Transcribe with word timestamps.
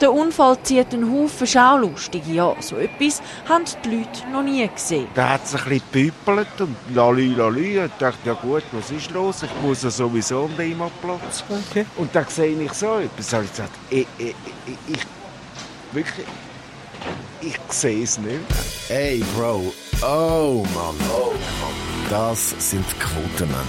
Der 0.00 0.12
Unfall 0.14 0.56
zieht 0.62 0.94
einen 0.94 1.12
Haufen 1.12 1.46
Schaulustige. 1.46 2.32
Ja, 2.32 2.56
so 2.60 2.76
etwas 2.76 3.20
haben 3.46 3.64
die 3.84 3.96
Leute 3.96 4.28
noch 4.32 4.42
nie 4.42 4.66
gesehen. 4.66 5.08
Da 5.14 5.30
hat 5.30 5.44
es 5.44 5.54
ein 5.54 5.64
bisschen 5.64 5.82
gepüppelt 5.92 6.60
und 6.60 6.76
lalü, 6.94 7.34
lalü. 7.34 7.82
Und 7.82 7.92
dachte, 7.98 8.18
ja 8.24 8.32
gut, 8.32 8.62
was 8.72 8.90
ist 8.90 9.10
los? 9.10 9.42
Ich 9.42 9.62
muss 9.62 9.82
ja 9.82 9.90
sowieso 9.90 10.44
am 10.44 10.56
Heimatplatz. 10.56 11.44
Okay. 11.48 11.84
Und 11.96 12.14
dann 12.14 12.26
sehe 12.28 12.58
ich 12.62 12.72
so 12.72 12.98
etwas. 12.98 13.32
habe 13.34 13.44
ich 13.44 13.50
gesagt, 13.50 13.72
ich, 13.90 14.06
ich, 14.16 14.34
ich, 14.66 14.94
ich 14.94 15.06
wirklich, 15.92 16.26
ich 17.42 17.58
sehe 17.68 18.02
es 18.02 18.18
nicht. 18.18 18.40
Hey, 18.88 19.22
Bro. 19.36 19.72
Oh, 20.02 20.64
Mann. 20.74 20.96
Oh, 21.12 21.32
Mann. 21.32 21.99
Das 22.10 22.56
sind 22.58 22.84
Quotenmänner. 22.98 23.62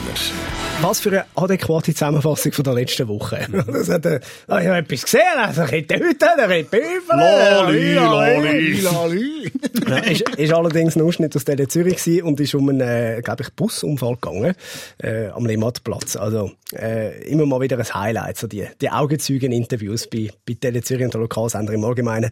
Was 0.81 0.99
für 0.99 1.09
eine 1.09 1.25
adäquate 1.35 1.93
Zusammenfassung 1.93 2.51
von 2.51 2.63
der 2.63 2.73
letzten 2.73 3.07
Woche. 3.07 3.47
Das 3.71 3.87
hat, 3.87 4.07
äh, 4.07 4.19
ah, 4.47 4.59
ich 4.59 4.67
habe 4.67 4.77
etwas 4.77 5.03
gesehen, 5.03 5.21
also 5.37 5.63
ich 5.65 5.71
hätte 5.71 5.93
heute, 5.95 6.25
ich 6.37 6.49
hätte 6.49 6.63
Büffel. 6.63 7.17
Lali, 7.17 7.93
lali. 7.93 8.81
lali. 8.81 9.51
Ja, 9.87 9.97
ist, 10.11 10.21
ist 10.21 10.53
allerdings 10.53 10.95
ein 10.95 11.03
Ausschnitt 11.03 11.35
aus 11.35 11.45
der 11.45 11.69
Zürich 11.69 11.97
gewesen 11.97 12.23
und 12.23 12.39
ist 12.39 12.55
um 12.55 12.67
einen, 12.69 12.81
äh, 12.81 13.21
glaube 13.23 13.43
ich, 13.43 13.53
Busunfall 13.53 14.15
gegangen, 14.15 14.55
äh, 14.97 15.27
am 15.27 15.45
Limmatplatz. 15.45 16.15
Also, 16.15 16.51
äh, 16.73 17.23
immer 17.25 17.45
mal 17.45 17.61
wieder 17.61 17.77
ein 17.77 17.93
Highlight, 17.93 18.37
so 18.37 18.47
die, 18.47 18.65
die 18.81 18.89
Augenzeugen-Interviews 18.89 20.07
bei, 20.07 20.31
bei 20.47 20.55
Tele 20.55 20.81
Zürich 20.81 21.05
und 21.05 21.13
der 21.13 21.21
Lokalsender 21.21 21.73
im 21.73 21.85
Allgemeinen. 21.85 22.31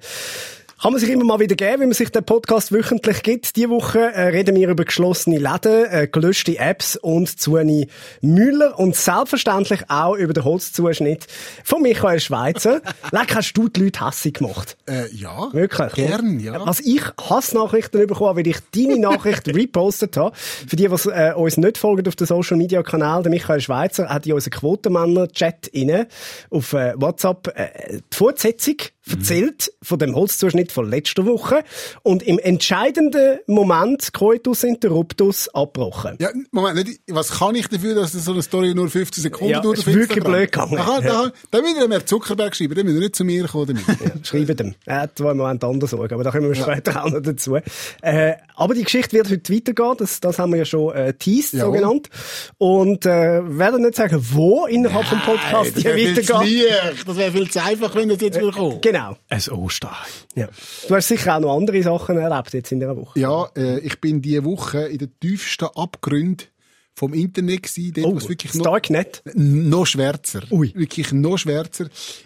Kann 0.82 0.94
man 0.94 1.02
sich 1.02 1.10
immer 1.10 1.26
mal 1.26 1.42
wieder 1.42 1.58
geben, 1.58 1.82
wie 1.82 1.88
man 1.88 1.94
sich 1.94 2.10
den 2.10 2.24
Podcast 2.24 2.72
wöchentlich 2.72 3.22
gibt. 3.22 3.58
Diese 3.58 3.70
Woche 3.70 4.00
äh, 4.00 4.30
reden 4.30 4.56
wir 4.56 4.70
über 4.70 4.86
geschlossene 4.86 5.38
Läden, 5.38 5.86
äh, 5.92 6.08
gelöschte 6.10 6.58
Apps 6.58 6.96
und 6.96 7.38
Zuni 7.38 7.90
Müller 8.22 8.80
und 8.80 8.96
selbstverständlich 8.96 9.82
auch 9.90 10.16
über 10.16 10.32
den 10.32 10.46
Holzzuschnitt 10.46 11.28
von 11.66 11.82
Michael 11.82 12.22
Schweizer. 12.22 12.82
Leck, 13.12 13.36
hast 13.36 13.52
du 13.56 13.68
die 13.68 13.84
Leute 13.84 14.08
hässig 14.08 14.36
gemacht? 14.36 14.78
Äh, 14.90 15.14
ja. 15.14 15.52
Wirklich? 15.52 15.92
Gern, 15.96 16.40
ja. 16.40 16.66
Was 16.66 16.80
ich 16.80 17.04
Hassnachrichten 17.30 18.08
bekommen 18.08 18.38
weil 18.38 18.48
ich 18.48 18.60
deine 18.74 18.98
Nachricht 19.00 19.50
repostet 19.50 20.16
habe. 20.16 20.34
Für 20.34 20.78
die, 20.78 20.88
die 20.88 21.10
äh, 21.10 21.34
uns 21.34 21.58
nicht 21.58 21.78
folgen 21.78 22.08
auf 22.08 22.16
den 22.16 22.26
Social 22.26 22.56
Media 22.56 22.82
Kanal, 22.84 23.22
der 23.22 23.32
Michael 23.32 23.60
Schweizer 23.60 24.08
hat 24.08 24.26
in 24.26 24.32
unseren 24.32 24.52
Quotenmänner-Chat 24.52 25.68
inne 25.68 26.08
auf 26.50 26.72
äh, 26.72 26.94
WhatsApp 26.96 27.52
äh, 27.54 27.98
die 27.98 28.16
Fortsetzung 28.16 28.78
erzählt 29.12 29.72
von 29.82 30.00
dem 30.00 30.16
Holzzuschnitt 30.16 30.72
von 30.72 30.90
letzter 30.90 31.26
Woche 31.26 31.64
und 32.04 32.24
im 32.24 32.40
entscheidenden 32.40 33.40
Moment 33.48 34.14
Coitus 34.14 34.64
Interruptus 34.64 35.50
abgebrochen. 35.50 36.18
Ja, 36.20 36.30
Moment, 36.52 36.88
nicht, 36.88 37.02
was 37.10 37.32
kann 37.40 37.56
ich 37.56 37.68
dafür, 37.68 37.96
dass 37.96 38.12
so 38.14 38.32
eine 38.32 38.42
Story 38.42 38.74
nur 38.74 38.90
15 38.90 39.22
Sekunden 39.24 39.54
Ja, 39.54 39.60
dauert? 39.62 39.80
ist 39.80 39.88
wirklich 39.88 40.24
blöd 40.24 40.52
gegangen. 40.52 40.78
Aha, 40.78 41.02
da, 41.02 41.32
da 41.52 41.58
will 41.60 41.76
er 41.78 41.88
mehr 41.88 42.06
Zuckerberg 42.06 42.56
schreiben, 42.56 42.76
dann 42.76 42.86
müssen 42.86 42.98
wir 42.98 43.04
nicht 43.04 43.16
zu 43.16 43.24
mir 43.24 43.48
kommen 43.48 43.68
damit. 43.68 43.84
Schreiben 44.28 44.56
dem. 44.56 44.76
Er 44.86 45.02
hat 45.02 45.18
zwar 45.18 45.32
im 45.32 45.38
Moment 45.38 45.64
anders 45.64 45.90
Sorgen, 45.92 46.14
aber 46.14 46.24
da 46.24 46.32
kommen 46.32 46.48
wir 46.50 46.56
später 46.56 47.04
auch 47.04 47.10
noch 47.10 47.22
dazu. 47.22 47.58
Äh, 48.02 48.34
aber 48.56 48.74
die 48.74 48.84
Geschichte 48.84 49.16
wird 49.16 49.30
heute 49.30 49.54
weitergehen, 49.54 49.96
das, 49.98 50.20
das 50.20 50.38
haben 50.40 50.52
wir 50.52 50.60
ja 50.60 50.66
schon 50.66 50.94
äh, 50.94 51.14
teased, 51.14 51.52
so 51.52 51.58
Jawohl. 51.58 51.78
genannt. 51.78 52.10
Und 52.58 53.06
äh, 53.06 53.42
werden 53.58 53.82
nicht 53.84 53.96
sagen, 53.96 54.20
wo 54.32 54.66
innerhalb 54.66 55.06
vom 55.06 55.20
Podcast 55.22 55.78
die 55.78 55.86
weitergeht. 55.86 56.28
Das 57.08 57.18
wäre 57.18 57.32
viel 57.32 57.50
zu 57.50 57.64
einfach, 57.64 57.96
wenn 57.96 58.10
das 58.10 58.22
jetzt 58.22 58.40
will 58.40 58.52
kommen. 58.52 58.82
Genau. 58.82 58.99
Ein 59.30 59.42
Osterei. 59.52 59.94
Ja. 60.36 60.48
Du 60.88 60.96
hast 60.96 61.08
sicher 61.08 61.36
auch 61.36 61.40
noch 61.40 61.56
andere 61.56 61.82
Sachen 61.84 62.18
erlebt 62.18 62.54
jetzt 62.54 62.72
in 62.72 62.80
dieser 62.80 62.96
Woche. 62.98 63.20
Ja, 63.20 63.50
äh, 63.56 63.80
ich 63.80 64.00
bin 64.02 64.22
diese 64.22 64.44
Woche 64.46 64.80
in 64.88 64.98
den 65.00 65.12
tiefsten 65.20 65.66
Abgründen 65.76 66.48
vom 66.96 67.14
Internet 67.14 67.64
gewesen, 67.64 67.94
dort, 67.94 68.08
Oh, 68.08 68.16
was 68.18 68.28
wirklich 68.28 68.54
noch, 68.56 68.66
Darknet. 68.66 69.22
noch 69.34 69.86
schwärzer. 69.86 70.42
Ui. 70.52 70.74
Wirklich 70.76 71.14
noch 71.14 71.38
schwärzer. 71.38 71.86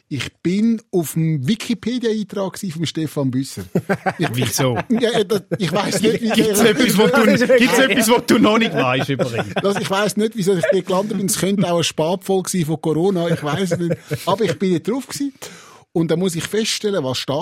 Ich 0.09 0.33
bin 0.41 0.81
auf 0.91 1.13
dem 1.13 1.47
Wikipedia-Eintrag 1.47 2.57
vom 2.57 2.83
Stefan 2.87 3.30
Büsser. 3.30 3.65
Ich, 4.17 4.30
Wieso? 4.33 4.75
ja, 4.89 5.11
äh, 5.11 5.25
das- 5.25 5.43
ich 5.59 5.71
weiß 5.71 6.02
nicht, 6.02 6.21
wie 6.23 6.30
Gibt's 6.30 6.61
etwas, 6.61 6.97
was 6.97 7.11
du, 7.11 7.55
gibt's 7.58 7.77
etwas, 7.77 8.09
was 8.09 8.25
du 8.25 8.39
noch 8.39 8.58
nicht 8.58 8.73
weißt 8.73 9.09
über 9.09 9.31
ihn? 9.35 9.53
Das, 9.61 9.77
ich 9.80 9.89
weiss 9.92 10.17
nicht, 10.17 10.36
wieso 10.36 10.55
ich 10.55 10.65
dort 10.71 10.86
gelandet 10.87 11.17
bin. 11.17 11.27
Es 11.27 11.37
könnte 11.37 11.71
auch 11.71 11.77
ein 11.77 11.83
Spätfolge 11.83 12.49
sein 12.49 12.65
von 12.65 12.81
Corona. 12.81 13.27
Ich 13.30 13.43
weiss 13.43 13.71
es 13.73 13.77
nicht. 13.77 13.95
Aber 14.25 14.43
ich 14.43 14.58
bin 14.58 14.71
nicht 14.73 14.87
drauf 14.87 15.05
gewesen. 15.08 15.33
Und 15.93 16.09
da 16.11 16.15
muss 16.17 16.36
ich 16.36 16.43
feststellen, 16.43 17.04
was 17.04 17.20
steht 17.20 17.36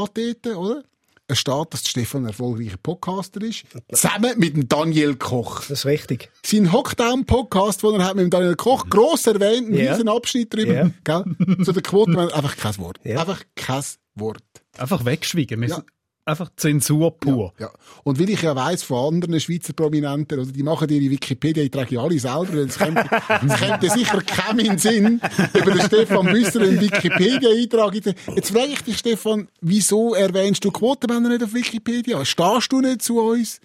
dort, 0.44 0.48
oder? 0.56 0.84
Es 1.28 1.40
steht, 1.40 1.68
dass 1.74 1.88
Stefan 1.88 2.24
ein 2.24 2.28
erfolgreicher 2.28 2.76
Podcaster 2.84 3.42
ist. 3.42 3.64
Zusammen 3.94 4.38
mit 4.38 4.54
dem 4.58 4.68
Daniel 4.68 5.16
Koch. 5.16 5.60
Das 5.62 5.72
ist 5.80 5.86
richtig. 5.86 6.30
Sein 6.46 6.74
Hockdown-Podcast, 6.74 7.84
den 7.84 7.94
er 7.94 8.04
hat 8.06 8.16
mit 8.16 8.24
dem 8.26 8.30
Daniel 8.30 8.56
Koch, 8.58 8.90
gross 8.90 9.28
erwähnt, 9.28 9.70
ein 9.70 9.74
Ja. 9.76 9.94
riesen 9.94 10.10
Abschnitt 10.10 10.54
drüber, 10.54 10.74
Ja. 10.74 10.92
gell? 11.06 11.64
Zu 11.64 11.72
der 11.72 11.82
Quote, 11.84 12.20
einfach 12.34 12.58
kein 12.58 12.78
Wort. 12.80 13.00
Ja. 13.06 13.22
Einfach 13.22 13.42
kein 13.56 13.84
Wort. 14.16 14.44
Einfach 14.78 15.06
wegschwiegen. 15.06 15.62
Wir 15.62 15.70
Ja. 15.70 15.84
Einfach 16.32 16.50
Zensur 16.56 17.12
pur. 17.18 17.54
Ja. 17.60 17.70
Und 18.04 18.20
weil 18.20 18.30
ich 18.30 18.42
ja 18.42 18.56
weiss 18.56 18.84
von 18.84 19.16
anderen 19.16 19.40
Schweizer 19.40 19.74
Prominenten, 19.74 20.40
oder 20.40 20.52
die 20.52 20.64
machen 20.64 20.90
ihre 20.90 21.12
Wikipedia-Einträge 21.12 21.96
ja 21.96 22.02
alle 22.02 22.20
selber, 22.20 22.54
weil 22.54 22.68
es 22.68 22.78
könnte, 22.78 23.06
es 23.48 23.60
könnte 23.60 23.90
sicher 23.90 24.22
keinem 24.22 24.60
in 24.60 24.66
den 24.66 24.78
Sinn, 24.78 25.22
über 25.54 25.72
den 25.72 25.82
Stefan 25.82 26.26
Büsser 26.26 26.62
einen 26.62 26.80
Wikipedia-Eintrag. 26.80 27.96
Jetzt 28.36 28.52
frage 28.52 28.74
ich 28.74 28.82
dich, 28.82 28.98
Stefan, 28.98 29.48
wieso 29.62 30.16
erwähnst 30.16 30.66
du 30.66 30.72
Quotenmänner 30.72 31.30
nicht 31.30 31.44
auf 31.44 31.54
Wikipedia? 31.54 32.24
Stehst 32.26 32.72
du 32.72 32.82
nicht 32.82 33.02
zu 33.02 33.20
uns? 33.20 33.60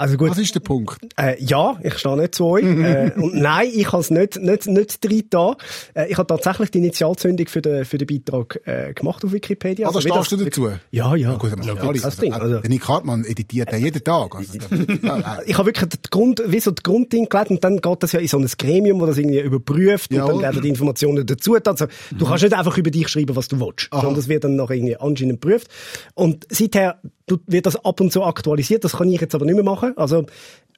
Also 0.00 0.16
gut. 0.16 0.30
Was 0.30 0.38
ist 0.38 0.54
der 0.54 0.60
Punkt? 0.60 0.96
Äh, 1.18 1.36
ja, 1.44 1.78
ich 1.82 1.98
stehe 1.98 2.16
nicht 2.16 2.34
zu 2.34 2.46
euch. 2.46 2.64
äh, 2.64 3.12
und 3.16 3.34
nein, 3.34 3.68
ich 3.70 3.92
habe 3.92 4.00
es 4.00 4.10
nicht, 4.10 4.40
nicht, 4.40 4.66
nicht 4.66 5.04
drin 5.04 5.24
da. 5.28 5.56
Äh, 5.92 6.10
ich 6.10 6.16
habe 6.16 6.26
tatsächlich 6.26 6.70
die 6.70 6.78
Initialzündung 6.78 7.46
für 7.48 7.60
den, 7.60 7.84
für 7.84 7.98
den 7.98 8.06
Beitrag 8.06 8.62
äh, 8.64 8.94
gemacht 8.94 9.22
auf 9.26 9.32
Wikipedia. 9.32 9.86
Also, 9.86 10.02
wie 10.02 10.10
stehst 10.10 10.32
du 10.32 10.36
dazu? 10.38 10.68
Ja, 10.90 11.14
ja. 11.14 11.16
Ja, 11.16 11.34
gut, 11.36 11.52
aber 11.52 11.62
ja, 11.64 11.74
alle, 11.74 12.00
das 12.00 12.16
Ding, 12.16 12.32
also. 12.32 12.60
Nick 12.66 12.88
Hartmann 12.88 13.26
editiert 13.26 13.72
den 13.72 13.84
jeden 13.84 14.02
Tag. 14.02 14.34
Also, 14.36 14.54
ja, 15.02 15.18
ja. 15.18 15.38
Ich 15.46 15.58
habe 15.58 15.66
wirklich 15.66 15.90
den 15.90 16.00
Grund, 16.10 16.42
wie 16.46 16.60
so 16.60 16.70
das 16.70 16.82
Grundding 16.82 17.28
gelegt 17.28 17.50
und 17.50 17.62
dann 17.62 17.76
geht 17.76 18.02
das 18.02 18.12
ja 18.12 18.20
in 18.20 18.28
so 18.28 18.38
ein 18.38 18.48
Gremium, 18.56 19.00
das 19.00 19.10
das 19.10 19.18
irgendwie 19.18 19.40
überprüft 19.40 20.12
und 20.12 20.16
Jawohl. 20.16 20.32
dann 20.32 20.42
werden 20.42 20.62
die 20.62 20.70
Informationen 20.70 21.26
dazu. 21.26 21.56
Also, 21.62 21.86
du 22.16 22.24
kannst 22.24 22.42
nicht 22.42 22.54
einfach 22.54 22.78
über 22.78 22.90
dich 22.90 23.08
schreiben, 23.08 23.36
was 23.36 23.48
du 23.48 23.60
willst, 23.60 23.90
sondern 23.92 24.14
das 24.14 24.28
wird 24.28 24.44
dann 24.44 24.56
noch 24.56 24.70
irgendwie 24.70 24.96
anscheinend 24.96 25.42
geprüft. 25.42 25.68
Und 26.14 26.46
seither 26.48 27.00
wird 27.46 27.66
das 27.66 27.76
ab 27.84 28.00
und 28.00 28.12
zu 28.12 28.22
aktualisiert, 28.24 28.84
das 28.84 28.92
kann 28.92 29.08
ich 29.10 29.20
jetzt 29.20 29.34
aber 29.34 29.44
nicht 29.44 29.54
mehr 29.54 29.64
machen. 29.64 29.92
Also, 29.96 30.26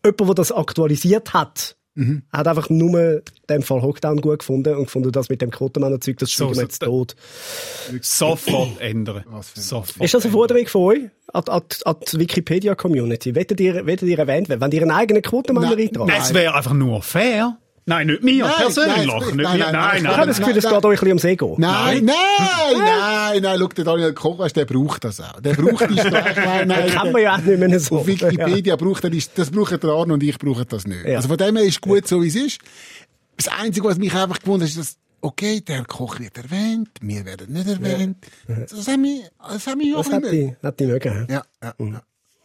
jemand, 0.05 0.21
der 0.21 0.35
das 0.35 0.53
aktualisiert 0.53 1.33
hat, 1.35 1.77
hat 2.33 2.49
einfach 2.49 2.71
nur 2.71 2.99
in 3.01 3.23
dem 3.51 3.63
Fall 3.63 3.83
Hockdown 3.83 4.23
gut 4.23 4.39
gefunden 4.39 4.75
und 4.77 4.85
gefunden, 4.85 5.13
das 5.13 5.29
mit 5.29 5.43
dem 5.43 5.51
Quotenmänner-Zeug, 5.51 6.17
das 6.17 6.31
So, 6.31 6.45
schreiben 6.47 6.51
wir 6.53 6.55
so, 6.57 6.63
jetzt 6.63 6.83
da- 6.83 6.87
tot. 6.87 7.15
Sofort 8.01 8.71
ändern. 8.81 9.25
Sofort. 9.55 10.03
Ist 10.05 10.15
das 10.15 10.25
eine 10.25 10.33
Forderung 10.33 10.67
von 10.69 10.83
euch 10.83 11.01
an, 11.33 11.43
an, 11.49 11.63
an 11.85 11.97
die 12.13 12.19
Wikipedia-Community? 12.19 13.35
Wollt 13.37 13.61
ihr, 13.61 13.87
ihr 13.87 14.19
erwähnt 14.19 14.49
werden? 14.49 14.61
Wenn 14.61 14.71
ihr 14.73 14.83
einen 14.83 14.91
eigenen 14.91 15.23
Quotenmänner 15.23 15.71
Nein, 15.77 15.89
eintragen? 15.89 16.13
Es 16.19 16.33
wäre 16.35 16.55
einfach 16.55 16.73
nur 16.73 17.03
fair. 17.03 17.59
Nein, 17.85 18.07
nicht 18.07 18.23
mir 18.23 18.45
Nein, 18.45 18.53
persönlich. 18.59 18.97
nein, 18.97 19.07
nicht 19.07 19.37
nein, 19.37 19.37
nein, 19.37 19.59
Nein, 19.59 19.73
nein, 19.73 19.97
Ich 19.97 20.03
nein. 20.05 20.17
habe 20.17 20.27
das 20.29 20.39
Gefühl, 20.39 20.57
es 20.57 20.65
nein, 20.65 20.75
geht 20.75 20.85
euch 20.85 20.91
ein 20.91 20.91
bisschen 20.93 21.09
ums 21.09 21.25
Ego. 21.25 21.57
Nein, 21.59 22.05
nein, 22.05 22.15
nein, 22.79 23.43
nein, 23.43 23.57
schau, 23.59 23.67
der 23.69 23.85
Daniel 23.85 24.13
Koch, 24.15 24.39
weißt, 24.39 24.55
der 24.57 24.65
braucht 24.67 25.05
das 25.05 25.21
auch. 25.21 25.41
Der 25.41 25.55
braucht 25.55 25.91
die 25.91 25.99
Sprachline. 25.99 26.75
Das 26.83 26.93
kann 26.93 27.13
man 27.13 27.23
ja 27.23 27.35
auch 27.35 27.39
nicht 27.39 27.59
mehr 27.59 27.81
so. 27.81 27.99
Auf 27.99 28.07
Wikipedia 28.07 28.77
braucht 28.77 29.03
er, 29.05 29.11
das 29.11 29.33
das 29.35 29.51
brauchen 29.51 29.81
der 29.81 29.91
Arne 29.91 30.13
und 30.15 30.23
ich 30.23 30.39
brauchen 30.39 30.65
das 30.69 30.87
nicht. 30.87 31.05
Ja. 31.05 31.17
Also 31.17 31.29
von 31.29 31.37
dem 31.39 31.57
her 31.57 31.65
ist 31.65 31.81
gut, 31.81 32.07
so 32.07 32.23
wie 32.23 32.29
es 32.29 32.37
ist. 32.37 32.59
Das 33.37 33.49
Einzige, 33.49 33.87
was 33.89 33.99
mich 33.99 34.15
einfach 34.15 34.39
gewundert 34.39 34.69
ist, 34.69 34.79
dass, 34.79 34.97
okay, 35.21 35.61
der 35.61 35.85
Koch 35.85 36.21
wird 36.21 36.37
erwähnt, 36.37 36.89
wir 37.01 37.25
werden 37.25 37.53
nicht 37.53 37.67
erwähnt. 37.67 38.19
Das 38.47 38.87
haben 38.87 39.03
wir, 39.03 39.23
das 39.53 39.67
haben 39.67 39.81
wir 39.81 39.87
ja 39.89 39.97
auch 39.97 40.05
Das 40.05 40.13
nicht 40.13 40.23
hätte 40.25 40.35
mehr. 40.37 40.57
ich, 40.61 40.63
hätte 40.63 40.85
ich 40.85 40.91
mögen. 40.91 41.27
Ja, 41.31 41.43
ja, 41.63 41.75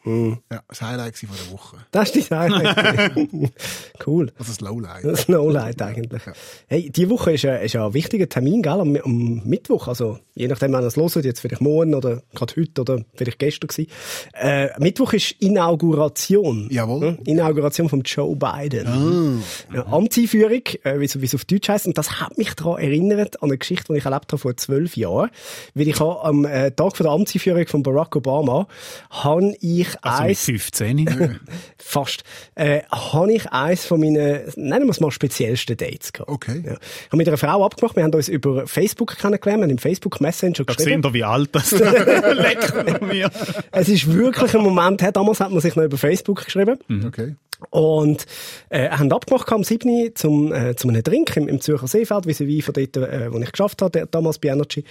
Mhm. 0.08 0.38
ja. 0.52 0.58
Ja, 0.58 0.64
das 0.68 0.82
Highlight 0.82 1.18
von 1.18 1.30
der 1.46 1.54
Woche. 1.54 1.78
Das 1.92 2.10
ist 2.16 2.32
dein 2.32 2.52
Highlight. 2.54 3.16
cool. 4.08 4.32
Also 4.40 4.52
das 4.52 4.62
Lowlight. 4.62 5.04
Das 5.04 5.20
ist 5.22 5.30
ein 5.30 5.34
Lowlight 5.34 5.82
eigentlich. 5.82 6.22
Hey, 6.68 6.90
die 6.90 7.10
Woche 7.10 7.34
ist, 7.34 7.46
ein- 7.46 7.62
ist 7.62 7.74
ja 7.74 7.86
ein 7.86 7.94
wichtiger 7.94 8.28
Termin, 8.30 8.62
gell? 8.62 8.74
Am, 8.80 8.96
am 8.96 9.42
Mittwoch. 9.46 9.88
Also, 9.88 10.20
je 10.36 10.48
nachdem, 10.48 10.72
wann 10.74 10.84
ihr 10.84 10.88
es 10.88 10.96
hört, 10.98 11.26
jetzt 11.26 11.40
vielleicht 11.42 11.62
morgen 11.62 11.94
oder 11.96 12.22
gerade 12.34 12.54
heute 12.58 12.82
oder 12.82 13.02
vielleicht 13.16 13.40
gestern 13.40 13.68
gewesen. 13.68 13.90
Äh, 14.34 14.70
Mittwoch 14.80 15.14
ist 15.14 15.32
Inauguration. 15.40 16.68
Jawohl. 16.72 17.18
Ja, 17.26 17.32
Inauguration 17.34 17.90
von 17.90 18.02
Joe 18.02 18.36
Biden. 18.36 19.44
Ja, 19.74 19.86
Amtseinführung, 19.88 20.62
äh, 20.84 21.00
wie 21.00 21.06
es 21.06 21.36
auf 21.36 21.46
Deutsch 21.46 21.70
heisst. 21.70 21.88
Und 21.88 21.98
das 21.98 22.20
hat 22.22 22.38
mich 22.38 22.54
daran 22.54 22.80
erinnert, 22.82 23.42
an 23.42 23.50
eine 23.50 23.58
Geschichte, 23.58 23.94
die 23.94 24.00
ich 24.00 24.06
erlebt 24.06 24.32
habe 24.32 24.38
vor 24.38 24.56
zwölf 24.58 24.96
Jahren. 24.98 25.30
Weil 25.74 25.88
ich 25.88 26.00
habe 26.00 26.24
am 26.24 26.46
äh, 26.46 26.72
Tag 26.72 26.96
von 26.98 27.04
der 27.06 27.14
Amtseinführung 27.14 27.68
von 27.68 27.84
Barack 27.84 28.16
Obama, 28.16 28.68
habe 29.10 29.56
ich 29.62 29.88
Also 30.02 30.22
mit 30.24 30.30
eins 30.30 30.44
15. 30.46 31.40
fast, 31.78 32.24
äh, 32.56 32.82
habe 32.92 33.34
ich 33.34 33.48
eins 33.52 33.86
von 33.86 34.00
meinen, 34.00 34.42
nennen 34.56 34.86
wir 34.86 34.92
es 34.92 35.00
mal, 35.00 35.12
speziellsten 35.12 35.78
Dates 35.78 36.14
gehabt. 36.14 36.30
Okay. 36.30 36.64
Ja. 36.66 36.74
Ich 36.74 37.08
habe 37.08 37.18
mit 37.18 37.28
einer 37.28 37.38
Frau 37.38 37.66
abgemacht, 37.66 37.96
wir 37.96 38.04
haben 38.04 38.14
uns 38.14 38.28
über 38.30 38.68
Facebook 38.68 39.18
kennengelernt, 39.18 39.62
wir 39.62 39.64
haben 39.64 39.72
im 39.72 39.78
Facebook 39.78 40.22
Messenger 40.22 40.64
Da 40.66 40.74
geschrieben. 40.74 41.04
seht 41.04 41.12
ihr, 41.12 41.14
wie 41.14 41.24
alt 41.24 41.50
das 41.54 41.72
Leck 41.72 43.02
mir. 43.02 43.30
Es 43.72 43.90
ist 43.90 44.12
wirklich 44.12 44.54
ein 44.54 44.62
Moment, 44.62 45.02
hey, 45.02 45.12
damals 45.12 45.40
hat 45.40 45.52
man 45.52 45.60
sich 45.60 45.76
noch 45.76 45.84
über 45.84 45.98
Facebook 45.98 46.46
geschrieben. 46.46 46.80
Okay. 47.06 47.36
Und 47.70 48.26
äh, 48.70 48.90
haben 48.90 49.12
abgemacht 49.12 49.52
am 49.52 49.64
7. 49.64 50.12
zum, 50.16 50.54
äh, 50.54 50.76
zum 50.76 50.92
einem 50.92 51.04
Drink 51.04 51.36
im, 51.38 51.48
im 51.48 51.60
Zürcher 51.60 51.88
Seefeld, 51.88 52.28
wie 52.28 52.48
wie 52.48 52.62
von 52.62 52.74
dort, 52.74 52.98
äh, 52.98 53.32
wo 53.32 53.40
ich 53.40 53.52
geschafft 53.52 53.82
habe, 53.82 54.08
damals 54.10 54.40
bei 54.40 54.50
Energy. 54.50 54.84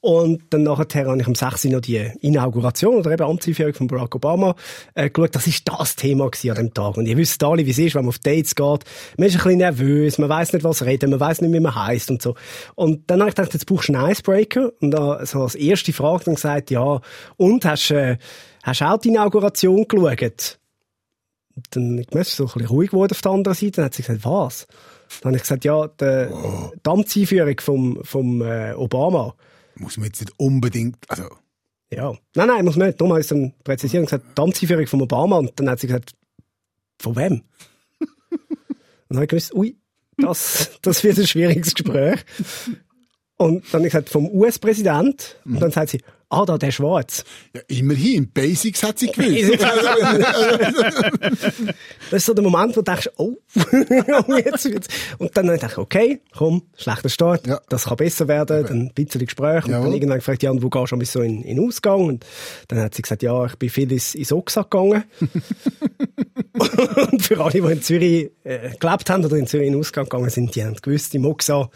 Und 0.00 0.42
dann 0.50 0.62
nachher 0.62 1.06
habe 1.06 1.20
ich 1.20 1.26
am 1.26 1.34
6. 1.34 1.64
noch 1.64 1.80
die 1.80 2.10
Inauguration 2.20 2.96
oder 2.96 3.10
eben 3.10 3.24
Amtseinführung 3.24 3.74
von 3.74 3.86
Barack 3.86 4.14
Obama 4.14 4.54
äh, 4.94 5.10
geschaut. 5.10 5.34
Das 5.34 5.46
ist 5.46 5.68
das 5.68 5.96
Thema 5.96 6.30
gewesen 6.30 6.50
an 6.50 6.56
dem 6.56 6.74
Tag. 6.74 6.96
Und 6.96 7.06
ihr 7.06 7.16
wisst 7.16 7.42
alle, 7.42 7.66
wie 7.66 7.70
es 7.70 7.78
ist, 7.78 7.94
wenn 7.94 8.02
man 8.02 8.10
auf 8.10 8.18
Dates 8.18 8.54
geht. 8.54 8.84
Man 9.16 9.28
ist 9.28 9.34
ein 9.34 9.42
bisschen 9.42 9.58
nervös, 9.58 10.18
man 10.18 10.28
weiß 10.28 10.52
nicht, 10.52 10.64
was 10.64 10.84
reden, 10.84 11.10
man 11.10 11.20
weiß 11.20 11.40
nicht, 11.40 11.52
wie 11.52 11.60
man 11.60 11.74
heißt 11.74 12.10
und 12.10 12.22
so. 12.22 12.34
Und 12.74 13.10
dann 13.10 13.20
habe 13.20 13.30
ich 13.30 13.34
gedacht, 13.34 13.52
jetzt 13.52 13.66
brauchst 13.66 13.88
du 13.88 13.94
einen 13.94 14.10
Icebreaker. 14.10 14.72
Und 14.80 14.92
da 14.92 15.24
so 15.26 15.42
als 15.42 15.54
erste 15.54 15.92
Frage 15.92 16.24
dann 16.24 16.34
gesagt, 16.34 16.70
ja, 16.70 17.00
und 17.36 17.64
hast, 17.64 17.90
äh, 17.90 18.16
hast 18.62 18.82
auch 18.82 18.98
die 18.98 19.08
Inauguration 19.08 19.86
geschaut? 19.88 20.61
Dann 21.70 21.98
ist 21.98 22.12
sie 22.12 22.36
so 22.36 22.44
ein 22.44 22.52
bisschen 22.52 22.66
ruhig 22.66 22.90
geworden 22.90 23.12
auf 23.12 23.22
der 23.22 23.32
anderen 23.32 23.54
Seite. 23.54 23.72
Dann 23.72 23.84
hat 23.86 23.94
sie 23.94 24.02
gesagt, 24.02 24.24
was? 24.24 24.66
Dann 25.20 25.30
habe 25.30 25.36
ich 25.36 25.42
gesagt, 25.42 25.64
ja, 25.64 25.88
die, 25.88 26.28
die 26.74 26.90
Amtseinführung 26.90 27.60
vom, 27.60 28.04
vom 28.04 28.42
äh, 28.42 28.72
Obama. 28.74 29.34
Muss 29.74 29.96
man 29.96 30.06
jetzt 30.06 30.20
nicht 30.20 30.32
unbedingt, 30.38 30.96
also, 31.08 31.24
Ja. 31.90 32.12
Nein, 32.34 32.48
nein, 32.48 32.64
muss 32.64 32.76
man 32.76 32.88
nicht. 32.88 33.00
Darum 33.00 33.12
habe 33.12 33.20
ich 33.20 33.24
es 33.24 33.28
dann 33.28 33.52
präzisiert 33.64 34.00
und 34.00 34.06
gesagt, 34.06 34.38
die 34.38 34.42
Amtseinführung 34.42 34.86
vom 34.86 35.02
Obama. 35.02 35.38
Und 35.38 35.52
dann 35.56 35.70
hat 35.70 35.80
sie 35.80 35.86
gesagt, 35.86 36.12
von 37.00 37.16
wem? 37.16 37.32
und 38.00 38.40
dann 39.08 39.16
habe 39.16 39.24
ich 39.24 39.30
gewusst, 39.30 39.54
ui, 39.54 39.76
das, 40.16 40.78
das 40.82 41.04
wird 41.04 41.18
ein 41.18 41.26
schwieriges 41.26 41.74
Gespräch. 41.74 42.24
Und 43.36 43.64
dann 43.66 43.80
habe 43.80 43.86
ich 43.86 43.92
gesagt, 43.92 44.08
vom 44.08 44.28
US-Präsident. 44.28 45.40
Und 45.44 45.60
dann 45.60 45.70
sagt 45.70 45.90
sie, 45.90 46.00
ah, 46.32 46.44
da, 46.44 46.58
der 46.58 46.72
Schwarz. 46.72 47.22
ja, 47.54 47.60
immerhin, 47.68 48.28
Basics 48.32 48.82
hat 48.82 48.98
sie 48.98 49.12
gewusst. 49.12 49.62
Das 52.10 52.18
ist 52.20 52.26
so 52.26 52.34
der 52.34 52.44
Moment, 52.44 52.76
wo 52.76 52.82
du 52.82 52.90
denkst, 52.90 53.08
oh, 53.16 53.36
jetzt 54.36 54.64
wird's. 54.66 54.88
Und 55.18 55.34
dann 55.36 55.46
habe 55.46 55.54
ich 55.56 55.60
gedacht, 55.62 55.78
okay, 55.78 56.20
komm, 56.36 56.62
schlechter 56.76 57.08
Start, 57.08 57.46
Ja. 57.46 57.60
das 57.68 57.84
kann 57.84 57.96
besser 57.96 58.28
werden, 58.28 58.64
dann 58.66 58.80
ein 58.82 58.92
bisschen 58.94 59.24
Gespräch. 59.24 59.64
Und 59.64 59.70
Jawohl. 59.70 59.86
dann 59.86 59.94
irgendwann 59.94 60.18
gefragt, 60.18 60.42
ja, 60.42 60.50
und 60.50 60.62
wo 60.62 60.68
gehst 60.68 60.92
du 60.92 60.96
bis 60.98 61.12
so 61.12 61.20
in, 61.22 61.42
in 61.42 61.56
den 61.56 61.66
Ausgang? 61.66 62.04
Und 62.06 62.26
dann 62.68 62.80
hat 62.80 62.94
sie 62.94 63.02
gesagt, 63.02 63.22
ja, 63.22 63.46
ich 63.46 63.56
bin 63.56 63.70
viel 63.70 63.90
ins, 63.90 64.14
ins 64.14 64.32
Oxa 64.32 64.62
gegangen. 64.62 65.04
und 67.10 67.22
für 67.22 67.40
alle, 67.40 67.52
die 67.52 67.58
in 67.58 67.82
Zürich 67.82 68.30
äh, 68.44 68.70
gelebt 68.78 69.08
haben 69.10 69.24
oder 69.24 69.36
in 69.36 69.46
Zürich 69.46 69.66
in 69.68 69.72
den 69.74 69.80
Ausgang 69.80 70.04
gegangen 70.04 70.30
sind, 70.30 70.54
die 70.54 70.64
haben 70.64 70.74
gewusst, 70.76 71.14
im 71.14 71.24
Oxa 71.24 71.70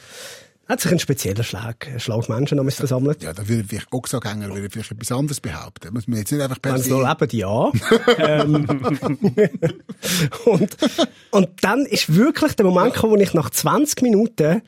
hat 0.69 0.81
sich 0.81 0.91
ein 0.91 0.99
spezieller 0.99 1.45
Schlag, 1.45 1.87
ein 1.87 2.01
Schlag 2.01 2.29
Menschen 2.29 2.59
damals 2.59 2.77
versammelt. 2.77 3.23
ja, 3.23 3.33
da 3.33 3.47
würde 3.47 3.65
vielleicht 3.65 3.93
auch 3.93 4.03
gesagt, 4.03 4.25
würde 4.25 4.71
vielleicht 4.71 4.91
etwas 4.91 5.13
anderes 5.13 5.41
behaupten. 5.41 5.95
Muss 5.95 6.09
man 6.09 6.19
jetzt 6.19 6.33
nicht 6.33 6.43
einfach 6.43 6.59
Wenn 6.63 6.79
sie 6.79 6.91
noch 6.91 7.09
leben, 7.09 7.37
ja. 7.37 7.73
ähm, 8.19 8.67
und, 10.45 10.77
und 11.31 11.49
dann 11.63 11.87
ist 11.87 12.15
wirklich 12.15 12.55
der 12.55 12.67
Moment 12.67 12.95
gekommen, 12.95 13.13
wo 13.13 13.17
ich 13.17 13.35
nach 13.35 13.51
20 13.51 14.03
Minuten 14.03 14.63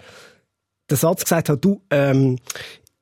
den 0.91 0.97
Satz 0.97 1.25
gesagt 1.25 1.49
habe, 1.49 1.59
du, 1.59 1.83
ähm, 1.91 2.39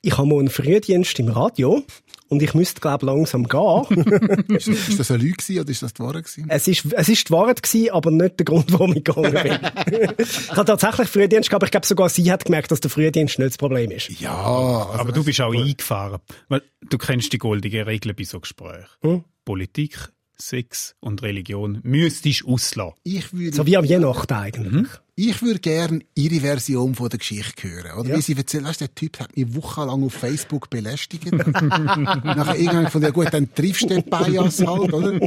ich 0.00 0.16
habe 0.16 0.28
mal 0.28 0.38
einen 0.38 0.48
Frühdienst 0.48 1.18
im 1.18 1.28
Radio 1.28 1.82
und 2.28 2.42
ich 2.42 2.54
müsste, 2.54 2.80
glaube 2.80 3.06
langsam 3.06 3.44
gehen. 3.48 4.44
Ist, 4.48 4.68
ist 4.68 4.98
das 4.98 5.10
eine 5.10 5.22
Lüge 5.22 5.36
gewesen 5.36 5.60
oder 5.60 5.70
ist 5.70 5.82
das 5.82 5.94
die 5.94 6.02
Wahrheit 6.02 6.24
gewesen? 6.24 6.46
es 6.48 6.68
ist, 6.68 6.86
es 6.92 7.08
ist 7.08 7.28
die 7.28 7.32
Wahrheit 7.32 7.62
gewesen, 7.62 7.90
aber 7.90 8.10
nicht 8.10 8.38
der 8.38 8.44
Grund, 8.44 8.72
warum 8.72 8.94
ich 8.96 9.04
gegangen 9.04 9.32
bin. 9.32 9.52
ich 10.26 10.50
habe 10.50 10.64
tatsächlich 10.64 11.08
Frühdienst 11.08 11.48
gehabt, 11.50 11.62
aber 11.62 11.66
ich 11.66 11.70
glaube 11.70 11.86
sogar 11.86 12.08
sie 12.08 12.30
hat 12.30 12.44
gemerkt, 12.44 12.70
dass 12.70 12.80
der 12.80 12.90
Frühdienst 12.90 13.38
nicht 13.38 13.50
das 13.50 13.58
Problem 13.58 13.90
ist. 13.90 14.08
Ja, 14.20 14.34
also 14.36 14.98
Aber 15.00 15.12
du 15.12 15.24
bist 15.24 15.40
auch 15.40 15.54
eingefahren. 15.54 16.20
Weil 16.48 16.62
du 16.88 16.98
kennst 16.98 17.32
die 17.32 17.38
goldenen 17.38 17.84
Regeln 17.84 18.14
bei 18.16 18.24
so 18.24 18.40
Gesprächen. 18.40 18.86
Hm? 19.02 19.24
Politik, 19.44 19.96
Sex 20.38 20.94
und 21.00 21.22
Religion 21.22 21.80
müsstest 21.82 22.42
du 22.42 22.54
auslassen. 22.54 22.94
ich 23.04 23.32
würde, 23.32 23.56
So 23.56 23.66
wie 23.66 23.76
am 23.76 23.88
Weihnachten 23.88 24.32
eigentlich. 24.34 24.88
Ich 25.18 25.40
würde 25.40 25.60
gerne 25.60 26.00
ihre 26.14 26.40
Version 26.40 26.94
von 26.94 27.08
der 27.08 27.18
Geschichte 27.18 27.66
hören. 27.66 27.98
Oder 27.98 28.14
wie 28.18 28.20
sie 28.20 28.36
erzählt, 28.36 28.64
weißt, 28.64 28.82
der 28.82 28.94
Typ 28.94 29.18
hat 29.18 29.34
mich 29.34 29.54
wochenlang 29.54 30.04
auf 30.04 30.12
Facebook 30.12 30.68
belästigt. 30.68 31.32
Nachher 31.32 32.54
irgendwann 32.54 32.90
von 32.90 33.00
ja 33.00 33.08
gut, 33.08 33.28
dann 33.32 33.48
triffst 33.54 33.84
du 33.84 33.86
den 33.86 34.02
Bias 34.02 34.60
halt, 34.60 34.92
oder? 34.92 35.18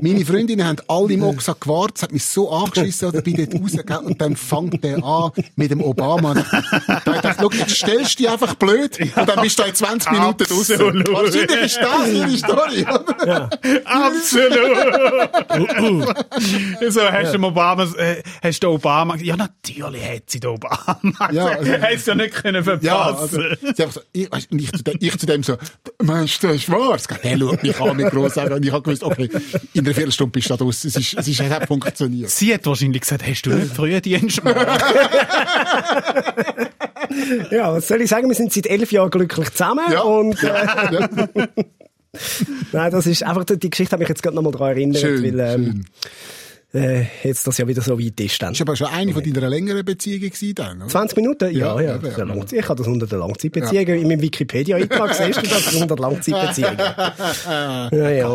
Meine 0.00 0.24
Freundinnen 0.24 0.66
haben 0.66 0.78
alle 0.88 1.12
im 1.12 1.22
Oxa 1.22 1.54
gewartet, 1.60 2.04
hat 2.04 2.12
mich 2.12 2.24
so 2.24 2.50
angeschissen, 2.50 3.08
oder 3.08 3.20
bin 3.20 3.36
dort 3.36 3.54
rausgegangen 3.62 4.06
und 4.06 4.18
dann 4.18 4.34
fängt 4.34 4.82
der 4.82 5.04
an 5.04 5.30
mit 5.56 5.70
dem 5.70 5.82
Obama. 5.82 6.32
Da 7.04 7.14
ich 7.14 7.36
schau, 7.38 7.50
jetzt 7.50 7.76
stellst 7.76 8.18
du 8.18 8.22
dich 8.22 8.30
einfach 8.30 8.54
blöd 8.54 8.98
und 9.14 9.28
dann 9.28 9.42
bist 9.42 9.58
du 9.58 9.64
in 9.64 9.74
20 9.74 10.10
Minuten. 10.10 10.44
Absolut. 10.44 11.12
Wahrscheinlich 11.12 11.60
ist 11.60 11.78
das 11.82 12.08
ihre 12.08 12.38
Story, 12.38 12.82
oder? 12.82 13.50
Absolut! 13.84 14.54
so, 16.94 17.02
hast 17.02 17.34
du 17.34 17.44
Obama, 17.44 17.84
äh, 17.98 18.22
hast 18.42 18.62
du 18.62 18.68
Obama, 18.68 19.16
ja, 19.16 19.33
natürlich 19.36 20.04
hat 20.08 20.22
sie 20.30 20.40
den 20.40 20.50
Obama 20.50 20.96
Ja, 21.32 21.54
gesagt. 21.54 21.58
also- 21.58 21.72
Hast 21.82 22.06
du 22.06 22.10
ja 22.10 22.14
nicht 22.16 22.34
können 22.34 22.64
Ja, 22.82 23.14
verpassen. 23.14 23.42
also, 23.42 23.56
sie 23.60 23.68
einfach 23.82 23.92
so, 23.92 24.00
ich, 24.12 24.30
weißt, 24.32 24.52
und 24.52 24.58
ich, 24.60 24.72
zu 24.72 24.82
dem, 24.84 24.96
ich 25.00 25.18
zu 25.18 25.26
dem 25.26 25.42
so, 25.42 25.56
meinst 26.02 26.42
du, 26.42 26.46
das 26.48 26.56
ist 26.56 26.70
wahr? 26.70 26.98
Er 27.22 27.38
schaut 27.38 27.62
mich 27.62 27.80
an 27.80 27.96
mit 27.96 28.10
grossen 28.10 28.52
und 28.52 28.64
ich 28.64 28.72
habe 28.72 28.82
gewusst, 28.82 29.02
okay, 29.02 29.28
in 29.72 29.84
einer 29.86 29.94
Viertelstunde 29.94 30.32
bist 30.32 30.48
du 30.50 30.54
da 30.54 30.64
draussen. 30.64 30.88
Es 30.88 30.96
ist, 30.96 31.14
es 31.18 31.28
ist, 31.28 31.40
es 31.40 31.50
hat 31.50 31.66
funktioniert. 31.68 32.30
Sie 32.30 32.52
hat 32.54 32.64
wahrscheinlich 32.66 33.00
gesagt, 33.02 33.26
hast 33.26 33.42
du 33.42 33.50
nicht 33.50 33.74
Frühdienst 33.74 34.42
gemacht? 34.42 34.66
Ja, 37.50 37.72
was 37.72 37.86
soll 37.88 38.00
ich 38.00 38.10
sagen? 38.10 38.28
Wir 38.28 38.34
sind 38.34 38.52
seit 38.52 38.66
elf 38.66 38.90
Jahren 38.90 39.10
glücklich 39.10 39.50
zusammen 39.50 39.84
Ja. 39.92 40.00
und 40.02 40.42
äh, 40.42 40.46
Ja. 40.48 41.08
Nein, 42.72 42.90
das 42.92 43.06
ist 43.06 43.22
einfach, 43.22 43.44
die 43.44 43.70
Geschichte 43.70 43.92
hat 43.92 44.00
mich 44.00 44.08
jetzt 44.08 44.22
gerade 44.22 44.36
nochmal 44.36 44.52
daran 44.52 44.70
erinnert, 44.70 45.00
Schön, 45.00 45.22
weil 45.22 45.40
ähm, 45.40 45.64
schön. 45.64 45.86
Äh, 46.74 47.06
jetzt 47.22 47.46
das 47.46 47.58
ja 47.58 47.66
wieder 47.68 47.80
so 47.82 47.98
weit 47.98 48.18
ist 48.20 48.42
dann. 48.42 48.52
Das 48.52 48.60
war 48.60 48.66
aber 48.68 48.76
schon 48.76 48.86
eine 48.88 49.12
von 49.12 49.22
deiner 49.22 49.48
längeren 49.48 49.84
Beziehungen 49.84 50.30
gewesen 50.30 50.54
dann, 50.54 50.78
oder? 50.82 50.88
20 50.88 51.16
Minuten? 51.16 51.54
Ja, 51.56 51.80
Ja, 51.80 51.96
ja. 51.96 52.00
ja. 52.02 52.24
Langzeit- 52.24 52.58
ich 52.60 52.68
habe 52.68 52.78
das 52.78 52.86
unter 52.88 53.06
der 53.06 53.18
Langzeitbeziehung. 53.18 53.86
In 53.86 54.08
meinem 54.08 54.20
Wikipedia-Eintrag 54.20 55.14
siehst 55.14 55.38
du 55.42 55.46
das 55.48 55.74
unter 55.74 55.96
Langzeitbeziehung. 55.96 56.76
ja, 57.46 58.10
ja. 58.10 58.26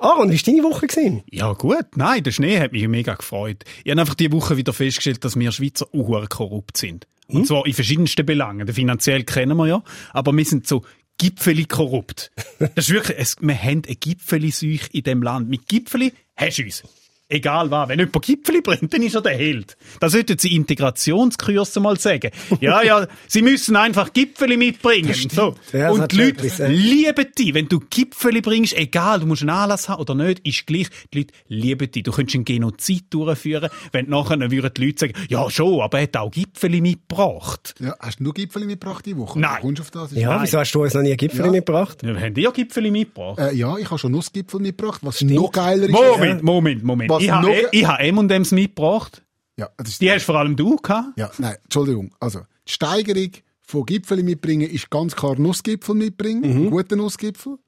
Aaron, 0.00 0.30
wie 0.30 0.36
war 0.36 0.42
deine 0.46 0.62
Woche? 0.62 0.86
Gewesen? 0.86 1.22
Ja, 1.30 1.52
gut. 1.52 1.84
Nein, 1.96 2.22
der 2.22 2.32
Schnee 2.32 2.58
hat 2.60 2.72
mich 2.72 2.86
mega 2.88 3.14
gefreut. 3.14 3.64
Ich 3.84 3.90
habe 3.90 4.00
einfach 4.00 4.14
diese 4.14 4.32
Woche 4.32 4.56
wieder 4.56 4.72
festgestellt, 4.72 5.24
dass 5.24 5.38
wir 5.38 5.52
Schweizer 5.52 5.86
auch 5.92 6.28
korrupt 6.28 6.76
sind. 6.76 7.06
Und 7.28 7.46
zwar 7.46 7.64
in 7.66 7.74
verschiedensten 7.74 8.26
Belangen. 8.26 8.66
Den 8.66 8.74
finanziell 8.74 9.22
kennen 9.24 9.56
wir 9.56 9.66
ja, 9.68 9.82
aber 10.12 10.32
wir 10.32 10.44
sind 10.44 10.66
so 10.66 10.82
Gipfeli 11.18 11.64
korrupt. 11.66 12.30
Das 12.58 12.88
ist 12.88 12.90
wirklich, 12.92 13.18
es, 13.18 13.36
wir 13.40 13.54
haben 13.56 13.82
eine 13.86 13.94
Gipfeli-Seuche 13.96 14.88
in 14.92 15.02
dem 15.04 15.22
Land. 15.22 15.48
Mit 15.48 15.68
Gipfeli 15.68 16.12
hast 16.36 16.58
du 16.58 16.62
uns. 16.64 16.82
Egal 17.30 17.70
was. 17.70 17.88
Wenn 17.88 17.98
jemand 18.00 18.22
Gipfeli 18.22 18.60
bringt, 18.60 18.92
dann 18.92 19.02
ist 19.02 19.14
er 19.14 19.22
der 19.22 19.36
Held. 19.36 19.76
Da 20.00 20.10
sollten 20.10 20.36
sie 20.38 20.54
Integrationskurse 20.56 21.80
mal 21.80 21.98
sagen. 21.98 22.30
Ja, 22.60 22.82
ja, 22.82 23.06
sie 23.28 23.42
müssen 23.42 23.76
einfach 23.76 24.12
Gipfeli 24.12 24.56
mitbringen. 24.56 25.14
So. 25.14 25.54
Ja, 25.72 25.88
das 25.90 25.98
Und 25.98 26.12
die 26.12 26.16
Leute 26.16 26.66
lieben 26.66 27.26
dich. 27.38 27.54
Wenn 27.54 27.68
du 27.68 27.80
Gipfeli 27.88 28.40
bringst, 28.40 28.76
egal, 28.76 29.20
du 29.20 29.26
musst 29.26 29.42
einen 29.42 29.50
Anlass 29.50 29.88
haben 29.88 30.00
oder 30.00 30.14
nicht, 30.14 30.40
ist 30.46 30.66
gleich, 30.66 30.88
die 31.12 31.18
Leute 31.18 31.34
lieben 31.48 31.90
dich. 31.90 32.02
Du 32.02 32.12
könntest 32.12 32.34
einen 32.34 32.44
Genozid 32.44 33.04
durchführen, 33.10 33.70
wenn 33.92 34.08
nachher 34.08 34.38
würden 34.50 34.70
die 34.76 34.86
Leute 34.86 34.98
sagen, 34.98 35.12
ja 35.28 35.48
schon, 35.50 35.80
aber 35.80 35.98
er 35.98 36.02
hat 36.04 36.16
auch 36.16 36.30
Gipfeli 36.30 36.80
mitgebracht. 36.80 37.74
Ja, 37.78 37.94
hast 38.00 38.18
du 38.20 38.24
nur 38.24 38.34
Gipfel 38.34 38.64
mitgebracht 38.64 39.06
die 39.06 39.16
Woche? 39.16 39.38
Nein. 39.38 39.60
Kommst 39.60 39.78
du 39.78 39.82
auf 39.82 39.90
das? 39.90 40.12
Ja, 40.12 40.42
wieso 40.42 40.58
hast 40.58 40.72
du 40.72 40.82
uns 40.82 40.94
noch 40.94 41.02
nie 41.02 41.12
ein 41.12 41.16
Gipfel 41.16 41.44
Ja. 41.46 41.50
mitgebracht? 41.50 41.98
Wir 42.02 42.18
haben 42.20 42.34
ja 42.36 42.50
Gipfeli 42.50 42.90
mitgebracht. 42.90 43.38
Äh, 43.38 43.54
ja, 43.54 43.76
ich 43.78 43.86
habe 43.88 43.98
schon 43.98 44.12
Nussgipfel 44.12 44.60
mitgebracht, 44.60 45.00
was 45.04 45.20
noch 45.22 45.52
geiler 45.52 45.84
ist. 45.84 45.92
Moment, 45.92 46.42
Moment, 46.42 46.82
Moment. 46.84 47.10
Was 47.10 47.19
Ich 47.22 47.30
habe 47.30 47.46
noch- 47.46 47.54
ich 47.72 47.86
habe 47.86 48.02
M&M's 48.02 48.52
mitgebracht. 48.52 49.22
Ja, 49.56 49.68
das 49.76 49.88
ist 49.90 50.00
Die 50.00 50.10
hast 50.10 50.24
vor 50.24 50.36
allem 50.36 50.56
du 50.56 50.76
gehabt. 50.76 51.16
Ja, 51.18 51.30
nein, 51.38 51.56
Entschuldigung. 51.64 52.14
Also, 52.20 52.40
die 52.66 52.72
Steigerung 52.72 53.30
von 53.62 53.84
Gipfel 53.86 54.22
mitbringen 54.22 54.68
ist 54.70 54.90
ganz 54.90 55.14
klar 55.14 55.38
Nussgipfel 55.38 55.94
mitbringen, 55.94 56.64
Mhm. 56.64 56.70
guten 56.70 56.98
Nussgipfel. 56.98 57.58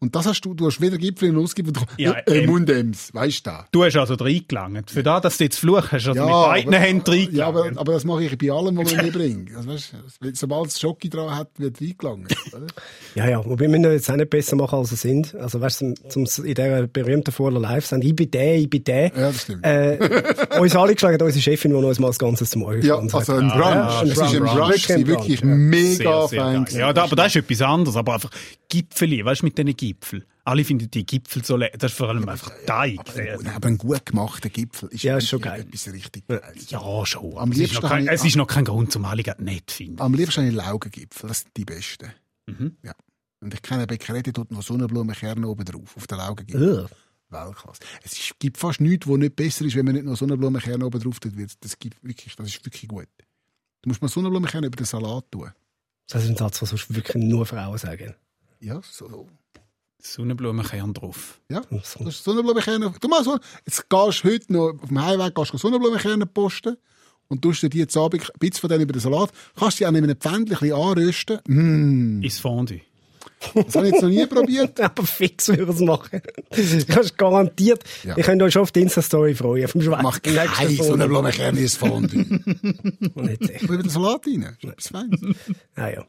Und 0.00 0.14
das 0.14 0.26
hast 0.26 0.42
du, 0.42 0.54
du 0.54 0.66
hast 0.66 0.80
weder 0.80 0.96
Gipfel 0.96 1.32
noch 1.32 1.40
Nussgipfel. 1.40 1.72
Ja, 1.96 2.12
äh, 2.26 2.38
ähm. 2.38 2.50
Mundems, 2.50 3.12
weißt 3.12 3.44
du 3.46 3.50
das? 3.50 3.64
Du 3.72 3.84
hast 3.84 3.96
also 3.96 4.14
reingelangt. 4.14 4.92
Für 4.92 5.02
das, 5.02 5.22
dass 5.22 5.38
du 5.38 5.44
jetzt 5.44 5.58
fluch 5.58 5.90
hast, 5.90 6.06
also 6.06 6.12
mit 6.12 6.20
aber- 6.20 6.48
beiden 6.48 6.72
Händen 6.72 7.10
reingelangt. 7.10 7.36
Ja, 7.36 7.46
aber, 7.48 7.66
aber 7.74 7.92
das 7.92 8.04
mache 8.04 8.24
ich 8.24 8.38
bei 8.38 8.52
allem, 8.52 8.76
was 8.76 8.94
man 8.94 9.06
mitbringt. 9.06 9.50
Also, 9.58 9.70
weißt, 9.70 9.94
du, 10.20 10.30
sobald 10.34 10.68
es 10.68 10.78
Schoki 10.78 11.08
dran 11.08 11.34
hat, 11.34 11.48
wird 11.58 11.80
reingelangt. 11.80 12.34
Ja, 13.16 13.28
ja. 13.28 13.44
Wobei 13.44 13.62
wir 13.62 13.68
müssen 13.70 13.90
jetzt 13.92 14.08
auch 14.10 14.16
nicht 14.16 14.30
besser 14.30 14.54
machen, 14.54 14.78
als 14.78 14.90
wir 14.90 14.96
sind. 14.96 15.34
Also, 15.34 15.60
weißt 15.60 15.80
du, 15.80 15.94
zum, 16.08 16.26
zum, 16.26 16.44
in 16.44 16.54
dieser 16.54 16.86
berühmten 16.86 17.32
Vorler 17.32 17.58
Live 17.58 17.86
sind, 17.86 18.04
ich 18.04 18.14
bin 18.14 18.30
der, 18.30 18.56
ich 18.56 18.70
bin 18.70 18.84
der. 18.84 19.06
Ja, 19.06 19.10
das 19.14 19.42
stimmt. 19.42 19.66
Äh, 19.66 19.98
uns 20.60 20.76
alle 20.76 20.94
geschlagen 20.94 21.20
unsere 21.20 21.42
Chefin, 21.42 21.72
die 21.72 21.76
uns 21.76 21.98
mal 21.98 22.08
das 22.08 22.18
Ganze 22.18 22.44
zum 22.44 22.62
Morgen 22.62 22.82
Ja, 22.82 22.98
also 22.98 23.32
ein 23.32 23.48
Brunch. 23.48 23.58
Ja, 23.58 24.02
es 24.02 24.10
ist 24.10 24.20
ein 24.20 24.42
Brunch. 24.44 24.88
Wirklich 24.88 25.40
ja. 25.40 25.46
mega 25.46 26.28
sehr, 26.28 26.28
sehr 26.28 26.40
fein. 26.40 26.66
Ja, 26.70 26.92
da, 26.92 27.04
aber 27.04 27.16
das 27.16 27.28
ist 27.28 27.36
etwas 27.36 27.62
anderes. 27.62 27.96
Aber 27.96 28.14
einfach 28.14 28.30
Gipfeli, 28.68 29.24
weißt 29.24 29.42
du, 29.42 29.46
mit 29.46 29.58
diesen 29.58 29.76
Gipfel. 29.92 30.26
Alle 30.44 30.64
finden 30.64 30.90
die 30.90 31.04
Gipfel 31.04 31.44
so 31.44 31.56
lecker. 31.56 31.76
Das 31.78 31.92
ist 31.92 31.98
vor 31.98 32.08
allem 32.08 32.26
einfach 32.28 32.50
Teig. 32.66 32.98
Aber, 33.00 33.54
aber 33.54 33.68
ein 33.68 33.78
gut 33.78 34.06
gemachter 34.06 34.48
Gipfel 34.48 34.88
ist, 34.90 35.02
Ja, 35.02 35.18
ist 35.18 35.28
schon 35.28 35.40
geil. 35.40 35.60
etwas 35.60 35.92
richtig 35.92 36.26
Geiles. 36.26 36.70
Ja, 36.70 36.80
schon. 37.06 37.36
Am 37.36 37.52
es, 37.52 37.58
ist 37.58 37.80
kein, 37.82 38.04
ich- 38.04 38.10
es 38.10 38.24
ist 38.24 38.36
noch 38.36 38.46
kein 38.46 38.64
Grund, 38.64 38.90
zum 38.92 39.04
alle 39.04 39.22
nett 39.38 39.68
zu 39.70 39.76
finden. 39.76 40.00
Am 40.00 40.14
liebsten 40.14 40.40
habe 40.42 40.48
ich 40.50 40.54
Laugengipfel, 40.56 41.28
das 41.28 41.40
sind 41.40 41.50
die 41.56 41.64
besten. 41.64 42.12
Mhm. 42.46 42.76
Ja. 42.82 42.92
Und 43.40 43.52
ich 43.54 43.62
kenne 43.62 43.86
Bäckerei, 43.86 44.22
die 44.22 44.32
tut 44.32 44.50
noch 44.50 44.62
Sonnenblumenkerne 44.62 45.46
oben 45.46 45.64
drauf, 45.64 45.96
auf 45.96 46.06
den 46.06 46.18
Laugengipfel. 46.18 46.80
Ugh. 46.84 46.88
Weltklasse. 47.30 47.80
Es 48.02 48.12
ist, 48.14 48.38
gibt 48.38 48.56
fast 48.56 48.80
nichts, 48.80 49.06
wo 49.06 49.16
nicht 49.18 49.36
besser 49.36 49.64
ist, 49.66 49.76
wenn 49.76 49.84
man 49.84 49.94
nicht 49.94 50.06
noch 50.06 50.16
Sonnenblumenkerne 50.16 50.84
oben 50.86 50.98
drauf 51.00 51.20
tut. 51.20 51.32
Das 51.60 51.78
gibt 51.78 52.02
wirklich, 52.02 52.34
das 52.36 52.46
ist 52.48 52.64
wirklich 52.64 52.88
gut. 52.88 53.06
Du 53.82 53.90
musst 53.90 54.00
mal 54.00 54.08
Sonnenblumenkerne 54.08 54.66
über 54.68 54.76
den 54.76 54.86
Salat 54.86 55.30
tun. 55.30 55.50
Das 56.08 56.24
ist 56.24 56.30
ein 56.30 56.36
Satz, 56.36 56.62
was 56.62 56.70
sonst 56.70 56.92
wirklich 56.94 57.22
nur 57.22 57.44
Frauen 57.44 57.76
sagen. 57.76 58.14
Ja, 58.60 58.80
so. 58.82 59.28
Sonnenblumenkern 60.00 60.94
drauf. 60.94 61.40
Ja, 61.50 61.62
das 61.70 61.96
ist 61.96 62.24
Sonnenblumenkerne. 62.24 62.94
Du 63.00 63.08
mal 63.08 63.24
so, 63.24 63.38
jetzt 63.66 63.88
gehst 63.88 64.24
du 64.24 64.28
heute 64.28 64.52
noch 64.52 64.74
auf 64.80 64.88
dem 64.88 65.04
Heimweg 65.04 65.34
gehst 65.34 65.52
du 65.52 65.58
Sonnenblumenkerne 65.58 66.26
posten 66.26 66.76
und 67.28 67.42
tust 67.42 67.62
dir 67.62 67.68
die 67.68 67.78
jetzt 67.78 67.96
Abend 67.96 68.22
ein 68.22 68.38
bisschen 68.38 68.60
von 68.60 68.70
denen 68.70 68.82
über 68.82 68.92
den 68.92 69.00
Salat. 69.00 69.30
Kannst 69.58 69.78
du 69.78 69.82
die 69.82 69.86
auch 69.86 69.90
in 69.90 70.04
einem 70.04 70.16
Pfändchen 70.16 70.72
anrösten. 70.72 71.40
Mm. 71.46 72.22
Ins 72.22 72.38
Fondue. 72.38 72.80
Das 73.54 73.76
habe 73.76 73.86
ich 73.86 73.92
jetzt 73.92 74.02
noch 74.02 74.08
nie 74.08 74.26
probiert. 74.26 74.80
Aber 74.80 75.04
fix 75.04 75.48
würde 75.48 75.70
es 75.72 75.80
machen. 75.80 76.22
Kannst 76.88 77.16
garantiert. 77.18 77.84
Ja. 78.04 78.16
Ich 78.16 78.24
könnte 78.24 78.44
euch 78.44 78.52
schon 78.52 78.62
auf 78.62 78.72
die 78.72 78.80
Insta-Story 78.82 79.34
freuen. 79.34 79.68
Vom 79.68 79.82
Schweizer. 79.82 80.02
Mach 80.02 80.20
keine 80.22 80.82
Sonnenblumenkerne 80.82 81.60
ins 81.60 81.76
Fondue. 81.76 82.18
Nicht 83.14 83.44
sicher. 83.44 83.62
über 83.62 83.76
den 83.76 83.88
Salat 83.88 84.26
rein. 84.26 84.40
Das 84.40 84.52
ist 84.62 84.64
etwas 84.64 84.88
Feines. 84.88 85.20
Ah, 85.76 85.88
ja. 85.88 86.06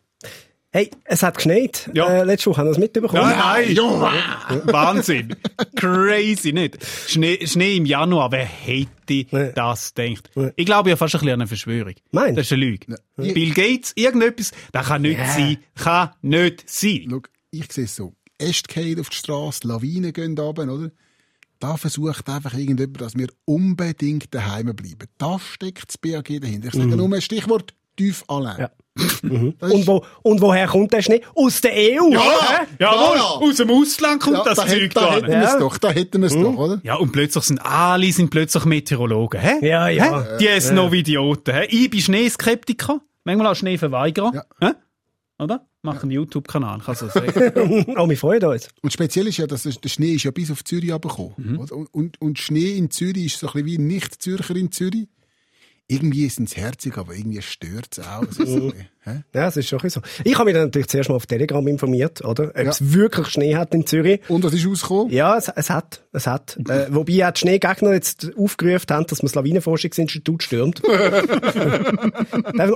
Hey, 0.71 0.91
es 1.05 1.23
hat 1.23 1.35
geschneit. 1.37 1.89
Ja. 1.95 2.07
Äh, 2.07 2.23
letzte 2.25 2.51
Woche 2.51 2.57
haben 2.59 2.67
wir 2.67 2.73
es 2.73 2.77
mitbekommen. 2.77 3.13
Nein, 3.23 3.73
nein. 3.73 4.61
Wahnsinn. 4.65 5.35
Crazy, 5.75 6.53
nicht? 6.53 6.77
Schnee, 7.07 7.45
Schnee 7.47 7.77
im 7.77 7.85
Januar, 7.87 8.31
wer 8.31 8.45
hätte 8.45 8.89
Nee. 9.31 9.51
das 9.55 9.93
gedacht? 9.95 10.29
Nee. 10.35 10.51
Ich 10.55 10.65
glaube 10.67 10.91
ja 10.91 10.95
fast 10.95 11.15
ein 11.15 11.19
bisschen 11.21 11.33
an 11.33 11.41
eine 11.41 11.47
Verschwörung. 11.47 11.95
Meinst? 12.11 12.37
Das 12.37 12.45
ist 12.45 12.53
eine 12.53 12.65
Lüge. 12.65 12.95
Bill 13.15 13.53
Gates, 13.55 13.93
irgendetwas, 13.95 14.51
das 14.71 14.85
kann 14.87 15.01
nicht 15.01 15.19
sein. 15.19 15.57
Kann 15.75 16.11
nicht 16.21 16.69
sein. 16.69 17.07
Schau, 17.09 17.21
ich 17.49 17.71
sehe 17.73 17.85
es 17.85 17.95
so. 17.95 18.13
Äste 18.37 18.95
auf 19.01 19.09
die 19.09 19.15
Straße, 19.17 19.67
Lawinen 19.67 20.13
gehen 20.13 20.37
runter, 20.37 20.71
oder? 20.71 20.91
Da 21.59 21.77
versucht 21.77 22.29
einfach 22.29 22.53
irgendjemand, 22.53 23.01
dass 23.01 23.17
wir 23.17 23.27
unbedingt 23.45 24.33
daheim 24.35 24.67
bleiben. 24.75 25.07
Da 25.17 25.39
steckt 25.39 25.87
das 25.89 25.97
BAG 25.97 26.27
dahinter. 26.41 26.67
Ich 26.67 26.73
sage 26.75 26.95
nur 26.95 27.11
ein 27.13 27.21
Stichwort 27.21 27.73
tief 27.97 28.23
allein. 28.27 28.67
Mhm. 29.21 29.53
Ja. 29.61 29.67
Und, 29.67 29.87
wo, 29.87 30.05
und 30.23 30.41
woher 30.41 30.67
kommt 30.67 30.93
der 30.93 31.01
Schnee? 31.01 31.21
Aus 31.35 31.61
der 31.61 31.71
EU! 31.73 32.11
Ja, 32.11 32.19
Hä? 32.21 32.65
Jawohl, 32.79 33.17
Ja. 33.17 33.23
aus 33.23 33.55
dem 33.57 33.69
Ausland 33.71 34.21
kommt 34.21 34.37
Ja, 34.37 34.43
das 34.43 34.55
da, 34.57 34.67
Zeug 34.67 34.93
da 34.93 35.01
gar 35.01 35.11
hätten 35.15 35.25
nicht. 35.27 35.35
wir 35.35 35.43
es 35.45 35.53
Ja. 35.53 35.59
doch, 35.59 35.77
da 35.77 35.89
hätten 35.91 36.21
wir 36.21 36.27
es 36.27 36.33
doch, 36.33 36.57
oder? 36.57 36.79
Ja, 36.83 36.95
und 36.95 37.11
plötzlich 37.11 37.43
sind 37.43 37.59
alle 37.65 38.11
sind 38.11 38.29
plötzlich 38.29 38.65
Meteorologen, 38.65 39.39
hä? 39.39 39.65
Ja, 39.67 39.87
ja. 39.89 40.21
Hä? 40.23 40.37
Die 40.55 40.59
sind 40.61 40.75
noch 40.75 40.91
Idioten, 40.93 41.53
hä? 41.53 41.65
Ich 41.69 41.89
bin 41.89 42.01
Schneeskeptiker, 42.01 43.01
manchmal 43.23 43.47
auch 43.47 43.55
Schneeverweigerer, 43.55 44.45
hä? 44.61 44.71
Oder? 45.41 45.65
Mach 45.81 46.01
einen 46.03 46.11
YouTube-Kanal, 46.11 46.79
kann 46.79 46.95
so 46.95 47.07
sagen. 47.07 47.85
oh, 47.97 48.09
wir 48.09 48.17
freuen 48.17 48.43
uns. 48.43 48.67
Und 48.81 48.91
speziell 48.91 49.27
ist 49.27 49.37
ja, 49.37 49.47
dass 49.47 49.63
der 49.63 49.87
Schnee 49.89 50.11
ist 50.15 50.23
ja 50.23 50.31
bis 50.31 50.51
auf 50.51 50.65
Zürich 50.65 50.91
runtergekommen. 50.91 51.57
oder? 51.57 51.73
Und, 51.77 51.93
und, 51.93 52.21
und 52.21 52.37
Schnee 52.39 52.71
in 52.77 52.91
Zürich 52.91 53.27
ist 53.27 53.39
so 53.39 53.47
ein 53.47 53.53
bisschen 53.53 53.65
wie 53.67 53.77
Nicht-Zürcher 53.77 54.57
in 54.57 54.73
Zürich. 54.73 55.07
Irgendwie 55.89 56.29
sind 56.29 56.47
es 56.47 56.55
herzig, 56.55 56.97
aber 56.97 57.15
irgendwie 57.15 57.41
stört 57.41 57.97
es 57.97 58.05
auch. 58.05 58.23
Ist 58.23 58.35
so, 58.45 58.71
hä? 59.09 59.23
Ja, 59.33 59.47
es 59.47 59.57
ist 59.57 59.67
schon 59.67 59.79
so. 59.89 60.01
Ich 60.23 60.35
habe 60.35 60.45
mich 60.45 60.53
dann 60.53 60.65
natürlich 60.65 60.87
zuerst 60.87 61.09
mal 61.09 61.15
auf 61.15 61.25
Telegram 61.25 61.65
informiert, 61.67 62.23
oder? 62.23 62.49
Ob 62.49 62.55
es 62.55 62.93
wirklich 62.93 63.27
Schnee 63.27 63.55
hat 63.55 63.73
in 63.73 63.85
Zürich. 63.85 64.21
Und 64.29 64.43
was 64.43 64.53
ist 64.53 64.65
rausgekommen? 64.67 65.11
Ja, 65.11 65.37
es, 65.37 65.49
es 65.49 65.69
hat, 65.69 66.01
es 66.13 66.27
hat. 66.27 66.57
Äh, 66.69 66.87
wobei 66.91 67.27
auch 67.27 67.31
die 67.31 67.39
Schneegegner 67.39 67.93
jetzt 67.93 68.29
aufgerufen 68.37 68.85
haben, 68.91 69.07
dass 69.07 69.23
man 69.23 69.27
das 69.27 69.35
Lawinenforschungsinstitut 69.35 70.43
stürmt. 70.43 70.83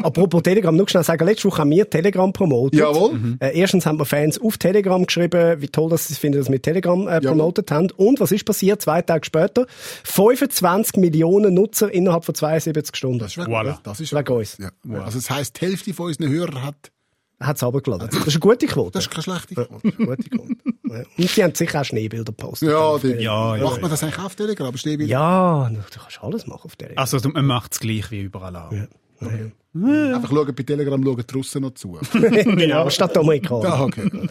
Apropos 0.04 0.42
Telegram, 0.44 0.76
nur 0.76 0.90
schnell 0.90 1.04
sagen, 1.04 1.26
letzte 1.26 1.48
Woche 1.48 1.62
haben 1.62 1.70
wir 1.70 1.90
Telegram 1.90 2.32
promotet. 2.34 2.80
Jawohl. 2.80 3.38
Äh, 3.40 3.60
erstens 3.60 3.86
haben 3.86 4.00
wir 4.00 4.06
Fans 4.06 4.40
auf 4.42 4.58
Telegram 4.58 5.06
geschrieben, 5.06 5.62
wie 5.62 5.68
toll 5.68 5.90
dass 5.90 6.08
sie 6.08 6.14
es 6.14 6.20
finden, 6.20 6.40
dass 6.40 6.52
wir 6.52 6.62
Telegram 6.62 7.08
äh, 7.08 7.22
promotet 7.22 7.70
haben. 7.72 7.92
Und 7.98 8.20
was 8.20 8.32
ist 8.32 8.46
passiert? 8.46 8.82
Zwei 8.82 9.02
Tage 9.02 9.26
später, 9.26 9.68
25 10.04 10.98
Millionen 10.98 11.54
Nutzer 11.54 11.94
innerhalb 11.94 12.26
von 12.26 12.34
72 12.36 12.96
Stunden. 12.96 13.20
Das 13.20 13.38
ist 13.38 13.48
Voilà. 13.48 13.78
das 13.84 14.00
ist 14.00 14.14
Wegen 14.14 14.34
uns. 14.34 14.58
Ja. 14.58 14.70
Also 15.04 15.20
das 15.20 15.30
heisst, 15.30 15.62
die 15.62 15.66
Hälfte 15.68 15.94
von 15.94 16.08
unseren 16.24 16.40
Hörern 16.40 16.64
hat, 16.64 16.92
Hat 17.40 17.58
es 17.58 17.64
runtergeladen. 17.64 18.10
Das 18.10 18.20
ist 18.20 18.34
eine 18.34 18.40
gute 18.40 18.68
Quote. 18.68 18.92
das 18.92 19.06
ist 19.06 19.12
keine 19.12 19.24
schlechte 19.24 19.56
Quote. 19.56 19.92
Gute 19.92 20.30
Quote. 20.30 20.56
Ja. 20.90 21.04
Und 21.18 21.30
sie 21.30 21.44
haben 21.44 21.56
sicher 21.56 21.82
auch 21.82 21.86
Schneebilder 21.86 22.32
gepostet. 22.32 22.70
Ja, 22.70 22.98
die, 22.98 23.08
Ja, 23.24 23.56
ja, 23.56 23.64
macht 23.64 23.82
man 23.82 23.90
das 23.90 24.04
eigentlich 24.04 24.20
auf 24.20 24.36
Telegram? 24.36 24.74
Wieder 24.74 25.06
Ja, 25.06 25.70
du 25.70 25.80
kannst 26.00 26.24
alles 26.24 26.48
machen 26.48 26.66
auf 26.66 26.76
Telegram. 26.76 27.02
Also, 27.02 27.30
man 27.30 27.46
macht 27.46 27.74
es 27.74 27.80
gleich 27.80 28.12
wie 28.12 28.22
überall 28.22 28.56
auch. 28.56 28.72
Einfach 29.76 30.30
schauen, 30.30 30.54
bei 30.54 30.64
Telegram 30.64 31.04
schauen 31.04 31.24
die 31.28 31.34
Russen 31.34 31.62
noch 31.64 31.74
zu. 31.74 31.98
genau, 32.14 32.90
statt 32.90 33.18
Amerikaner. 33.18 33.64
ja, 33.64 33.82
okay. 33.82 34.30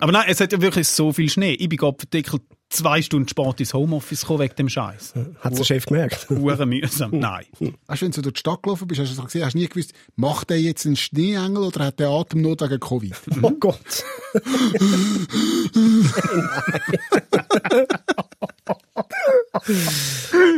Aber 0.00 0.12
nein, 0.12 0.24
es 0.28 0.40
hat 0.40 0.52
ja 0.52 0.60
wirklich 0.60 0.88
so 0.88 1.12
viel 1.12 1.28
Schnee. 1.30 1.52
Ich 1.52 1.68
bin 1.68 1.78
gerade 1.78 1.96
verdickelt 1.98 2.42
zwei 2.68 3.02
Stunden 3.02 3.28
spät 3.28 3.60
ins 3.60 3.74
Homeoffice 3.74 4.22
gekommen 4.22 4.40
wegen 4.40 4.56
dem 4.56 4.68
Scheiß. 4.68 5.14
Hat 5.40 5.58
der 5.58 5.64
Chef 5.64 5.86
gemerkt. 5.86 6.26
Hure 6.28 6.66
mühsam. 6.66 7.10
Nein. 7.12 7.44
Weißt 7.86 8.02
du, 8.02 8.06
wenn 8.06 8.12
du 8.12 8.22
durch 8.22 8.34
die 8.34 8.40
Stadt 8.40 8.62
gelaufen 8.62 8.88
bist, 8.88 9.00
hast 9.00 9.10
du 9.10 9.14
so 9.14 9.22
gesehen, 9.22 9.44
hast 9.44 9.54
nie 9.54 9.68
gewusst, 9.68 9.92
macht 10.16 10.50
der 10.50 10.60
jetzt 10.60 10.86
einen 10.86 10.96
Schneeengel 10.96 11.62
oder 11.62 11.86
hat 11.86 12.00
der 12.00 12.08
Atemnot 12.08 12.62
wegen 12.62 12.80
Covid? 12.80 13.14
Oh 13.42 13.50
Gott. 13.60 14.04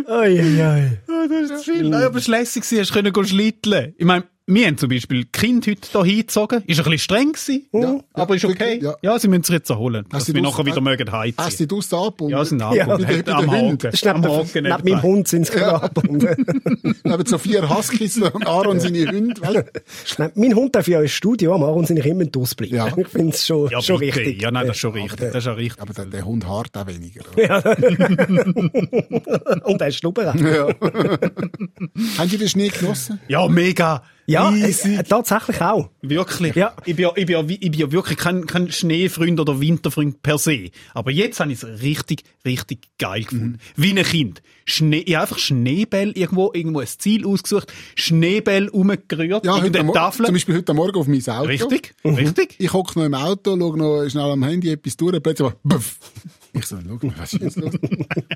Oi, 0.06 0.40
oi, 0.40 0.62
oi. 0.62 0.98
das 1.28 1.50
ist 1.50 1.64
viel. 1.64 1.88
Nein, 1.88 2.04
aber 2.04 2.18
es 2.18 2.28
war 2.28 2.38
lässig, 2.38 2.62
gewesen, 2.62 2.80
hast 2.80 2.92
können 2.92 3.12
gehen 3.12 3.26
schlitteln. 3.26 3.94
Ich 3.98 4.04
meine, 4.06 4.24
wir 4.48 4.66
haben 4.66 4.76
zum 4.78 4.88
Beispiel 4.88 5.24
Kind 5.26 5.66
heute 5.66 5.88
hier 5.92 6.04
hingezogen. 6.04 6.62
Ist 6.66 6.78
ein 6.78 6.84
bisschen 6.84 6.98
streng 6.98 7.32
gewesen, 7.32 7.66
Ja, 7.72 8.00
aber 8.14 8.34
ist 8.34 8.42
ja, 8.42 8.48
okay. 8.48 8.80
ja. 8.82 8.94
Ja. 9.02 9.18
sie 9.18 9.28
müssen 9.28 9.44
sich 9.44 9.54
jetzt 9.54 9.70
erholen, 9.70 10.04
dass 10.10 10.24
sie 10.24 10.34
wir 10.34 10.42
nachher 10.42 10.64
wieder 10.66 10.80
mögen 10.80 11.12
Hast 11.12 11.38
du 11.38 11.42
heizen. 11.42 11.56
die 11.58 11.66
Dust 11.68 11.92
abgebunden? 11.94 12.32
Ja, 12.36 12.44
sind 12.44 12.60
Ja. 12.60 12.66
abgebunden. 12.68 13.24
Den- 13.24 13.34
am 13.34 13.44
ist 13.92 14.06
Am 14.06 14.24
Haken 14.24 14.64
neben 14.64 14.90
meinem 14.90 15.02
Hund 15.02 15.28
sind 15.28 15.46
sie 15.46 15.52
gerade 15.52 15.82
abgebunden. 15.84 16.46
Neben 17.04 17.26
so 17.26 17.38
vier 17.38 17.68
Huskies 17.68 18.18
und 18.20 18.46
Aaron 18.46 18.80
seine 18.80 19.06
Hunde. 19.06 19.40
weißt 19.40 20.18
mein 20.34 20.54
Hund 20.54 20.74
darf 20.74 20.88
ja 20.88 21.00
ins 21.00 21.12
Studio, 21.12 21.54
am 21.54 21.62
Aaron 21.62 21.84
sind 21.86 21.98
ich 21.98 22.06
immer 22.06 22.24
ausbleiben. 22.36 22.76
Ja. 22.76 22.86
Ich 22.96 23.08
finde 23.08 23.34
es 23.34 23.46
schon, 23.46 23.68
Ja, 23.70 23.80
schon 23.82 23.98
bitte. 24.00 24.16
richtig. 24.18 24.42
Ja, 24.42 24.50
nein, 24.50 24.66
das 24.66 24.76
ist 24.76 24.80
schon 24.80 24.92
richtig. 24.92 25.18
Das 25.18 25.34
ist 25.36 25.44
ja 25.46 25.52
richtig. 25.52 25.80
Aber 25.82 25.92
der, 25.94 26.06
der 26.06 26.24
Hund 26.24 26.46
hart 26.46 26.76
auch 26.76 26.86
weniger. 26.86 27.20
oder? 27.36 27.76
Und 29.66 29.80
er 29.80 29.88
ist 29.88 29.96
Schnubber. 29.96 30.34
Ja. 30.36 30.68
Haben 32.18 32.28
Sie 32.28 32.38
den 32.38 32.48
Schnee 32.48 32.68
genossen? 32.68 33.20
Ja, 33.28 33.46
mega. 33.48 34.02
Ja, 34.30 34.54
äh, 34.54 35.02
tatsächlich 35.04 35.60
auch. 35.62 35.88
Wirklich. 36.02 36.54
Ja. 36.54 36.74
Ich, 36.84 36.96
bin, 36.96 37.04
ja- 37.04 37.12
ich, 37.16 37.24
bin, 37.26 37.34
ja- 37.34 37.44
ich 37.48 37.70
bin 37.70 37.80
ja 37.80 37.90
wirklich 37.90 38.18
kein, 38.18 38.46
kein 38.46 38.70
Schneefreund 38.70 39.40
oder 39.40 39.58
Winterfreund 39.58 40.22
per 40.22 40.36
se. 40.38 40.70
Aber 40.92 41.10
jetzt 41.10 41.40
habe 41.40 41.50
ich 41.52 41.62
es 41.62 41.82
richtig, 41.82 42.24
richtig 42.44 42.88
geil 42.98 43.22
gefunden. 43.24 43.58
Wie 43.76 43.98
ein 43.98 44.04
Kind. 44.04 44.42
Schnee, 44.66 44.98
ich 44.98 45.14
habe 45.14 45.22
einfach 45.22 45.38
Schneebälle 45.38 46.12
irgendwo, 46.12 46.50
irgendwo 46.52 46.80
ein 46.80 46.86
Ziel 46.86 47.26
ausgesucht, 47.26 47.72
Schneebälle 47.94 48.70
umgerührt, 48.70 49.46
Ja, 49.46 49.52
heute 49.52 49.66
irgendeine 49.66 49.80
am, 49.80 49.86
Mo- 49.86 49.92
Tafel. 49.94 50.26
zum 50.26 50.34
Beispiel 50.34 50.56
heute 50.56 50.74
Morgen 50.74 50.96
auf 50.98 51.06
mein 51.06 51.26
Auto. 51.26 51.48
Richtig, 51.48 51.94
richtig. 52.04 52.54
Ich 52.58 52.70
hocke 52.74 52.98
noch 52.98 53.06
im 53.06 53.14
Auto, 53.14 53.56
schaue 53.58 53.78
noch 53.78 54.08
schnell 54.10 54.30
am 54.30 54.44
Handy 54.44 54.70
etwas 54.70 54.96
durch, 54.98 55.22
plötzlich 55.22 55.52
buff. 55.62 55.96
Ich 56.54 56.64
so, 56.66 56.76
schau 56.82 57.06
mal, 57.06 57.14
was 57.18 57.32
ist 57.34 57.42
jetzt 57.42 57.56
los? 57.56 57.74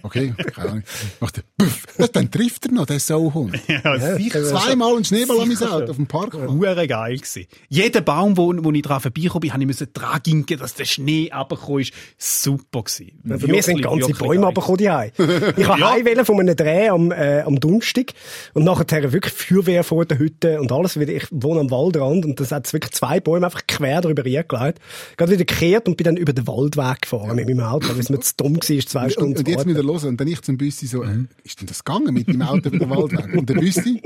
Okay, 0.02 0.34
keine 0.54 0.68
Ahnung. 0.68 0.82
Macht 1.20 1.38
er, 1.38 1.44
buff. 1.56 1.84
Das, 1.96 2.12
dann 2.12 2.30
trifft 2.30 2.66
er 2.66 2.72
noch, 2.72 2.86
der 2.86 3.00
Sauhund. 3.00 3.58
Ja, 3.68 4.16
sicher. 4.16 4.42
Zweimal 4.44 4.96
ein 4.96 5.04
Schneeball 5.04 5.40
an 5.40 5.48
mein 5.48 5.68
Auto 5.68 5.90
auf 5.90 5.96
dem 5.96 6.06
Parkplatz. 6.06 6.50
Hure 6.50 6.86
geil 6.86 7.16
gsi. 7.18 7.48
Jeder 7.68 8.00
Baum, 8.02 8.36
wo, 8.36 8.52
wo 8.56 8.70
ich 8.72 8.82
dran 8.82 9.00
vorbeigekommen 9.00 9.40
bin, 9.40 9.52
habe 9.52 9.62
ich 9.62 9.66
müssen 9.66 9.88
dran 9.92 10.20
ginken, 10.22 10.58
dass 10.58 10.74
der 10.74 10.84
Schnee 10.84 11.30
runtergekommen 11.34 11.80
ist. 11.80 11.92
Super 12.18 12.82
gsi. 12.82 13.14
Bei 13.24 13.38
mir 13.38 13.62
sind 13.62 13.82
ganze 13.82 14.12
Bäume 14.12 14.44
runtergekommen 14.46 14.78
die 14.78 14.90
Heim. 14.90 15.10
Ich 15.56 15.66
habe 15.66 15.80
Ja. 15.82 15.90
heimwählen 15.90 16.24
von 16.24 16.38
einem 16.38 16.54
Dreh 16.54 16.88
am, 16.90 17.10
äh, 17.12 17.40
am 17.40 17.58
Donnerstag 17.58 18.12
und 18.54 18.64
nachher 18.64 19.12
wirklich 19.12 19.32
Feuerwehr 19.32 19.84
vor 19.84 20.04
der 20.04 20.18
Hütte 20.18 20.60
und 20.60 20.70
alles. 20.70 20.98
wieder. 20.98 21.12
Ich 21.12 21.26
wohne 21.30 21.60
am 21.60 21.70
Waldrand 21.70 22.24
und 22.26 22.38
das 22.40 22.52
hat 22.52 22.70
wirklich 22.72 22.92
zwei 22.92 23.20
Bäume 23.20 23.46
einfach 23.46 23.66
quer 23.66 24.00
drüber 24.02 24.22
hergelegt. 24.22 24.78
Gerade 25.16 25.32
wieder 25.32 25.44
gekehrt 25.44 25.88
und 25.88 25.96
bin 25.96 26.04
dann 26.04 26.16
über 26.16 26.32
den 26.32 26.46
Waldweg 26.46 27.02
gefahren 27.02 27.34
mit 27.36 27.46
meinem 27.48 27.60
Auto, 27.60 27.88
es 28.02 28.10
mir 28.10 28.20
zu 28.20 28.32
dumm 28.36 28.56
war, 28.56 28.60
zwei 28.86 29.04
Und, 29.04 29.12
Stunden 29.12 29.38
und 29.38 29.48
jetzt 29.48 29.62
zu 29.62 29.68
wieder 29.68 29.82
los. 29.82 30.04
Und 30.04 30.20
dann 30.20 30.28
ich 30.28 30.42
zum 30.42 30.56
Büssi 30.58 30.86
so, 30.86 31.02
äh, 31.02 31.24
ist 31.44 31.60
denn 31.60 31.66
das 31.66 31.82
gegangen 31.84 32.12
mit 32.14 32.28
dem 32.28 32.42
Auto 32.42 32.68
über 32.68 32.78
den 32.78 32.90
Waldweg? 32.90 33.34
Und 33.36 33.48
der 33.48 33.54
Büssi, 33.54 34.02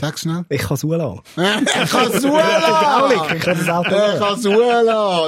sag's 0.00 0.20
schnell. 0.22 0.44
Ich 0.48 0.60
kann 0.62 0.74
es 0.74 0.82
lassen. 0.96 1.20
er 1.36 1.86
kann 1.86 2.12
es 2.12 2.22
Traurig, 2.22 3.34
ich 3.36 3.42
kann 3.42 3.58
das 3.58 3.68
Auto 3.68 3.90
Er 3.94 4.18
kann 4.18 4.38
es 4.38 4.44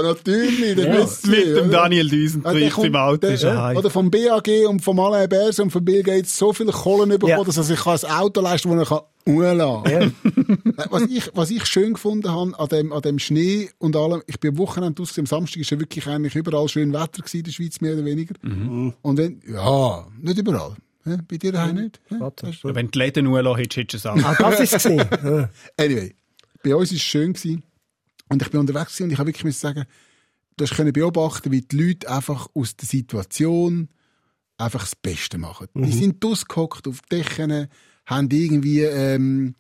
natürlich. 0.03 0.77
Der 0.77 0.93
Büssi, 0.97 1.31
Mit 1.31 1.57
dem? 1.57 1.71
Daniel 1.71 2.07
Ja, 2.45 2.71
kommt- 2.75 2.87
im 2.87 2.97
Auto 2.97 3.17
der- 3.19 3.31
ist 3.35 3.43
er. 3.45 3.77
Oder 3.77 3.91
vom 3.91 4.11
BAG 4.11 4.49
und 4.69 4.81
vom 4.83 4.99
Alain 5.01 5.29
Bers 5.29 5.59
und 5.59 5.71
von 5.71 5.85
Bill 5.85 6.03
Gates 6.03 6.37
so 6.37 6.53
viele 6.53 6.73
Kohlen 6.73 7.09
bekommen, 7.09 7.31
Ja. 7.31 7.45
dass 7.45 7.57
er 7.57 7.63
sich 7.65 7.87
ein 7.87 7.99
Auto 8.11 8.41
leisten 8.41 8.69
kann, 8.71 8.79
das 8.79 8.91
er 8.91 8.97
kann 8.99 9.01
Uela. 9.35 9.83
was, 10.91 11.03
ich, 11.03 11.31
was 11.35 11.51
ich 11.51 11.65
schön 11.67 11.95
gefunden 11.95 12.31
habe 12.31 12.59
an 12.59 12.69
dem, 12.69 12.93
an 12.93 13.03
dem 13.03 13.19
Schnee 13.19 13.71
und 13.79 13.97
allem, 13.97 14.23
ich 14.27 14.39
bin 14.41 14.53
am 14.53 14.59
Wochenende 14.59 15.03
aus, 15.03 15.19
am 15.19 15.27
Samstag 15.27 15.61
ist 15.61 15.71
ja 15.71 15.79
wirklich 15.81 16.07
eigentlich 16.07 16.35
überall 16.35 16.69
schön 16.69 16.93
Wetter 16.93 17.23
gewesen 17.23 17.39
in 17.39 17.45
der 17.45 17.53
Schweiz, 17.53 17.81
mehr 17.81 17.95
oder 17.95 18.05
weniger. 18.05 18.35
Und 18.43 19.17
wenn, 19.19 19.41
ja, 19.47 20.07
nicht 20.21 20.39
überall. 20.39 20.77
Hä? 21.05 21.17
Bei 21.29 21.37
dir 21.39 21.53
daheim 21.53 21.77
nicht? 21.77 22.01
Ist 22.43 22.61
so. 22.61 22.75
Wenn 22.75 22.91
die 22.91 22.99
Läden 22.99 23.25
nur 23.25 23.39
hättest, 23.57 23.77
hättest 23.77 24.05
du 24.05 24.09
es 24.11 24.25
auch. 24.25 24.25
Ah, 24.25 24.37
das 24.39 24.61
ist 24.61 24.75
es. 24.75 24.85
Ja. 25.25 25.49
Anyway, 25.79 26.15
bei 26.63 26.75
uns 26.75 26.91
war 26.91 26.97
es 26.97 27.03
schön 27.03 27.33
gewesen. 27.33 27.63
und 28.29 28.43
ich 28.43 28.51
bin 28.51 28.61
unterwegs 28.61 28.93
gewesen 28.93 29.05
und 29.05 29.11
ich 29.13 29.19
habe 29.19 29.29
wirklich 29.29 29.45
müssen 29.45 29.61
sagen, 29.61 29.85
du 30.57 30.65
hast 30.65 30.75
können 30.77 30.93
beobachten, 30.93 31.51
wie 31.51 31.63
die 31.63 31.77
Leute 31.77 32.11
einfach 32.11 32.49
aus 32.55 32.77
der 32.77 32.87
Situation 32.87 33.89
einfach 34.59 34.81
das 34.81 34.95
Beste 34.95 35.39
machen. 35.39 35.69
Die 35.75 35.91
sind 35.93 36.23
ausgehockt 36.25 36.87
auf 36.87 37.01
Dächern, 37.11 37.69
haben 38.07 38.29
irgendwie 38.31 38.83
ähm, 38.83 39.55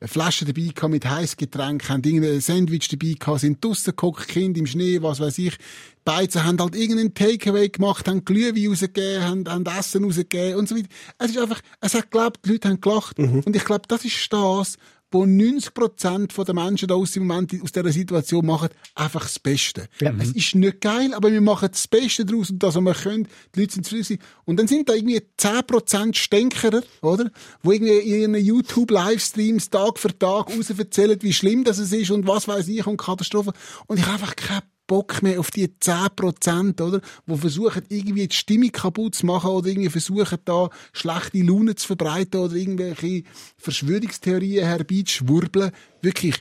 eine 0.00 0.08
Flasche 0.08 0.44
dabei 0.44 0.72
gehabt 0.74 0.92
mit 0.92 1.06
Heißgetränk, 1.06 1.88
haben 1.88 2.02
irgendein 2.04 2.40
Sandwich 2.40 2.88
dabei 2.88 3.14
gehabt, 3.18 3.40
sind 3.40 3.64
draussen 3.64 3.94
gehockt, 3.96 4.28
Kind 4.28 4.58
im 4.58 4.66
Schnee, 4.66 5.00
was 5.02 5.20
weiß 5.20 5.38
ich. 5.38 5.56
Beizen 6.04 6.44
haben 6.44 6.60
halt 6.60 6.76
irgendeinen 6.76 7.14
Takeaway 7.14 7.68
gemacht, 7.68 8.06
haben 8.06 8.24
Glühwein 8.24 8.68
rausgegeben, 8.68 9.24
haben, 9.24 9.48
haben 9.48 9.66
Essen 9.66 10.04
rausgegeben 10.04 10.56
und 10.56 10.68
so 10.68 10.76
weiter. 10.76 10.88
Es 11.18 11.30
ist 11.30 11.38
einfach, 11.38 11.60
es 11.80 11.94
hat 11.94 12.10
geglaubt, 12.10 12.40
die 12.44 12.52
Leute 12.52 12.68
haben 12.68 12.80
gelacht. 12.80 13.18
Und 13.18 13.56
ich 13.56 13.64
glaube, 13.64 13.82
das 13.88 14.04
ist 14.04 14.32
das, 14.32 14.76
wo 15.10 15.22
90% 15.22 16.44
der 16.44 16.54
Menschen 16.54 16.88
da 16.88 16.94
aus 16.94 17.16
im 17.16 17.26
Moment 17.26 17.52
aus 17.62 17.72
dieser 17.72 17.92
Situation 17.92 18.44
machen, 18.44 18.68
einfach 18.94 19.22
das 19.22 19.38
Beste. 19.38 19.88
Es 20.00 20.32
ist 20.32 20.54
nicht 20.54 20.80
geil, 20.80 21.14
aber 21.14 21.30
wir 21.30 21.40
machen 21.40 21.68
das 21.70 21.86
Beste 21.86 22.24
daraus 22.24 22.50
und 22.50 22.62
das, 22.62 22.74
was 22.74 22.82
wir 22.82 22.94
können. 22.94 23.28
Die 23.54 23.60
Leute 23.60 23.74
sind 23.74 23.86
zufrieden. 23.86 24.22
Und 24.44 24.58
dann 24.58 24.66
sind 24.66 24.88
da 24.88 24.94
irgendwie 24.94 25.22
10% 25.38 26.14
Stänkerer, 26.14 26.82
oder? 27.02 27.30
Wo 27.62 27.72
irgendwie 27.72 27.98
in 27.98 28.20
ihren 28.20 28.34
YouTube-Livestreams 28.34 29.70
Tag 29.70 29.98
für 29.98 30.16
Tag 30.16 30.50
raus 30.50 30.70
erzählen, 30.70 31.18
wie 31.22 31.32
schlimm 31.32 31.64
das 31.64 31.78
ist 31.78 32.10
und 32.10 32.26
was 32.26 32.48
weiß 32.48 32.68
ich 32.68 32.86
und 32.86 32.96
Katastrophen. 32.96 33.52
Und 33.86 33.98
ich 33.98 34.04
habe 34.04 34.14
einfach 34.14 34.36
keinen 34.36 34.62
Bock 34.86 35.22
mehr 35.22 35.40
auf 35.40 35.50
die 35.50 35.66
10%, 35.68 36.80
oder? 36.82 37.00
Wo 37.26 37.36
versuchen, 37.36 37.82
irgendwie 37.88 38.28
die 38.28 38.34
Stimmung 38.36 38.70
kaputt 38.72 39.14
zu 39.16 39.26
machen 39.26 39.50
oder 39.50 39.68
irgendwie 39.68 39.90
versuchen, 39.90 40.38
da 40.44 40.70
schlechte 40.92 41.42
Laune 41.42 41.74
zu 41.74 41.86
verbreiten 41.88 42.40
oder 42.40 42.54
irgendwelche 42.54 43.24
Verschwörungstheorien 43.56 44.64
herbeizuschwurbeln. 44.66 45.72
Wirklich, 46.02 46.36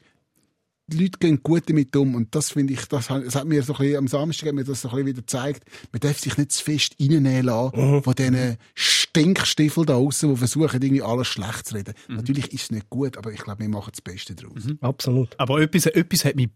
die 0.87 0.97
Leute 0.97 1.17
gehen 1.19 1.39
gut 1.41 1.63
damit 1.69 1.95
um. 1.95 2.13
Und 2.13 2.35
das 2.35 2.51
finde 2.51 2.73
ich, 2.73 2.85
das, 2.85 3.09
hat- 3.09 3.25
das 3.25 3.35
hat 3.35 3.45
mir 3.45 3.63
so 3.63 3.73
ein 3.73 3.79
bisschen, 3.79 3.97
am 3.97 4.07
Samstag 4.07 4.49
hat 4.49 4.55
mir 4.55 4.63
das 4.63 4.81
so 4.81 4.89
ein 4.89 4.91
bisschen 4.91 5.07
wieder 5.07 5.21
gezeigt. 5.21 5.63
Man 5.91 5.99
darf 6.01 6.19
sich 6.19 6.37
nicht 6.37 6.51
zu 6.51 6.63
fest 6.63 6.95
reinnehmen 6.99 7.45
lassen 7.45 8.03
von 8.03 8.13
diesen 8.13 8.57
Stinkstiefeln 8.75 9.87
da 9.87 9.95
außen, 9.95 10.29
die 10.29 10.35
versuchen, 10.37 10.81
irgendwie 10.81 11.01
alles 11.01 11.27
schlecht 11.27 11.65
zu 11.67 11.75
reden. 11.75 11.93
Natürlich 12.07 12.53
ist 12.53 12.63
es 12.63 12.71
nicht 12.71 12.89
gut, 12.89 13.17
aber 13.17 13.31
ich 13.31 13.39
glaube, 13.39 13.61
wir 13.61 13.69
machen 13.69 13.91
das 13.91 14.01
Beste 14.01 14.35
daraus. 14.35 14.63
Absolut. 14.81 15.39
Aber 15.39 15.59
etwas, 15.61 15.85
etwas 15.87 16.25
hat 16.25 16.35
mich 16.35 16.49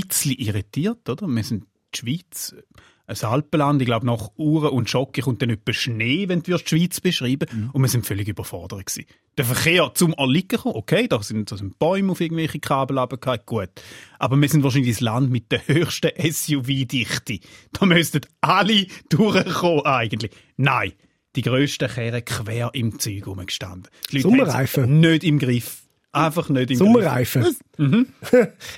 bisschen 0.00 0.32
irritiert, 0.32 1.08
oder? 1.08 1.26
Wir 1.26 1.44
sind 1.44 1.64
die 1.94 1.98
Schweiz, 1.98 2.54
ein 3.06 3.16
Alpenland, 3.22 3.82
ich 3.82 3.86
glaube, 3.86 4.06
nach 4.06 4.30
Uhren 4.36 4.70
und 4.70 4.88
Schocke 4.88 5.20
kommt 5.20 5.42
dann 5.42 5.50
etwa 5.50 5.74
Schnee, 5.74 6.26
wenn 6.28 6.42
du 6.42 6.56
die 6.56 6.66
Schweiz 6.66 7.00
beschreiben 7.00 7.70
Und 7.72 7.82
wir 7.82 7.88
sind 7.88 8.06
völlig 8.06 8.28
überfordert 8.28 8.86
gewesen. 8.86 9.06
Der 9.36 9.44
Verkehr 9.44 9.90
zum 9.94 10.14
Erliegen 10.14 10.60
okay, 10.64 11.06
da 11.06 11.22
sind, 11.22 11.52
da 11.52 11.58
sind 11.58 11.78
Bäume 11.78 12.12
auf 12.12 12.20
irgendwelche 12.22 12.60
Kabel 12.60 12.98
runtergefallen, 12.98 13.42
gut. 13.44 13.68
Aber 14.18 14.40
wir 14.40 14.48
sind 14.48 14.62
wahrscheinlich 14.62 14.92
das 14.92 15.00
Land 15.00 15.30
mit 15.30 15.52
der 15.52 15.68
höchsten 15.68 16.10
SUV-Dichte. 16.18 17.40
Da 17.72 17.84
müssten 17.84 18.22
alle 18.40 18.86
durchkommen 19.10 19.84
eigentlich. 19.84 20.30
Nein, 20.56 20.92
die 21.36 21.42
grössten 21.42 21.90
Kehren 21.90 22.24
quer 22.24 22.70
im 22.72 22.98
Zeug 22.98 23.26
rumgestanden. 23.26 23.90
Die 24.10 24.16
Leute 24.16 24.28
Sommerreifen? 24.28 25.00
Nicht 25.00 25.24
im 25.24 25.38
Griff. 25.38 25.83
Einfach 26.14 26.48
nicht 26.48 26.70
im. 26.70 26.76
Sommerreifen. 26.76 27.44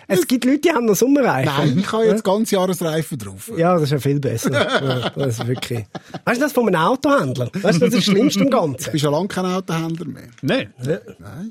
es 0.09 0.26
gibt 0.26 0.47
Leute, 0.47 0.59
die 0.61 0.71
haben 0.71 0.87
noch 0.87 0.95
Sommerreifen. 0.97 1.52
Nein, 1.55 1.78
ich 1.81 1.93
habe 1.93 2.05
jetzt 2.07 2.25
ganz 2.25 2.50
Jahresreifen 2.50 3.19
drauf. 3.19 3.52
Ja, 3.57 3.75
das 3.75 3.83
ist 3.85 3.90
ja 3.90 3.99
viel 3.99 4.19
besser. 4.21 4.50
ja, 4.52 5.11
das 5.11 5.38
ist 5.38 5.47
wirklich. 5.47 5.85
Weißt 6.25 6.40
du 6.40 6.45
das 6.45 6.52
von 6.52 6.66
einem 6.66 6.81
Autohändler? 6.81 7.50
Weißt 7.52 7.81
du, 7.81 7.85
das 7.87 7.95
ist 7.95 7.97
das 7.97 8.05
Schlimmste 8.05 8.40
im 8.40 8.50
Du 8.50 8.57
Ganzen. 8.57 8.90
bist 8.90 9.05
ja 9.05 9.11
lange 9.11 9.28
kein 9.28 9.45
Autohändler 9.45 10.07
mehr. 10.07 10.28
Nein. 10.40 10.73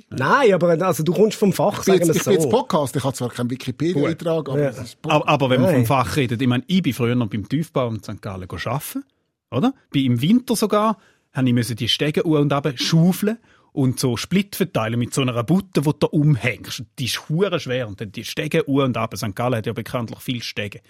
Nein, 0.10 0.54
aber 0.54 0.70
also, 0.86 1.04
du 1.04 1.14
kommst 1.14 1.38
vom 1.38 1.54
Fach, 1.54 1.80
Ich 1.80 1.86
bin 1.86 1.94
sagen 2.00 2.08
jetzt, 2.08 2.08
wir 2.08 2.16
ich 2.16 2.24
bin 2.24 2.34
jetzt 2.34 2.44
so. 2.44 2.50
Podcast, 2.50 2.96
ich 2.96 3.04
habe 3.04 3.14
zwar 3.16 3.30
keinen 3.30 3.52
Wikipedia-Eintrag, 3.52 4.50
aber 4.50 4.60
Ja. 4.60 4.70
es 4.70 4.80
ist 4.80 4.98
Aber, 5.04 5.28
aber 5.28 5.50
wenn 5.52 5.62
wir 5.62 5.68
Nein. 5.68 5.76
vom 5.78 5.86
Fach 5.86 6.16
reden, 6.16 6.42
ich 6.42 6.48
meine, 6.48 6.64
ich 6.66 6.82
bin 6.82 6.94
früher 6.94 7.14
noch 7.16 7.28
beim 7.28 7.48
Tiefbau 7.48 7.90
in 7.90 8.02
St. 8.02 8.22
Gallen 8.22 8.48
arbeiten, 8.50 9.04
oder? 9.52 9.74
Bin 9.92 10.06
im 10.06 10.22
Winter 10.22 10.56
sogar, 10.56 10.98
habe 11.32 11.50
ich 11.50 11.76
die 11.76 11.88
Stege 11.90 12.26
u 12.26 12.38
und 12.38 12.52
ab 12.54 12.68
schaufeln 12.76 13.38
und 13.76 14.00
so 14.00 14.18
Split 14.18 14.56
verteilen 14.56 15.00
mit 15.00 15.14
so 15.14 15.22
einer 15.22 15.44
Butte, 15.44 15.82
die 15.82 15.82
du 15.82 15.94
da 15.94 16.08
umhängst. 16.08 16.84
Die 16.98 17.06
ist 17.06 17.30
hure 17.30 17.60
schwer 17.60 17.88
und 17.88 18.02
dann 18.02 18.12
die 18.12 18.24
Stege 18.24 18.68
u 18.70 18.82
und 18.82 18.98
ab. 18.98 19.16
St. 19.16 19.36
Gallen 19.36 19.58
hat 19.58 19.66
ja 19.66 19.74
bekanntlich 19.74 20.20
viel 20.20 20.42
Stege. 20.42 20.82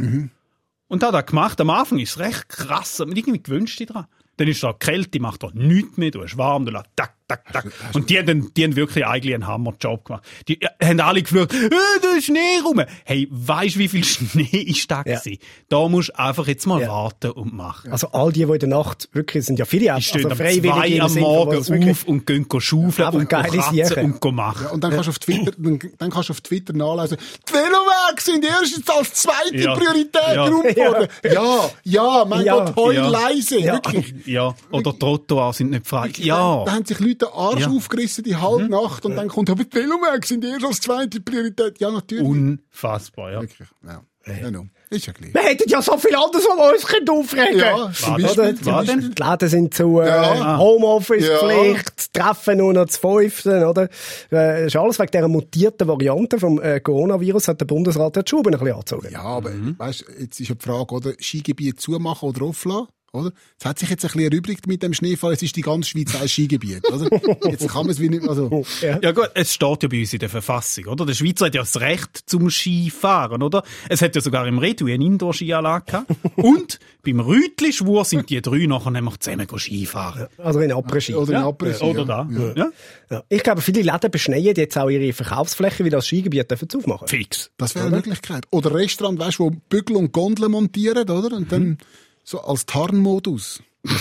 Und 0.87 1.03
da 1.03 1.07
hat 1.07 1.15
er 1.15 1.23
gemacht. 1.23 1.59
Am 1.59 1.69
Anfang 1.69 1.99
ist 1.99 2.11
es 2.11 2.19
recht 2.19 2.49
krass. 2.49 2.99
Man 2.99 3.15
irgendwie 3.15 3.41
gewünscht 3.41 3.79
dich 3.79 3.87
dran. 3.87 4.05
Dann 4.37 4.47
ist 4.47 4.63
da 4.63 4.73
die 4.73 4.79
Kälte, 4.79 5.19
macht 5.19 5.43
da 5.43 5.49
nichts 5.53 5.97
mehr, 5.97 6.11
du 6.11 6.21
hast 6.21 6.37
warm, 6.37 6.65
du 6.65 6.71
lässt 6.71 6.89
tak, 6.95 7.15
tak, 7.27 7.51
tak. 7.51 7.65
Und 7.93 8.09
die 8.09 8.17
haben, 8.19 8.25
dann- 8.27 8.51
die 8.55 8.63
haben 8.63 8.75
wirklich 8.75 9.05
eigentlich 9.05 9.33
einen 9.33 9.47
Hammerjob 9.47 10.05
gemacht. 10.05 10.23
Die 10.47 10.61
äh, 10.61 10.67
haben 10.83 10.99
alle 10.99 11.21
geflucht, 11.23 11.53
äh, 11.53 11.69
da 12.01 12.09
ist 12.17 12.25
Schnee 12.25 12.59
rum. 12.63 12.81
Hey, 13.03 13.27
weisst 13.31 13.75
du, 13.75 13.79
wie 13.79 13.87
viel 13.87 14.03
Schnee 14.05 14.43
ist 14.67 14.89
da 14.91 14.97
Ja. 15.05 15.19
gewesen? 15.19 15.39
Da 15.69 15.87
musst 15.87 16.09
du 16.09 16.19
einfach 16.19 16.47
jetzt 16.47 16.65
mal 16.67 16.81
Ja. 16.81 16.89
warten 16.89 17.31
und 17.31 17.53
machen. 17.53 17.91
Also 17.91 18.09
all 18.11 18.31
die, 18.31 18.45
die 18.45 18.51
in 18.53 18.59
der 18.59 18.69
Nacht 18.69 19.09
wirklich 19.13 19.45
sind 19.45 19.57
ja 19.59 19.65
viele 19.65 19.93
auch 19.93 19.97
Die 19.97 20.03
stehen 20.03 20.25
also 20.25 20.29
am 20.31 20.37
freiwillig 20.37 20.71
zwei 20.73 21.01
am 21.01 21.13
Morgen 21.15 21.57
was 21.57 21.69
wirklich- 21.69 21.89
auf 21.91 22.03
und 22.05 22.25
gehen 22.27 22.47
go 22.47 22.59
schaufeln 22.59 23.09
und 23.15 23.27
kratzen 23.29 24.03
und 24.05 24.21
go 24.21 24.31
machen. 24.31 24.65
Ja, 24.65 24.71
und 24.71 24.83
dann 24.83 24.91
kannst 24.91 25.07
du 25.07 25.11
auf 25.11 25.19
Twitter, 25.19 25.51
dann, 25.57 25.79
dann 25.97 26.09
kannst 26.11 26.29
du 26.29 26.33
auf 26.33 26.41
Twitter 26.41 26.73
nachlesen, 26.73 27.17
die 27.49 27.53
Velowege 27.53 28.21
sind 28.21 28.45
erstens 28.45 28.87
als 28.89 29.13
zweite 29.13 29.57
Ja. 29.57 29.73
Priorität 29.75 30.35
Ja. 30.35 30.51
worden. 30.51 31.07
Ja, 31.23 31.69
ja, 31.83 32.25
mein 32.27 32.45
Ja. 32.45 32.65
Gott, 32.65 32.75
heul 32.75 32.95
Ja. 32.95 33.07
leise, 33.07 33.59
Ja. 33.59 33.73
wirklich. 33.73 34.13
Ja, 34.27 34.53
oder 34.71 34.93
die 34.93 34.99
Trottoirs 34.99 35.57
sind 35.57 35.71
nicht 35.71 35.87
frei. 35.87 36.09
Da 36.15 36.23
Ja, 36.23 36.65
haben 36.67 36.85
sich 36.85 36.99
Leute 36.99 37.14
den 37.21 37.29
Arsch 37.29 37.61
Ja. 37.61 37.69
Mhm. 37.69 37.77
aufgerissen, 37.77 38.23
die 38.23 38.35
halbe 38.35 38.69
Nacht, 38.69 39.05
und 39.05 39.15
dann 39.15 39.27
kommt, 39.27 39.49
aber 39.49 39.63
die 39.63 39.73
Velowege 39.73 40.25
sind 40.27 40.43
erst 40.45 40.65
als 40.65 40.81
zweite 40.81 41.19
Priorität. 41.21 41.79
Ja, 41.79 41.91
natürlich. 41.91 42.23
unfassbar, 42.23 43.31
ja. 43.31 43.41
Wirklich, 43.41 43.67
ja. 43.85 44.01
ja 44.41 44.51
no. 44.51 44.67
Ist 44.91 45.07
ja 45.07 45.13
gleich. 45.13 45.33
Wir 45.33 45.41
hätten 45.41 45.67
ja 45.67 45.81
so 45.81 45.97
viel 45.97 46.15
anderes, 46.15 46.45
was 46.45 46.73
uns 46.73 46.85
können 46.85 47.09
aufregen 47.09 47.57
Ja, 47.59 47.91
zum? 47.91 48.13
Beispiel. 48.13 48.53
Die, 48.53 48.65
Was 48.67 48.85
denn? 48.85 49.13
die 49.15 49.21
Läden 49.23 49.49
sind 49.49 49.73
zu 49.73 49.99
äh, 49.99 50.07
Ja. 50.07 50.57
Homeoffice-Pflicht, 50.59 52.13
Treffen 52.13 52.57
nur 52.59 52.73
noch 52.73 52.85
zu 52.87 52.99
fünften, 52.99 53.63
oder? 53.63 53.83
Äh, 53.83 53.87
Das 54.29 54.61
ist 54.67 54.75
alles 54.75 54.99
wegen 54.99 55.11
dieser 55.11 55.27
mutierten 55.27 55.87
Variante 55.87 56.39
vom 56.39 56.61
äh, 56.61 56.79
Coronavirus 56.79 57.47
hat 57.49 57.61
der 57.61 57.65
Bundesrat 57.65 58.15
die 58.15 58.21
Schuhe 58.27 58.41
ein 58.45 58.51
bisschen 58.51 58.71
angezogen. 58.71 59.09
Ja, 59.11 59.21
aber 59.23 59.49
Mhm. 59.49 59.75
weißt, 59.77 60.05
jetzt 60.19 60.39
ist 60.39 60.49
ja 60.49 60.55
die 60.55 60.65
Frage, 60.65 60.93
oder? 60.95 61.13
Skigebiet 61.19 61.79
zumachen 61.81 62.29
oder 62.29 62.43
offlassen? 62.43 62.87
Oder? 63.15 63.31
Es 63.59 63.65
hat 63.65 63.79
sich 63.79 63.89
jetzt 63.89 64.03
ein 64.05 64.11
bisschen 64.11 64.31
erübrigt 64.31 64.67
mit 64.67 64.83
dem 64.83 64.93
Schneefall. 64.93 65.33
Es 65.33 65.41
ist 65.41 65.55
die 65.55 65.61
ganze 65.61 65.89
Schweiz 65.89 66.13
ein 66.19 66.27
Skigebiet, 66.27 66.83
oder? 66.91 67.09
Jetzt 67.49 67.67
kann 67.69 67.83
man 67.85 67.89
es 67.91 67.99
wie 67.99 68.09
nicht, 68.09 68.27
also, 68.27 68.65
Ja 68.81 69.11
gut, 69.11 69.31
es 69.33 69.53
steht 69.53 69.83
ja 69.83 69.89
bei 69.89 69.99
uns 70.01 70.13
in 70.13 70.19
der 70.19 70.29
Verfassung, 70.29 70.85
oder? 70.85 71.05
Der 71.05 71.13
Schweizer 71.13 71.45
hat 71.47 71.55
ja 71.55 71.61
das 71.61 71.79
Recht 71.79 72.23
zum 72.29 72.49
Skifahren, 72.49 73.41
oder? 73.41 73.63
Es 73.89 74.01
hat 74.01 74.15
ja 74.15 74.21
sogar 74.21 74.47
im 74.47 74.57
Redu 74.59 74.85
eine 74.87 75.03
Indoor-Skianlage 75.03 75.85
gehabt. 75.85 76.11
Und 76.35 76.79
beim 77.03 77.19
Rütli-Schwur 77.19 78.05
sind 78.05 78.29
die 78.29 78.41
drei 78.41 78.65
nachher 78.65 78.91
nämlich 78.91 79.17
zusammen 79.19 79.47
go 79.47 79.57
Skifahren. 79.57 80.27
Also 80.37 80.59
in 80.59 80.71
Après-Ski. 80.71 81.15
oder 81.15 81.33
in 81.33 81.39
Ja, 81.41 81.47
Après-Ski, 81.47 81.83
oder 81.85 81.99
ja. 81.99 82.05
da. 82.05 82.27
Ja. 82.31 82.53
Ja. 82.55 82.71
Ja. 83.11 83.23
Ich 83.29 83.43
glaube, 83.43 83.61
viele 83.61 83.81
Läden 83.81 84.11
beschneien 84.11 84.53
jetzt 84.55 84.77
auch 84.77 84.89
ihre 84.89 85.13
Verkaufsfläche, 85.13 85.83
weil 85.83 85.91
das 85.91 86.07
Skigebiet 86.07 86.49
dürfen 86.49 86.67
sie 86.71 86.77
aufmachen. 86.77 87.07
Fix. 87.07 87.51
Das 87.57 87.75
wäre 87.75 87.85
eine 87.87 87.95
Möglichkeit. 87.97 88.45
Oder 88.51 88.73
Restaurant, 88.73 89.19
weißt 89.19 89.39
du, 89.39 89.43
wo 89.45 89.49
Bügel 89.69 89.95
und 89.95 90.11
Gondeln 90.11 90.51
montieren, 90.51 91.09
oder? 91.09 91.35
Und 91.35 91.51
dann 91.51 91.77
so 92.25 92.41
als 92.41 92.65
Tarnmodus. 92.65 93.63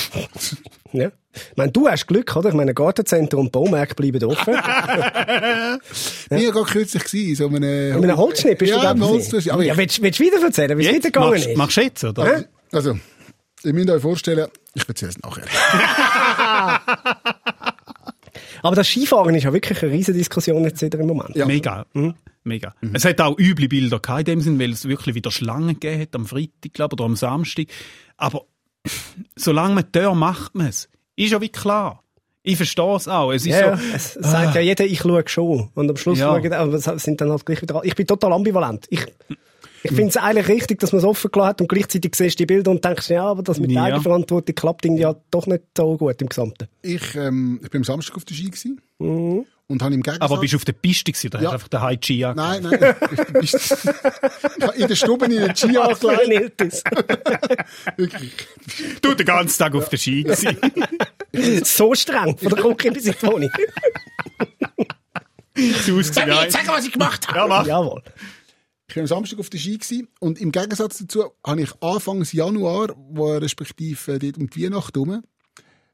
Ja. 0.93 1.11
Ich 1.35 1.57
meine, 1.57 1.73
du 1.73 1.89
hast 1.89 2.07
Glück, 2.07 2.37
oder? 2.37 2.51
Ich 2.51 2.55
meine, 2.55 2.73
Gartenzentren 2.73 3.41
und 3.41 3.51
Baumärkte 3.51 3.97
bleiben 3.97 4.23
offen. 4.23 4.55
Ich 6.31 6.47
war 6.47 6.53
gerade 6.53 6.71
kürzlich 6.71 7.13
in 7.13 7.35
so 7.35 7.49
einem... 7.49 7.97
Mit 7.97 8.05
einem 8.05 8.17
Holzschnitt 8.17 8.59
bist 8.59 8.71
ja, 8.71 8.93
du 8.93 9.01
da? 9.01 9.07
Holzschnitt. 9.07 9.51
Aber 9.51 9.65
ja, 9.65 9.73
ich, 9.73 9.79
willst, 9.79 10.01
willst 10.01 10.21
du 10.21 10.25
wieder 10.25 10.41
erzählen, 10.41 10.79
wie 10.79 10.87
es 10.87 10.95
weitergegangen 10.95 11.31
machst, 11.31 11.47
ist? 11.49 11.57
machst 11.57 11.77
du 11.77 11.81
jetzt, 11.81 12.05
oder? 12.05 12.45
also, 12.71 12.97
ihr 13.65 13.75
müsst 13.75 13.91
euch 13.91 14.03
vorstellen, 14.03 14.47
ich 14.75 14.89
erzähle 14.89 15.11
es 15.11 15.19
nachher. 15.19 15.43
Aber 18.65 18.77
das 18.77 18.89
Skifahren 18.89 19.35
ist 19.35 19.45
ja 19.45 19.53
wirklich 19.53 19.83
eine 19.83 19.93
riesige 19.93 20.17
Diskussion 20.17 20.65
jetzt 20.65 20.81
wieder 20.83 20.99
im 20.99 21.07
Moment. 21.07 21.37
Ja. 21.37 21.45
Mega. 21.47 21.85
Mega. 22.45 22.75
Es 22.95 23.05
hat 23.05 23.21
auch 23.21 23.39
üble 23.39 23.69
Bilder 23.69 24.01
gehabt 24.01 24.21
in 24.21 24.25
dem 24.25 24.41
Sinn, 24.41 24.59
weil 24.59 24.71
es 24.73 24.89
wirklich 24.89 25.15
wieder 25.15 25.31
Schlangen 25.31 25.79
gegeben 25.79 26.01
hat 26.03 26.15
am 26.15 26.27
Freitag, 26.27 26.73
glaube 26.73 26.95
oder 26.95 27.05
am 27.05 27.15
Samstag. 27.17 27.67
Aber 28.17 28.43
solange 29.37 29.75
man 29.75 29.85
da 29.93 30.15
macht 30.15 30.55
man 30.55 30.69
es. 30.69 30.89
Ist 31.17 31.33
ja 31.33 31.41
wie 31.41 31.49
klar. 31.49 32.03
Ich 32.43 32.57
verstehe 32.57 32.97
es 32.97 33.09
auch. 33.09 33.33
Es 33.33 33.43
ist 33.47 33.53
Ja, 33.53 33.77
so, 33.77 33.83
es 33.95 34.15
sagt 34.15 34.55
ja 34.55 34.61
jeder, 34.61 34.85
ich 34.85 34.99
schaue 35.01 35.23
schon. 35.27 35.71
Und 35.75 35.91
am 35.91 35.97
Schluss 35.97 36.19
Ja. 36.19 36.27
schauen, 36.27 36.53
aber 36.53 36.75
es 36.75 36.85
sind 37.03 37.21
dann 37.21 37.31
halt 37.31 37.47
gleich 37.47 37.63
wieder, 37.63 37.81
ich 37.85 37.95
bin 37.95 38.07
total 38.07 38.33
ambivalent. 38.35 38.87
Ich, 38.91 39.07
ich 39.85 39.93
finde 39.93 40.09
es 40.09 40.17
eigentlich 40.17 40.49
richtig, 40.49 40.81
dass 40.81 40.93
man 40.93 40.99
es 41.01 41.05
offen 41.05 41.31
gelassen 41.31 41.49
hat 41.51 41.61
und 41.61 41.69
gleichzeitig 41.69 42.15
siehst 42.15 42.39
du 42.41 42.43
die 42.43 42.47
Bilder 42.47 42.71
und 42.71 42.85
denkst, 42.85 43.11
ja, 43.11 43.25
aber 43.25 43.43
das 43.43 43.61
mit 43.61 43.71
der 43.71 43.77
Ja. 43.77 43.83
Eigenverantwortung 43.85 44.55
klappt 44.55 44.85
irgendwie 44.85 45.03
ja 45.03 45.15
doch 45.31 45.47
nicht 45.47 45.63
so 45.77 45.97
gut 45.97 46.21
im 46.23 46.29
Gesamten. 46.29 46.69
Ich, 46.83 47.15
ähm, 47.15 47.61
ich 47.63 47.71
bin 47.71 47.81
am 47.81 47.85
Samstag 47.85 48.17
auf 48.17 48.25
der 48.25 48.35
Ski 48.35 48.45
gewesen. 48.51 48.81
Und 49.67 49.83
habe 49.83 49.95
im 49.95 50.03
Gegensatz... 50.03 50.21
aber 50.31 50.41
bist 50.41 50.53
du 50.53 50.57
auf 50.59 50.65
der 50.65 50.73
Piste 50.73 51.11
gewesen, 51.13 51.31
da 51.31 51.39
Ja. 51.41 51.45
hast 51.45 51.51
du 51.51 51.55
einfach 51.55 51.69
den 51.69 51.81
High 51.83 52.01
Chi 52.01 52.21
Nein, 52.21 52.63
nein. 52.63 52.95
Ich, 53.43 53.55
ich, 54.75 54.81
in 54.81 54.89
der 54.89 54.95
Stube 54.97 55.25
in 55.27 55.31
den 55.33 55.57
Ski 55.57 55.77
angelegt. 55.79 56.61
Wirklich. 57.97 58.33
Du 59.01 59.15
den 59.15 59.27
ganzen 59.27 59.59
Tag 59.59 59.75
auf 59.75 59.89
der 59.89 59.97
Ski 59.97 60.23
gewesen. 60.23 60.57
so 61.65 61.95
streng 61.95 62.37
von 62.37 62.49
der 62.49 62.59
Küche 62.63 62.93
bis 62.93 63.07
in 63.07 63.15
die 63.21 63.27
Wohnung. 63.27 63.51
Hast 65.57 65.87
gesehen, 65.87 66.29
nein. 66.29 66.51
Sag, 66.51 66.67
was 66.69 66.85
ich 66.87 66.93
gemacht 66.93 67.27
habe. 67.29 67.39
Ja, 67.39 67.47
mach. 67.47 67.67
Jawohl. 67.67 68.03
Ich 68.95 68.97
war 68.97 69.03
am 69.03 69.09
Samstag 69.09 69.41
auf 69.41 69.51
der 69.51 69.59
Ski 69.59 69.77
gewesen, 69.77 70.07
und 70.21 70.41
im 70.41 70.53
Gegensatz 70.53 70.99
dazu 70.99 71.25
habe 71.45 71.63
ich 71.63 71.83
Anfangs 71.83 72.31
Januar, 72.31 72.95
wo 72.97 73.33
respektive 73.33 74.21
dort 74.21 74.39
um 74.39 74.49
die 74.49 74.63
Weihnacht 74.63 74.95
herum, 74.95 75.25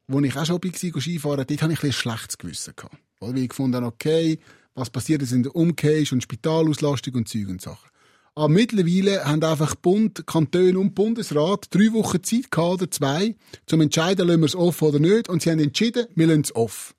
wo 0.07 0.21
ich 0.21 0.37
auch 0.37 0.45
schon 0.45 0.63
war, 0.63 1.01
Skifahren, 1.01 1.47
dort 1.47 1.63
hatte 1.63 1.73
ich 1.73 1.83
ein 1.83 1.93
schlechtes 1.93 2.37
Gewissen 2.37 2.75
gehabt. 2.77 2.99
Weil 3.21 3.39
ich 3.39 3.49
gefunden 3.49 3.77
habe, 3.77 3.87
okay, 3.87 4.39
was 4.75 4.91
passiert 4.91 5.23
ist 5.23 5.33
in 5.33 5.45
der 5.45 5.57
Umkehrung 5.57 6.09
und 6.13 6.23
Spitalauslastung 6.23 7.15
und 7.15 7.27
Zeug 7.27 7.49
und 7.49 7.63
Sachen. 7.63 7.89
Aber 8.35 8.51
mittlerweile 8.51 9.25
haben 9.25 9.43
einfach 9.45 9.77
Bund, 9.77 10.27
Kantone 10.27 10.79
und 10.79 10.95
Bundesrat 10.95 11.69
drei 11.71 11.95
Wochen 11.95 12.23
Zeit 12.23 12.51
gehabt, 12.51 12.83
oder 12.83 12.91
zwei, 12.91 13.35
zum 13.65 13.81
entscheiden, 13.81 14.29
lassen 14.29 14.41
wir 14.41 14.47
es 14.47 14.55
off 14.55 14.83
oder 14.83 14.99
nicht. 14.99 15.31
Und 15.31 15.41
sie 15.41 15.51
haben 15.51 15.59
entschieden, 15.59 16.05
wir 16.15 16.27
lassen 16.27 16.43
es 16.43 16.55
off. 16.55 16.95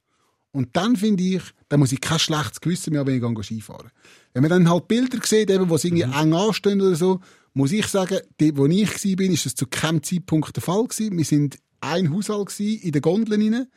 Und 0.52 0.76
dann 0.76 0.96
finde 0.96 1.22
ich, 1.22 1.44
da 1.70 1.78
muss 1.78 1.92
ich 1.92 2.02
kein 2.02 2.18
schlechtes 2.18 2.60
Gewissen 2.60 2.94
mehr, 2.94 3.06
wenn 3.06 3.24
ich 3.24 3.46
Skifahren. 3.46 3.92
Wenn 4.34 4.44
man 4.44 4.50
dann 4.50 4.70
halt 4.70 4.88
Bilder 4.88 5.20
sieht, 5.24 5.50
eben, 5.50 5.70
wo 5.70 5.76
es 5.76 5.84
irgendwie 5.84 6.04
eng 6.04 6.34
anstehen 6.34 6.82
oder 6.82 6.96
so, 6.96 7.20
muss 7.54 7.72
ich 7.72 7.88
sagen, 7.88 8.20
dort, 8.38 8.58
wo 8.58 8.66
ich 8.66 9.06
war, 9.06 9.16
bin, 9.16 9.34
ist 9.34 9.46
das 9.46 9.56
zu 9.56 9.68
keinem 9.68 10.04
Zeitpunkt 10.04 10.56
der 10.56 10.64
Fall 10.64 10.86
gewesen. 10.86 11.18
Wir 11.18 11.26
sind 11.26 11.58
ein 11.82 12.14
Haushalt 12.14 12.48
gewesen, 12.48 12.82
in 12.82 12.92
den 12.92 13.02
Gondeln 13.02 13.54
rein. 13.54 13.68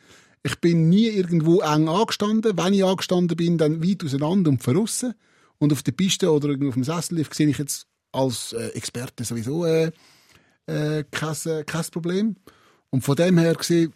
Ich 0.43 0.55
bin 0.59 0.89
nie 0.89 1.07
irgendwo 1.07 1.61
eng 1.61 1.89
angestanden. 1.89 2.57
Wenn 2.57 2.73
ich 2.73 2.85
angestanden 2.85 3.35
bin, 3.35 3.57
dann 3.57 3.83
weit 3.83 4.03
auseinander 4.03 4.51
und 4.51 4.63
verrissen. 4.63 5.15
Und 5.57 5.73
auf 5.73 5.83
der 5.83 5.91
Piste 5.91 6.31
oder 6.31 6.49
auf 6.49 6.73
dem 6.73 6.83
Sessellift 6.83 7.33
sehe 7.33 7.47
ich 7.49 7.57
jetzt 7.57 7.87
als 8.11 8.53
äh, 8.53 8.67
Experte 8.69 9.23
sowieso 9.23 9.65
äh, 9.65 9.91
äh, 10.67 11.03
kein, 11.11 11.35
äh, 11.45 11.63
kein 11.65 11.85
Problem. 11.91 12.35
Und 12.89 13.01
von 13.01 13.15
dem 13.15 13.37
her 13.37 13.55
gesehen, 13.55 13.93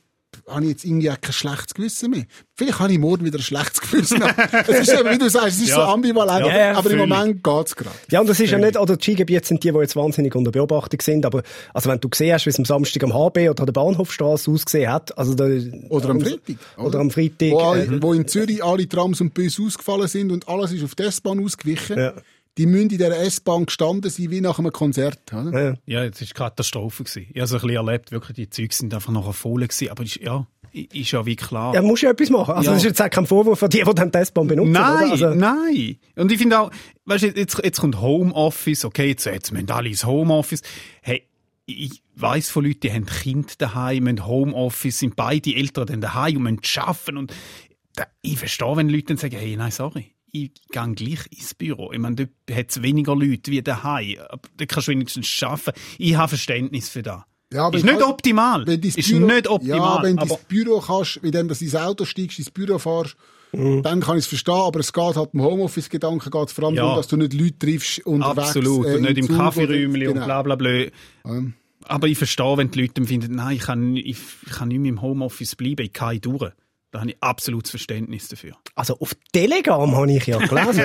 habe 0.47 0.63
ich 0.63 0.69
jetzt 0.71 0.85
irgendwie 0.85 1.09
auch 1.11 1.19
kein 1.19 1.33
schlechtes 1.33 1.73
Gewissen 1.73 2.11
mehr. 2.11 2.25
Vielleicht 2.55 2.79
habe 2.79 2.91
ich 2.91 2.99
morgen 2.99 3.25
wieder 3.25 3.39
ein 3.39 3.41
schlechtes 3.43 3.81
Gewissen. 3.81 4.21
es 4.67 4.79
ist 4.87 4.93
eben, 4.99 5.09
wie 5.11 5.17
du 5.17 5.29
sagst, 5.29 5.57
es 5.57 5.61
ist 5.63 5.69
Ja. 5.69 5.75
so 5.75 5.81
ambivalent, 5.81 6.45
Ja, 6.45 6.57
ja, 6.57 6.77
aber 6.77 6.91
im. 6.91 6.97
Moment 6.99 7.43
geht's 7.43 7.75
gerade. 7.75 7.95
Ja, 8.11 8.21
und 8.21 8.27
das 8.29 8.39
ist 8.39 8.51
ja 8.51 8.57
nicht, 8.57 8.77
oder 8.77 8.95
die 8.97 9.03
Skigebiete 9.03 9.47
sind 9.47 9.63
die, 9.63 9.71
die 9.71 9.77
jetzt 9.79 9.95
wahnsinnig 9.95 10.35
unter 10.35 10.51
Beobachtung 10.51 11.01
sind, 11.01 11.25
aber, 11.25 11.43
also 11.73 11.89
wenn 11.89 11.99
du 11.99 12.09
gesehen 12.09 12.33
hast, 12.33 12.45
wie 12.45 12.49
es 12.51 12.59
am 12.59 12.65
Samstag 12.65 13.03
am 13.03 13.13
HB 13.13 13.49
oder 13.49 13.59
an 13.61 13.65
der 13.65 13.73
Bahnhofstrasse 13.73 14.51
ausgesehen 14.51 14.91
hat, 14.91 15.17
also 15.17 15.33
da, 15.33 15.45
Oder 15.89 16.09
am 16.09 16.21
Freitag. 16.21 16.55
Oder 16.77 16.99
am 16.99 17.11
Freitag, 17.11 17.51
Wo, 17.51 17.75
äh, 17.75 18.01
wo 18.01 18.13
in 18.13 18.27
Zürich 18.27 18.63
alle 18.63 18.87
Trams 18.87 19.21
und 19.21 19.33
Busse 19.33 19.61
ausgefallen 19.63 20.07
sind 20.07 20.31
und 20.31 20.47
alles 20.47 20.71
ist 20.71 20.83
auf 20.83 20.95
die 20.95 21.03
S-Bahn 21.03 21.43
ausgewichen. 21.43 21.97
Ja. 21.97 22.13
Die 22.59 22.65
müssen 22.65 22.83
in 22.83 22.97
dieser 22.97 23.17
S-Bahn 23.17 23.65
gestanden 23.65 24.11
sein, 24.11 24.29
wie 24.31 24.41
nach 24.41 24.59
einem 24.59 24.71
Konzert. 24.73 25.33
Oder? 25.33 25.63
ja. 25.69 25.75
Ja, 25.85 26.03
jetzt 26.03 26.21
ist 26.21 26.35
Katastrophe 26.35 27.03
gewesen. 27.05 27.27
Ich 27.29 27.35
habe 27.37 27.45
es 27.45 27.53
ein 27.53 27.61
bisschen 27.61 27.87
erlebt, 27.87 28.11
wirklich, 28.11 28.35
die 28.35 28.49
Züge 28.49 28.75
sind 28.75 28.93
einfach 28.93 29.11
nachher 29.13 29.31
voll 29.33 29.61
gewesen. 29.61 29.89
Aber 29.89 30.03
ist, 30.03 30.17
ja, 30.17 30.45
ist 30.73 31.11
ja 31.11 31.25
wie 31.25 31.37
klar. 31.37 31.73
Ja, 31.73 31.81
musst 31.81 32.03
du 32.03 32.07
ja 32.07 32.11
etwas 32.11 32.29
machen. 32.29 32.53
Also, 32.55 32.69
Ja. 32.69 32.73
das 32.75 32.83
ist 32.83 32.89
jetzt 32.89 33.01
auch 33.01 33.09
kein 33.09 33.25
Vorwurf 33.25 33.59
von 33.59 33.69
dir, 33.69 33.85
die 33.85 33.95
dann 33.95 34.11
die 34.11 34.17
S-Bahn 34.17 34.47
benutzen, 34.47 34.73
Nein? 34.73 35.11
Also, 35.11 35.33
nein. 35.33 35.97
Und 36.17 36.31
ich 36.33 36.37
finde 36.37 36.59
auch, 36.59 36.71
weißt 37.05 37.23
du, 37.23 37.27
jetzt, 37.29 37.59
jetzt 37.63 37.79
kommt 37.79 38.01
Homeoffice, 38.01 38.83
okay, 38.83 39.07
jetzt, 39.07 39.25
jetzt 39.25 39.51
müssen 39.53 39.71
alle 39.71 39.87
ins 39.89 40.05
Homeoffice. 40.05 40.61
Hey, 41.01 41.23
ich 41.65 42.03
weiss 42.15 42.49
von 42.49 42.65
Leuten, 42.65 42.81
die 42.81 42.91
haben 42.91 43.05
Kinder 43.05 43.53
daheim, 43.57 44.03
müssen 44.03 44.25
Homeoffice, 44.27 44.99
sind 44.99 45.15
beide 45.15 45.55
Eltern 45.55 45.85
dann 45.85 46.01
daheim 46.01 46.35
und 46.37 46.43
müssen 46.61 46.79
arbeiten. 46.81 47.15
Und 47.17 47.33
ich 48.21 48.37
verstehe, 48.37 48.75
wenn 48.75 48.89
Leute 48.89 49.05
dann 49.05 49.17
sagen, 49.17 49.37
hey, 49.37 49.55
nein, 49.55 49.71
sorry. 49.71 50.11
Ich 50.31 50.51
gehe 50.71 50.93
gleich 50.95 51.19
ins 51.31 51.53
Büro. 51.55 51.91
Ich 51.91 51.99
meine, 51.99 52.15
dort 52.15 52.29
hat 52.57 52.69
es 52.69 52.81
weniger 52.81 53.15
Leute 53.15 53.51
wie 53.51 53.61
daheim. 53.61 54.17
Aber 54.29 54.41
Da 54.57 54.65
kannst 54.65 54.87
du 54.87 54.91
wenigstens 54.91 55.43
arbeiten. 55.43 55.71
Ich 55.97 56.15
habe 56.15 56.29
Verständnis 56.29 56.89
für 56.89 57.01
das. 57.01 57.21
Ja, 57.51 57.69
ist 57.69 57.77
ich 57.79 57.83
nicht 57.83 57.99
kann- 57.99 58.09
optimal. 58.09 58.67
Wenn 58.67 58.79
Ist 58.81 58.95
Büro- 59.09 59.25
nicht 59.25 59.47
optimal. 59.47 59.77
Ja, 59.77 60.03
wenn 60.03 60.17
du 60.17 60.23
ins 60.25 60.37
Büro 60.47 60.79
kannst, 60.79 61.17
indem 61.17 61.47
du 61.47 61.55
ins 61.59 61.75
Auto 61.75 62.05
steigst, 62.05 62.37
ins 62.39 62.51
Büro 62.51 62.77
fährst, 62.77 63.15
Mhm. 63.51 63.81
dann 63.81 64.01
kann 64.01 64.17
ich 64.19 64.25
es 64.25 64.27
verstehen, 64.27 64.53
aber 64.53 64.79
es 64.81 64.93
geht 64.93 65.15
halt 65.15 65.29
im 65.33 65.41
Homeoffice-Gedanken 65.41 66.29
geht 66.29 66.47
es 66.47 66.53
vor 66.53 66.65
allem 66.65 66.75
Ja. 66.75 66.83
darum, 66.83 66.97
dass 66.97 67.07
du 67.07 67.17
nicht 67.17 67.33
Leute 67.33 67.57
triffst 67.57 68.05
unterwegs. 68.05 68.49
Absolut. 68.49 68.85
äh, 68.85 68.95
und 68.97 69.01
nicht 69.01 69.17
im 69.17 69.27
Kaffeeräumchen 69.27 70.07
oder- 70.09 70.19
und 70.21 70.25
bla 70.25 70.41
bla 70.43 70.55
bla. 70.55 70.85
Ähm. 71.25 71.53
Aber 71.85 72.07
ich 72.07 72.17
verstehe, 72.19 72.57
wenn 72.57 72.69
die 72.69 72.81
Leute 72.81 72.93
dann 72.95 73.07
finden, 73.07 73.33
nein, 73.35 73.55
ich 73.55 73.61
kann, 73.63 73.95
ich, 73.95 74.17
ich 74.45 74.51
kann 74.51 74.67
nicht 74.67 74.79
mehr 74.79 74.89
im 74.89 75.01
Homeoffice 75.01 75.55
bleiben, 75.55 75.83
ich 75.83 75.93
kann 75.93 76.11
nicht 76.11 76.25
durch. 76.27 76.51
Da 76.91 77.01
habe 77.01 77.11
ich 77.11 77.17
absolutes 77.21 77.69
Verständnis 77.69 78.29
dafür. 78.29 78.53
also 78.73 78.97
auf 78.99 79.15
Telegram 79.31 79.95
habe 79.95 80.11
ich 80.11 80.25
ja 80.25 80.39
gelesen. 80.39 80.83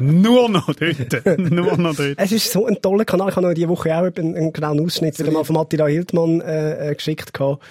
Nur 0.22 0.48
noch 0.48 0.66
dort. 0.74 1.38
Nur 1.38 1.76
noch 1.76 1.94
dort. 1.94 2.14
Es 2.16 2.32
ist 2.32 2.50
so 2.50 2.66
ein 2.66 2.82
toller 2.82 3.04
Kanal. 3.04 3.28
Ich 3.28 3.36
habe 3.36 3.46
noch 3.46 3.54
diese 3.54 3.68
Woche 3.68 3.96
auch 3.96 4.02
einen, 4.16 4.34
einen 4.34 4.52
genauen 4.52 4.84
Ausschnitt 4.84 5.16
wieder 5.20 5.30
mal 5.30 5.44
von 5.44 5.56
Attila 5.56 5.86
Hildmann 5.86 6.40
äh, 6.40 6.90
äh, 6.90 6.94
geschickt. 6.96 7.32
gehabt. 7.32 7.62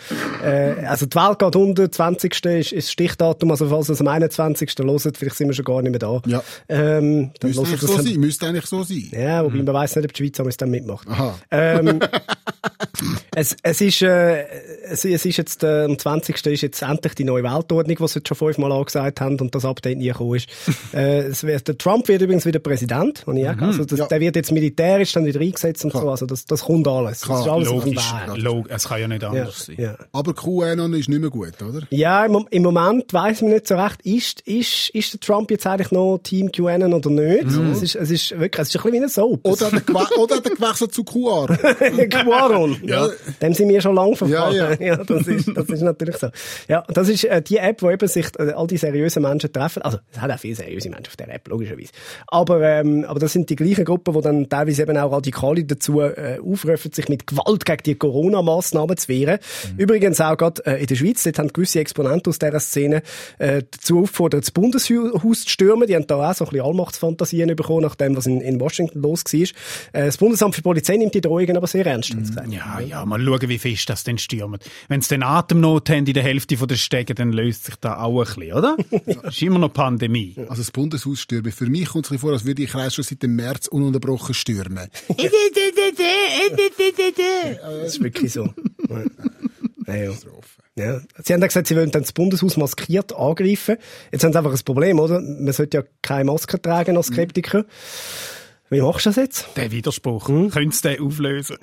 Äh, 0.41 0.85
also 0.85 1.05
die 1.05 1.15
Welt 1.15 1.39
geht 1.39 1.55
unter, 1.57 1.91
20. 1.91 2.33
ist, 2.45 2.71
ist 2.71 2.87
das 2.87 2.91
Stichdatum, 2.93 3.51
also 3.51 3.67
falls 3.67 3.89
ihr 3.89 3.93
es 3.93 3.99
am 3.99 4.07
21. 4.07 4.73
hört, 4.79 5.17
vielleicht 5.17 5.35
sind 5.35 5.47
wir 5.49 5.53
schon 5.53 5.65
gar 5.65 5.81
nicht 5.81 5.91
mehr 5.91 5.99
da. 5.99 6.21
Ja. 6.25 6.41
Ähm, 6.69 7.31
dann 7.41 7.49
Müsste 7.51 7.61
eigentlich 7.65 7.81
ihr 7.81 7.87
so 7.89 7.97
das- 7.97 8.05
sein. 8.05 8.19
Müsste 8.21 8.47
eigentlich 8.47 8.65
so 8.67 8.83
sein. 8.83 9.09
Ja, 9.11 9.43
wobei 9.43 9.57
man 9.63 9.73
weiss 9.73 9.97
nicht, 9.97 10.05
ob 10.05 10.13
die 10.13 10.23
Schweiz 10.29 10.39
es 10.47 10.55
dann 10.55 10.69
mitmacht. 10.69 11.09
Aha. 11.09 11.37
Ähm, 11.51 11.99
es, 13.35 13.55
es, 13.63 13.81
ist, 13.81 14.01
äh, 14.01 14.43
es, 14.83 15.03
es 15.03 15.25
ist 15.25 15.37
jetzt, 15.37 15.63
äh, 15.63 15.83
am 15.85 15.99
20. 15.99 16.45
ist 16.47 16.61
jetzt 16.61 16.81
endlich 16.81 17.15
die 17.15 17.25
neue 17.33 17.43
Weltordnung, 17.43 17.97
die 17.97 18.07
sie 18.07 18.19
jetzt 18.19 18.27
schon 18.27 18.37
fünfmal 18.37 18.71
angesagt 18.71 19.21
haben 19.21 19.39
und 19.39 19.53
das 19.55 19.65
Update 19.65 19.97
nie 19.97 20.07
gekommen 20.07 20.35
ist. 20.35 20.47
äh, 20.93 21.19
es 21.23 21.43
wird, 21.43 21.67
der 21.67 21.77
Trump 21.77 22.07
wird 22.07 22.21
übrigens 22.21 22.45
wieder 22.45 22.59
Präsident, 22.59 23.23
auch 23.27 23.33
also 23.61 23.85
das, 23.85 23.99
Ja. 23.99 24.07
Der 24.07 24.19
wird 24.19 24.35
jetzt 24.35 24.51
militärisch 24.51 25.11
dann 25.13 25.25
wieder 25.25 25.39
eingesetzt 25.39 25.83
und 25.85 25.93
so, 25.93 26.09
also 26.09 26.25
das, 26.25 26.45
das 26.45 26.61
kommt 26.63 26.87
alles. 26.87 27.21
Das 27.21 27.39
ist 27.41 27.47
alles 27.47 27.69
Logisch. 27.69 28.11
Log 28.35 28.65
es 28.69 28.87
kann 28.87 29.01
ja 29.01 29.07
nicht 29.07 29.21
Ja, 29.23 29.29
anders 29.29 29.65
sein. 29.65 29.75
ja. 29.79 29.95
Aber 30.11 30.33
QAnon 30.33 30.93
ist 30.93 31.09
nicht 31.09 31.19
mehr 31.21 31.29
gut, 31.29 31.53
oder? 31.61 31.81
Ja, 31.89 32.25
im, 32.25 32.45
im 32.49 32.63
Moment 32.63 33.13
weiss 33.13 33.41
man 33.41 33.51
nicht 33.51 33.67
so 33.67 33.75
recht, 33.75 34.01
ist, 34.03 34.41
ist, 34.41 34.89
ist 34.93 35.13
der 35.13 35.19
Trump 35.19 35.49
jetzt 35.51 35.65
eigentlich 35.67 35.91
noch 35.91 36.19
Team 36.23 36.51
QAnon 36.51 36.93
oder 36.93 37.09
nicht? 37.09 37.45
Es, 37.45 37.81
ist, 37.81 37.95
es 37.95 38.11
ist 38.11 38.31
wirklich, 38.39 38.61
es 38.61 38.69
ist 38.69 38.75
ein 38.77 38.83
bisschen 38.83 38.93
wie 38.93 39.03
ein 39.03 39.09
Soap. 39.09 39.39
Oder 39.47 39.65
hat 39.67 39.73
er, 39.73 39.79
gewe- 39.81 40.13
oder 40.19 40.35
hat 40.37 40.45
er 40.45 40.55
gewechselt 40.55 40.93
zu 40.93 41.03
QR? 41.03 41.47
Quaron. 42.09 42.77
Ja. 42.83 43.07
Dem 43.41 43.53
sind 43.53 43.69
wir 43.69 43.81
schon 43.81 43.95
lange 43.95 44.15
verfallen. 44.15 44.55
Ja, 44.55 44.71
Ja, 44.73 44.81
ja. 44.97 44.97
das, 45.03 45.27
ist, 45.27 45.49
das 45.55 45.67
ist 45.69 45.81
natürlich 45.81 46.17
so. 46.17 46.27
Ja, 46.67 46.83
das 46.89 47.09
ist 47.09 47.22
äh, 47.25 47.41
die 47.41 47.57
App, 47.57 47.81
wo 47.81 47.89
eben 47.89 48.07
sich 48.07 48.27
äh, 48.37 48.51
all 48.51 48.67
die 48.67 48.77
seriösen 48.77 49.21
Menschen 49.23 49.51
treffen. 49.51 49.81
Also, 49.81 49.99
es 50.11 50.19
hat 50.19 50.31
auch 50.31 50.39
viele 50.39 50.55
seriöse 50.55 50.89
Menschen 50.89 51.07
auf 51.07 51.15
der 51.15 51.33
App, 51.33 51.47
logischerweise. 51.47 51.91
Aber, 52.27 52.61
ähm, 52.61 53.05
aber 53.07 53.19
das 53.19 53.33
sind 53.33 53.49
die 53.49 53.55
gleichen 53.55 53.85
Gruppen, 53.85 54.13
die 54.13 54.21
dann 54.21 54.49
teilweise 54.49 54.83
eben 54.83 54.97
auch 54.97 55.11
Radikale 55.11 55.63
dazu 55.63 56.01
äh, 56.01 56.39
aufrufen, 56.43 56.91
sich 56.91 57.09
mit 57.09 57.27
Gewalt 57.27 57.65
gegen 57.65 57.83
die 57.83 57.95
Corona-Massnahmen 57.95 58.97
zu 58.97 59.07
wehren. 59.07 59.39
Übrigens 59.77 60.21
auch 60.21 60.37
gerade 60.37 60.65
äh, 60.65 60.81
in 60.81 60.87
der 60.87 60.95
Schweiz, 60.95 61.23
dort 61.23 61.39
haben 61.39 61.53
gewisse 61.53 61.79
Exponenten 61.79 62.29
aus 62.29 62.39
dieser 62.39 62.59
Szene 62.59 63.01
äh, 63.39 63.63
dazu 63.69 64.01
aufgefordert, 64.01 64.43
das 64.43 64.51
Bundeshaus 64.51 65.43
zu 65.43 65.49
stürmen. 65.49 65.87
Die 65.87 65.95
haben 65.95 66.07
da 66.07 66.29
auch 66.29 66.33
so 66.33 66.45
ein 66.45 66.51
bisschen 66.51 66.65
Allmachtsfantasien 66.65 67.55
bekommen, 67.55 67.81
nach 67.81 67.95
dem, 67.95 68.15
was 68.15 68.25
in, 68.25 68.41
in 68.41 68.59
Washington 68.59 69.01
los 69.01 69.23
war. 69.25 69.41
Äh, 69.41 70.05
das 70.05 70.17
Bundesamt 70.17 70.55
für 70.55 70.61
Polizei 70.61 70.97
nimmt 70.97 71.13
die 71.13 71.21
Drohungen 71.21 71.57
aber 71.57 71.67
sehr 71.67 71.85
ernst, 71.85 72.17
gesagt. 72.17 72.51
Ja, 72.51 72.79
ja, 72.79 73.05
mal 73.05 73.21
schauen, 73.21 73.49
wie 73.49 73.57
fest 73.57 73.89
das 73.89 74.03
denn 74.03 74.17
stürmt. 74.17 74.63
Wenn 74.87 75.01
sie 75.01 75.09
den 75.09 75.23
Atemnot 75.23 75.89
haben 75.89 76.05
in 76.05 76.13
der 76.13 76.23
Hälfte 76.23 76.55
der 76.55 76.75
Stege, 76.75 77.12
dann 77.15 77.31
löst 77.31 77.65
sich 77.65 77.75
da 77.75 77.97
auch 77.97 78.19
ein 78.19 78.25
bisschen, 78.25 78.53
oder? 78.53 78.77
ist 79.23 79.41
immer 79.41 79.59
noch 79.59 79.73
Pandemie. 79.73 80.35
Also 80.49 80.61
das 80.61 80.71
Bundeshaus 80.71 81.21
stürmen. 81.21 81.51
Für 81.51 81.65
mich 81.65 81.89
kommt 81.89 82.09
es 82.09 82.21
vor, 82.21 82.31
als 82.31 82.45
würde 82.45 82.63
ich 82.63 82.69
Kreis 82.69 82.95
schon 82.95 83.03
seit 83.03 83.23
dem 83.23 83.35
März 83.35 83.67
ununterbrochen 83.67 84.33
stürmen. 84.33 84.89
Das 85.07 85.17
ist 87.95 88.03
wirklich 88.03 88.33
so. 88.33 88.53
Ja. 88.89 89.03
Ja, 89.87 89.95
ja. 89.95 90.11
Ja. 90.75 91.01
Sie 91.23 91.33
haben 91.33 91.41
dann 91.41 91.49
gesagt, 91.49 91.67
sie 91.67 91.75
wollen 91.75 91.91
dann 91.91 92.01
das 92.01 92.13
Bundeshaus 92.13 92.57
maskiert 92.57 93.15
angreifen. 93.15 93.77
Jetzt 94.11 94.23
haben 94.23 94.31
sie 94.31 94.37
einfach 94.37 94.53
ein 94.53 94.65
Problem, 94.65 94.99
oder? 94.99 95.21
Man 95.21 95.53
sollte 95.53 95.77
ja 95.77 95.83
keine 96.01 96.25
Maske 96.25 96.61
tragen 96.61 96.97
als 96.97 97.07
Skeptiker. 97.07 97.65
Wie 98.69 98.81
machst 98.81 99.05
du 99.05 99.09
das 99.09 99.17
jetzt? 99.17 99.47
Der 99.55 99.71
Widerspruch. 99.71 100.29
Hm? 100.29 100.49
Könntest 100.49 100.85
du 100.85 100.89
den 100.89 101.01
auflösen? 101.01 101.57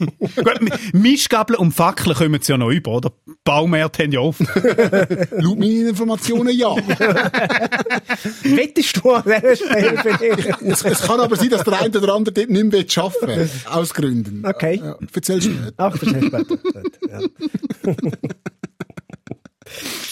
Gut, 0.18 0.60
Mi- 0.60 0.72
Mischgabeln 0.92 1.58
und 1.58 1.72
Fackeln 1.72 2.16
kommen 2.16 2.40
sie 2.42 2.52
ja 2.52 2.58
noch 2.58 2.70
über, 2.70 2.92
oder? 2.92 3.12
Baumärkte 3.44 4.02
haben 4.04 4.12
ja 4.12 4.20
oft. 4.20 4.40
Laut 5.32 5.58
meinen 5.58 5.88
Informationen 5.88 6.56
ja. 6.56 6.74
Wettest 8.44 8.96
du 9.02 9.10
an 9.12 9.22
dieser 9.26 9.56
Stelle 9.56 9.98
für 9.98 10.66
es, 10.66 10.82
es 10.84 11.02
kann 11.02 11.20
aber 11.20 11.36
sein, 11.36 11.50
dass 11.50 11.64
der 11.64 11.80
eine 11.80 11.98
oder 11.98 12.14
andere 12.14 12.34
dort 12.34 12.50
nicht 12.50 12.64
mehr 12.72 12.84
arbeiten 13.04 13.26
will. 13.28 13.50
Aus 13.66 13.92
Gründen. 13.94 14.44
Okay. 14.46 14.80
Ja, 14.82 14.96
erzählst 15.14 15.46
du 15.48 15.50
nicht. 15.52 15.74
Ach, 15.76 15.96
später. 15.96 16.44
Gut, 16.44 16.60
ja. 17.08 17.20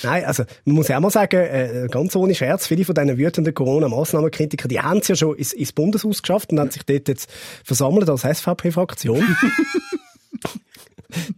Nein, 0.02 0.24
also 0.24 0.44
man 0.64 0.74
muss 0.76 0.88
ja 0.88 0.96
auch 0.96 1.00
mal 1.02 1.10
sagen, 1.10 1.36
äh, 1.40 1.88
ganz 1.90 2.14
ohne 2.16 2.34
Scherz, 2.34 2.66
viele 2.66 2.84
von 2.84 2.94
diesen 2.94 3.18
wütenden 3.18 3.54
Corona-Massnahmenkritiker, 3.54 4.68
die 4.68 4.80
haben 4.80 4.98
es 4.98 5.08
ja 5.08 5.16
schon 5.16 5.36
ins, 5.36 5.52
ins 5.52 5.72
Bundeshaus 5.72 6.22
geschafft 6.22 6.50
und 6.52 6.60
haben 6.60 6.70
sich 6.70 6.82
dort 6.84 7.08
jetzt 7.08 7.30
versammelt 7.64 8.08
als 8.08 8.22
SVP-Fraktion. 8.22 9.24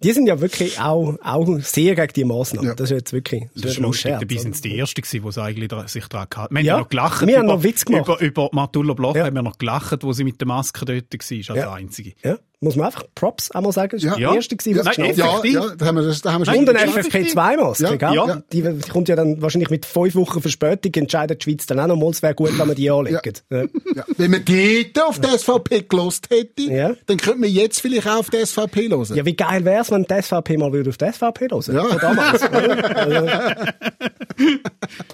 die 0.02 0.12
sind 0.12 0.26
ja 0.26 0.40
wirklich 0.40 0.80
auch, 0.80 1.16
auch 1.22 1.46
sehr 1.60 1.94
gegen 1.94 2.12
die 2.14 2.24
Massnahmen. 2.24 2.68
Ja. 2.68 2.74
Das 2.74 2.90
ist 2.90 2.96
jetzt 2.96 3.12
wirklich 3.12 3.44
Das 3.54 3.62
nicht 3.64 3.72
ist 3.74 3.78
lustig, 3.78 4.02
Scherz, 4.02 4.20
dabei 4.20 4.36
sind 4.36 4.54
es 4.56 4.60
die 4.60 4.76
Ersten 4.78 5.00
gewesen, 5.02 5.24
die 5.24 5.32
sie 5.32 5.42
eigentlich 5.42 5.88
sich 5.88 6.06
daran 6.08 6.26
gehalten 6.28 6.56
haben. 6.56 6.56
Wir 6.56 6.62
Ja, 6.64 6.72
haben 6.72 6.78
ja 6.78 6.82
noch 6.82 6.88
gelacht. 6.88 7.26
wir 7.26 7.36
haben 7.38 7.44
über, 7.44 7.54
noch 7.54 7.62
Witz 7.62 7.84
gemacht. 7.84 8.06
Über, 8.08 8.20
über 8.20 8.48
Martula 8.52 8.94
Bloch 8.94 9.14
Ja. 9.16 9.26
haben 9.26 9.34
wir 9.36 9.42
noch 9.42 9.58
gelacht, 9.58 10.02
wo 10.02 10.12
sie 10.12 10.24
mit 10.24 10.40
der 10.40 10.48
Maske 10.48 10.84
dort 10.84 11.12
war, 11.12 11.54
als 11.56 11.62
Ja. 11.64 11.72
einzige. 11.72 12.12
Ja. 12.24 12.38
Muss 12.62 12.76
man 12.76 12.86
einfach 12.86 13.04
Props 13.14 13.50
einmal 13.52 13.72
sagen. 13.72 13.92
Das 13.98 14.04
war 14.04 14.18
Ja. 14.18 14.30
die 14.30 14.36
erste, 14.36 14.54
gewesen, 14.54 14.78
was 14.84 14.98
Nein, 14.98 15.14
Ja, 15.16 15.40
ja, 15.44 15.74
da 15.78 15.86
haben 15.86 15.96
wir, 15.96 16.02
das, 16.02 16.20
da 16.20 16.32
haben 16.34 16.44
wir 16.46 16.54
Und 16.58 16.68
eine 16.68 16.78
effektiv. 16.78 17.32
FFP2-Maske, 17.34 17.84
Ja, 17.84 17.94
gell? 17.96 18.14
ja. 18.14 18.42
Die, 18.52 18.62
die 18.62 18.88
kommt 18.90 19.08
ja 19.08 19.16
dann 19.16 19.40
wahrscheinlich 19.40 19.70
mit 19.70 19.86
fünf 19.86 20.14
Wochen 20.14 20.42
Verspätung, 20.42 20.92
entscheidet 20.94 21.40
die 21.40 21.44
Schweiz 21.50 21.64
dann 21.64 21.80
auch 21.80 21.86
noch 21.86 21.96
mal, 21.96 22.10
es 22.10 22.20
wäre 22.22 22.34
gut, 22.34 22.50
wenn 22.58 22.68
wir 22.68 22.74
die 22.74 22.90
anlegen. 22.90 23.18
Ja. 23.50 23.62
Ja. 23.62 24.04
Wenn 24.18 24.30
man 24.30 24.44
dort 24.44 25.08
auf 25.08 25.18
die 25.18 25.28
SVP 25.38 25.82
gelost 25.88 26.28
hätte, 26.28 26.62
Ja. 26.64 26.92
dann 27.06 27.16
könnte 27.16 27.40
man 27.40 27.48
jetzt 27.48 27.80
vielleicht 27.80 28.06
auch 28.06 28.18
auf 28.18 28.28
die 28.28 28.44
SVP 28.44 28.90
hören. 28.90 29.06
Ja, 29.16 29.24
wie 29.24 29.34
geil 29.36 29.64
wär's, 29.64 29.90
wenn 29.90 30.02
die 30.04 30.20
SVP 30.22 30.58
mal 30.58 30.70
würde 30.70 30.90
auf 30.90 30.98
die 30.98 31.10
SVP 31.10 31.48
hören 31.50 31.62
Ja. 31.74 31.84
Von 31.84 31.98
damals. 31.98 32.42
also, 32.42 33.26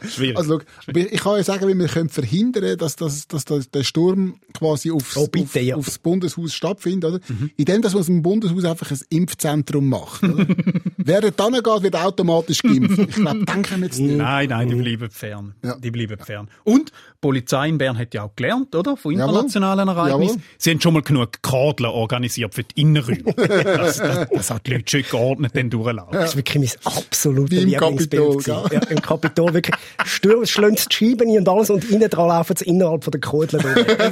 Schwierig. 0.08 0.36
Also, 0.36 0.60
schau, 0.84 0.92
ich 0.94 1.20
kann 1.20 1.36
ja 1.36 1.42
sagen, 1.42 1.68
wie 1.68 1.74
wir 1.78 1.88
können 1.88 2.08
verhindern 2.08 2.76
dass, 2.78 2.96
dass, 2.96 3.26
dass, 3.28 3.44
dass 3.44 3.70
der 3.70 3.84
Sturm 3.84 4.40
quasi 4.52 4.90
aufs, 4.90 5.16
Oh, 5.16 5.26
bitte, 5.26 5.44
auf, 5.46 5.56
ja. 5.56 5.76
aufs 5.76 5.98
Bundeshaus 5.98 6.54
stattfindet. 6.54 7.04
Oder? 7.04 7.20
Indem, 7.56 7.82
dass 7.82 7.92
man 7.92 8.00
aus 8.00 8.06
dem 8.06 8.22
Bundeshaus 8.22 8.64
einfach 8.64 8.90
ein 8.90 9.00
Impfzentrum 9.10 9.88
macht. 9.88 10.22
Oder? 10.22 10.46
Wer 10.96 11.20
dort 11.20 11.40
hingeht, 11.40 11.82
wird 11.82 11.96
automatisch 11.96 12.62
geimpft. 12.62 12.98
Ich 12.98 13.14
glaube, 13.16 13.44
denken 13.44 13.80
wir 13.80 13.86
jetzt 13.86 13.98
nicht. 13.98 14.16
Nein, 14.16 14.48
nein, 14.48 14.68
die 14.68 14.74
bleiben 14.74 15.10
fern. 15.10 15.54
Ja. 15.64 15.76
Die 15.76 15.90
bleiben 15.90 16.18
fern. 16.18 16.48
Und 16.64 16.92
Polizei 17.26 17.68
in 17.68 17.76
Bern 17.78 17.98
hat 17.98 18.14
ja 18.14 18.22
auch 18.22 18.36
gelernt, 18.36 18.72
oder? 18.76 18.96
Von 18.96 19.12
Jawohl. 19.12 19.30
internationalen 19.34 19.88
Ereignissen. 19.88 20.36
Jawohl. 20.36 20.42
Sie 20.58 20.70
haben 20.70 20.80
schon 20.80 20.94
mal 20.94 21.02
genug 21.02 21.42
Kadler 21.42 21.92
organisiert 21.92 22.54
für 22.54 22.62
die 22.62 22.80
Innenräume. 22.82 23.32
dass, 23.34 23.96
dass, 23.98 24.28
dass 24.30 24.50
auch 24.52 24.58
die 24.60 24.74
Leute 24.74 24.84
schön 24.88 25.04
geordnet 25.10 25.52
dann 25.56 25.68
durchlaufen. 25.70 26.12
Das 26.12 26.30
ist 26.30 26.36
wirklich 26.36 26.72
mein 26.84 26.94
absolutes 26.94 27.64
Lieblingsbild. 27.64 28.44
Gell? 28.44 28.62
Ja, 28.72 28.80
Im 28.90 29.02
Kapitol 29.02 29.54
wirklich. 29.54 29.74
Stürmen, 30.04 30.46
schlagen 30.46 30.76
die 30.76 30.94
Scheiben 30.94 31.28
ein 31.30 31.38
und 31.38 31.48
alles 31.48 31.68
und 31.70 31.90
innen 31.90 32.08
dran 32.08 32.28
laufen 32.28 32.56
sie 32.56 32.64
innerhalb 32.66 33.02
von 33.02 33.10
der 33.10 33.20
durch. 33.20 33.50
Das 33.50 33.58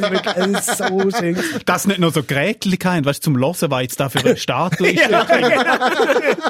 ist 0.00 0.10
wirklich 0.10 0.22
das 0.34 0.68
ist 0.68 0.78
so 0.78 1.10
schön. 1.16 1.36
Dass 1.66 1.86
nicht 1.86 2.00
noch 2.00 2.12
so 2.12 2.22
Geräte 2.24 2.68
haben, 2.84 3.04
weißt 3.04 3.20
du, 3.20 3.32
zum 3.32 3.38
Hören, 3.38 3.70
was 3.70 3.82
jetzt 3.82 4.00
da 4.00 4.08
für 4.08 4.18
eine 4.20 4.36
Statue 4.36 4.88
ist. 4.92 5.02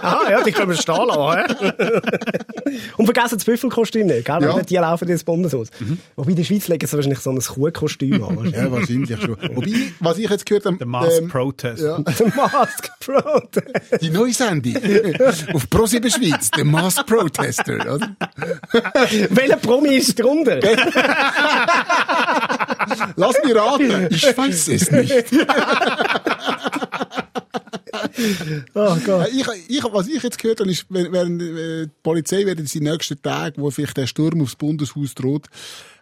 Ah, 0.03 0.31
ja, 0.31 0.43
die 0.43 0.53
können 0.53 0.71
wir 0.71 0.77
stehen 0.77 1.07
lassen. 1.07 1.55
Und 2.97 3.05
vergessen 3.07 3.37
das 3.37 3.45
Büffelkostüm 3.45 4.07
nicht, 4.07 4.25
gell? 4.25 4.39
Ja. 4.43 4.55
Weil 4.55 4.63
Die 4.65 4.77
laufen 4.77 5.09
ins 5.09 5.25
Bundeshaus. 5.25 5.69
Wobei 6.17 6.31
in 6.31 6.37
der 6.37 6.45
Schweiz 6.55 6.69
legen 6.69 6.87
sie 6.87 6.97
wahrscheinlich 6.97 7.19
so 7.21 7.31
ein 7.31 7.39
Kuhkostüm 7.41 8.23
an. 8.25 8.51
Ja, 8.51 8.71
wahrscheinlich 8.71 9.21
schon. 9.21 9.37
Wobei, 9.55 9.73
was 10.01 10.19
ich 10.19 10.31
jetzt 10.31 10.47
gehört 10.47 10.67
habe, 10.67 10.77
Der 10.79 10.87
Mask 10.87 11.21
ähm, 11.23 11.29
Protest. 11.29 11.83
ja, 11.83 11.99
Der 12.19 12.27
Mask 12.35 12.91
Protest. 13.01 14.03
die 14.03 14.11
neue 14.11 14.33
Sendung 14.33 14.77
auf 15.53 15.69
ProSieben 15.71 16.11
Schweiz, 16.11 16.51
der 16.51 16.65
Mask 16.65 17.07
Protester. 17.07 17.75
Oder? 17.95 18.17
Welcher 19.31 19.57
Promi 19.57 19.97
ist 19.97 20.19
drunter? 20.19 20.61
Lass 23.17 23.35
mich 23.45 23.55
raten, 23.55 24.09
ich 24.11 24.37
weiß 24.37 24.69
es 24.69 24.91
nicht. 24.91 25.25
Oh 28.75 28.97
Gott. 29.05 29.29
Ich, 29.33 29.47
ich, 29.69 29.85
was 29.85 30.09
ich 30.09 30.23
jetzt 30.23 30.39
gehört 30.39 30.61
habe, 30.61 30.71
ist, 30.71 30.87
wenn, 30.89 31.13
während 31.13 31.43
äh, 31.43 31.87
die 31.87 31.91
Polizei 32.03 32.45
werden 32.47 32.61
in 32.65 32.85
den 32.85 32.93
nächsten 32.93 33.21
Tagen, 33.21 33.61
wo 33.63 33.71
vielleicht 33.71 33.97
der 33.97 34.07
Sturm 34.07 34.41
aufs 34.43 34.57
Bundeshaus 34.57 35.15
droht, 35.15 35.47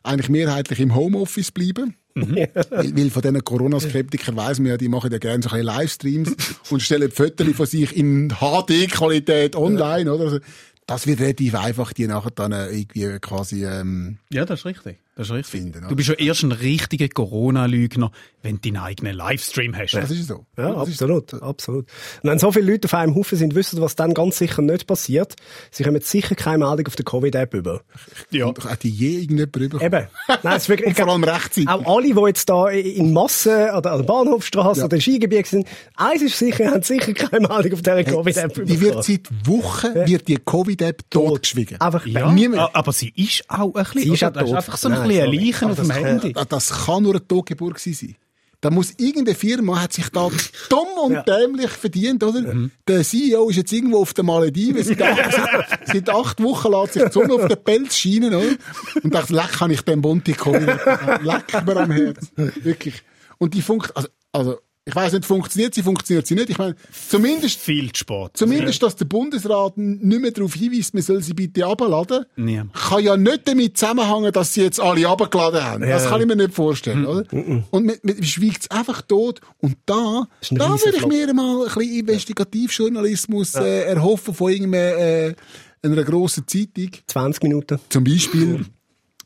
eigentlich 0.02 0.28
mehrheitlich 0.28 0.80
im 0.80 0.94
Homeoffice 0.94 1.50
bleiben. 1.50 1.96
weil, 2.14 2.50
weil 2.70 3.10
von 3.10 3.22
diesen 3.22 3.42
Corona-Skeptikern 3.44 4.36
weiss 4.36 4.58
man 4.58 4.68
ja, 4.68 4.76
die 4.76 4.88
machen 4.88 5.10
ja 5.10 5.18
gerne 5.18 5.42
so 5.42 5.48
ein 5.50 5.60
bisschen 5.60 5.76
Livestreams 5.78 6.36
und 6.70 6.82
stellen 6.82 7.10
Fotos 7.10 7.48
von 7.54 7.66
sich 7.66 7.96
in 7.96 8.28
HD-Qualität 8.28 9.56
online, 9.56 10.12
oder? 10.12 10.24
Also, 10.24 10.38
das 10.86 11.06
wird 11.06 11.20
relativ 11.20 11.54
einfach, 11.54 11.92
die 11.92 12.06
nachher 12.06 12.32
dann 12.32 12.52
äh, 12.52 12.68
irgendwie 12.70 13.18
quasi, 13.20 13.64
ähm, 13.64 14.18
Ja, 14.30 14.44
das 14.44 14.60
ist 14.60 14.66
richtig. 14.66 14.98
Das 15.14 15.26
ist 15.28 15.32
richtig. 15.34 15.50
Finden, 15.60 15.86
du 15.88 15.94
bist 15.94 16.08
ja 16.08 16.14
erst 16.14 16.42
ein 16.42 16.52
richtiger 16.52 17.06
Corona-Lügner, 17.08 18.10
wenn 18.42 18.56
du 18.62 18.70
deinen 18.70 18.82
eigenen 18.82 19.14
Livestream 19.14 19.76
hast. 19.76 19.92
das 19.92 20.10
ist 20.10 20.26
so. 20.28 20.46
Ja, 20.56 20.72
das 20.72 20.88
ist 20.88 21.02
absolut, 21.02 21.34
absolut. 21.42 21.86
Und 22.22 22.30
wenn 22.30 22.38
so 22.38 22.50
viele 22.50 22.72
Leute 22.72 22.86
auf 22.86 22.94
einem 22.94 23.14
Haufen 23.14 23.36
sind, 23.36 23.54
wissen, 23.54 23.80
was 23.82 23.94
dann 23.94 24.14
ganz 24.14 24.38
sicher 24.38 24.62
nicht 24.62 24.86
passiert. 24.86 25.36
Sie 25.70 25.84
kommen 25.84 26.00
sicher 26.00 26.34
keine 26.34 26.64
Meldung 26.66 26.86
auf 26.86 26.96
der 26.96 27.04
Covid-App 27.04 27.52
über. 27.52 27.82
Ja. 28.30 28.46
Und 28.46 28.64
Hat 28.64 28.82
die 28.84 28.88
je 28.88 29.18
irgendjemand 29.20 29.52
bekommen? 29.52 29.82
Eben. 29.82 30.06
Nein, 30.42 30.56
es 30.56 30.62
ist 30.62 30.68
wirklich, 30.70 30.88
Und 30.88 30.96
vor 30.96 31.08
allem 31.08 31.24
rechtzeitig. 31.24 31.68
Auch 31.68 31.96
alle, 31.96 32.14
die 32.14 32.20
jetzt 32.28 32.48
da 32.48 32.68
in 32.70 33.12
Massen 33.12 33.52
oder 33.52 33.92
an 33.92 33.98
der 33.98 34.04
Bahnhofstraße 34.06 34.80
Ja. 34.80 34.86
oder 34.86 34.98
Skigebiet 34.98 35.46
sind, 35.46 35.68
eins 35.96 36.22
ist 36.22 36.38
sicher, 36.38 36.66
haben 36.72 36.82
sicher 36.82 37.12
keine 37.12 37.46
Meldung 37.48 37.72
auf 37.74 37.82
dieser 37.82 38.02
Covid-App 38.04 38.64
Die 38.64 38.80
wird 38.80 39.04
seit 39.04 39.28
Wochen, 39.46 39.94
wird 40.06 40.26
die 40.28 40.36
Covid-App 40.38 41.02
totgeschwiegen. 41.10 41.78
Einfach 41.82 42.06
Ja, 42.06 42.32
Niemand- 42.32 42.74
aber 42.74 42.92
sie 42.92 43.12
ist 43.14 43.44
auch 43.48 43.74
ein 43.74 43.82
bisschen, 43.84 44.00
Sie 44.02 44.08
ist 44.14 44.24
auch 44.24 44.32
tot. 44.32 44.54
einfach 44.54 44.76
so 44.78 44.88
ein 44.88 45.01
Nein, 45.02 45.08
bisschen 45.08 45.22
ein 45.22 45.32
sorry. 45.32 45.46
Leichen 45.46 45.70
auf 45.70 45.76
dem 45.76 45.90
Handy. 45.90 46.32
Das, 46.32 46.48
das 46.48 46.84
kann 46.86 47.02
nur 47.02 47.12
eine 47.14 47.26
Totgeburt 47.26 47.78
sein. 47.78 48.16
Da 48.60 48.70
muss 48.70 48.92
irgendeine 48.96 49.34
Firma 49.36 49.80
hat 49.82 49.92
sich 49.92 50.08
da 50.10 50.28
dumm 50.68 50.86
und 51.04 51.12
Ja. 51.14 51.22
dämlich 51.24 51.70
verdient, 51.70 52.22
oder? 52.22 52.68
Der 52.86 53.02
CEO 53.02 53.48
ist 53.50 53.56
jetzt 53.56 53.72
irgendwo 53.72 53.98
auf 54.02 54.14
den 54.14 54.26
Malediven. 54.26 54.84
Seit, 54.84 55.02
acht- 55.02 55.80
seit 55.92 56.08
acht 56.08 56.40
Wochen 56.40 56.70
lässt 56.70 56.92
sich 56.92 57.02
die 57.02 57.10
Sonne 57.12 57.34
auf 57.34 57.48
den 57.48 57.64
Pelz 57.64 57.96
scheinen, 57.96 58.32
oder? 58.32 58.46
Und 59.02 59.12
dachte, 59.12 59.32
leck 59.34 59.50
kann 59.50 59.72
ich 59.72 59.82
den 59.82 60.00
Bunti 60.00 60.34
kommen. 60.34 60.64
Leck 61.22 61.66
mir 61.66 61.76
am 61.76 61.90
Herz. 61.90 62.30
Wirklich. 62.36 63.02
Und 63.38 63.54
die 63.54 63.62
funkt, 63.62 63.96
also, 63.96 64.06
also, 64.30 64.58
ich 64.84 64.96
weiss 64.96 65.12
nicht, 65.12 65.24
funktioniert 65.24 65.74
sie, 65.74 65.82
funktioniert 65.82 66.26
sie 66.26 66.34
nicht. 66.34 66.50
Ich 66.50 66.58
meine, 66.58 66.74
zumindest, 67.08 67.60
Viel 67.60 67.92
zu 67.92 68.00
spät. 68.00 68.30
zumindest, 68.34 68.82
dass 68.82 68.96
der 68.96 69.04
Bundesrat 69.04 69.76
nicht 69.78 70.20
mehr 70.20 70.30
darauf 70.32 70.54
hinweist, 70.54 70.92
man 70.94 71.02
soll 71.04 71.22
sie 71.22 71.34
bitte 71.34 71.64
abladen. 71.66 72.24
Niemand. 72.36 72.72
Kann 72.74 73.04
ja 73.04 73.16
nicht 73.16 73.46
damit 73.46 73.76
zusammenhängen, 73.78 74.32
dass 74.32 74.54
sie 74.54 74.62
jetzt 74.62 74.80
alle 74.80 75.08
abgeladen 75.08 75.62
haben. 75.62 75.82
Das 75.82 76.08
kann 76.08 76.20
ich 76.20 76.26
mir 76.26 76.34
nicht 76.36 76.52
vorstellen, 76.54 77.06
oder? 77.06 77.24
Und 77.32 77.86
man, 77.86 77.96
man 78.02 78.22
schweigt 78.24 78.62
es 78.62 78.70
einfach 78.70 79.02
tot. 79.02 79.40
Und 79.58 79.76
da, 79.86 80.26
da 80.50 80.70
würde 80.70 80.96
ich 80.96 81.06
mir 81.06 81.32
mal 81.32 81.62
ein 81.68 81.74
bisschen 81.74 81.98
Investigativjournalismus 82.00 83.54
äh, 83.54 83.84
erhoffen 83.84 84.34
von 84.34 84.50
irgendeiner, 84.50 84.96
äh, 84.98 85.34
einer 85.82 86.04
grossen 86.04 86.46
Zeitung. 86.46 86.90
20 87.06 87.42
Minuten. 87.44 87.78
Zum 87.88 88.04
Beispiel, 88.04 88.64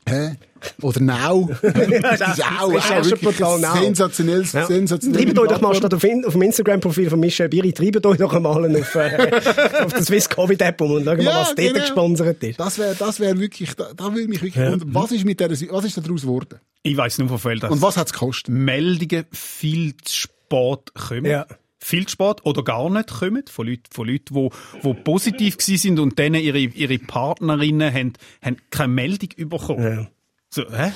hä? 0.07 0.35
Oder 0.81 1.01
Now. 1.01 1.49
das 1.61 1.73
ist 1.73 2.43
auch, 2.43 2.61
auch 2.61 2.71
wirklich 2.71 2.89
Rechercheportal 2.89 3.55
ein 3.55 3.61
Now. 3.61 3.81
sensationelles, 3.83 4.53
Ja. 4.53 4.65
sensationelles. 4.65 5.25
Treibt 5.25 5.39
euch 5.39 5.49
doch 5.49 5.61
mal 5.61 5.75
statt 5.75 5.93
auf, 5.93 6.03
auf 6.03 6.33
dem 6.33 6.41
Instagram-Profil 6.41 7.09
von 7.09 7.19
Michel 7.19 7.49
Biri, 7.49 7.73
treibt 7.73 8.05
euch 8.05 8.17
doch 8.17 8.33
einmal 8.33 8.75
auf, 8.75 8.95
äh, 8.95 9.31
auf 9.83 9.93
der 9.93 10.03
Swiss 10.03 10.27
Covid 10.27 10.61
App 10.61 10.81
um 10.81 10.91
und 10.91 11.05
schaut 11.05 11.17
mal, 11.23 11.25
was 11.41 11.55
dort 11.55 11.57
genau. 11.57 11.79
gesponsert 11.79 12.43
ist. 12.43 12.59
Das 12.59 12.79
wäre, 12.79 12.95
das 12.95 13.19
wäre 13.19 13.39
wirklich, 13.39 13.75
da, 13.75 13.93
da 13.95 14.13
würde 14.13 14.27
mich 14.27 14.41
wirklich 14.41 14.63
wundern, 14.65 14.93
was 14.93 15.11
ist 15.11 15.25
mit 15.25 15.39
der, 15.39 15.51
was 15.51 15.61
ist 15.85 15.97
daraus 15.97 16.21
geworden? 16.21 16.59
Ich 16.83 16.97
weiss 16.97 17.17
nur 17.17 17.27
von 17.27 17.39
Fällen, 17.39 17.59
dass 17.59 17.71
Und 17.71 17.81
was 17.81 17.97
hat 17.97 18.07
es 18.07 18.13
gekostet? 18.13 18.49
Meldungen 18.49 19.25
viel 19.31 19.95
zu 19.97 20.15
spät 20.15 20.93
kommen. 20.95 21.25
Ja. 21.25 21.45
Viel 21.79 22.07
spät 22.09 22.37
oder 22.43 22.63
gar 22.63 22.89
nicht 22.89 23.09
kommen 23.09 23.43
von 23.49 23.67
Leuten, 23.67 23.83
von 23.91 24.07
Leuten 24.07 24.33
die, 24.33 24.49
die 24.83 24.93
positiv 24.95 25.57
gewesen 25.57 25.77
sind 25.77 25.99
und 25.99 26.17
denen 26.17 26.41
ihre, 26.41 26.57
ihre 26.59 26.97
Partnerinnen 26.97 27.93
haben, 27.93 28.13
haben 28.41 28.57
keine 28.71 28.93
Meldung 28.93 29.29
bekommen. 29.49 29.83
Ja. 29.83 30.07
So, 30.49 30.63
hä? 30.71 30.91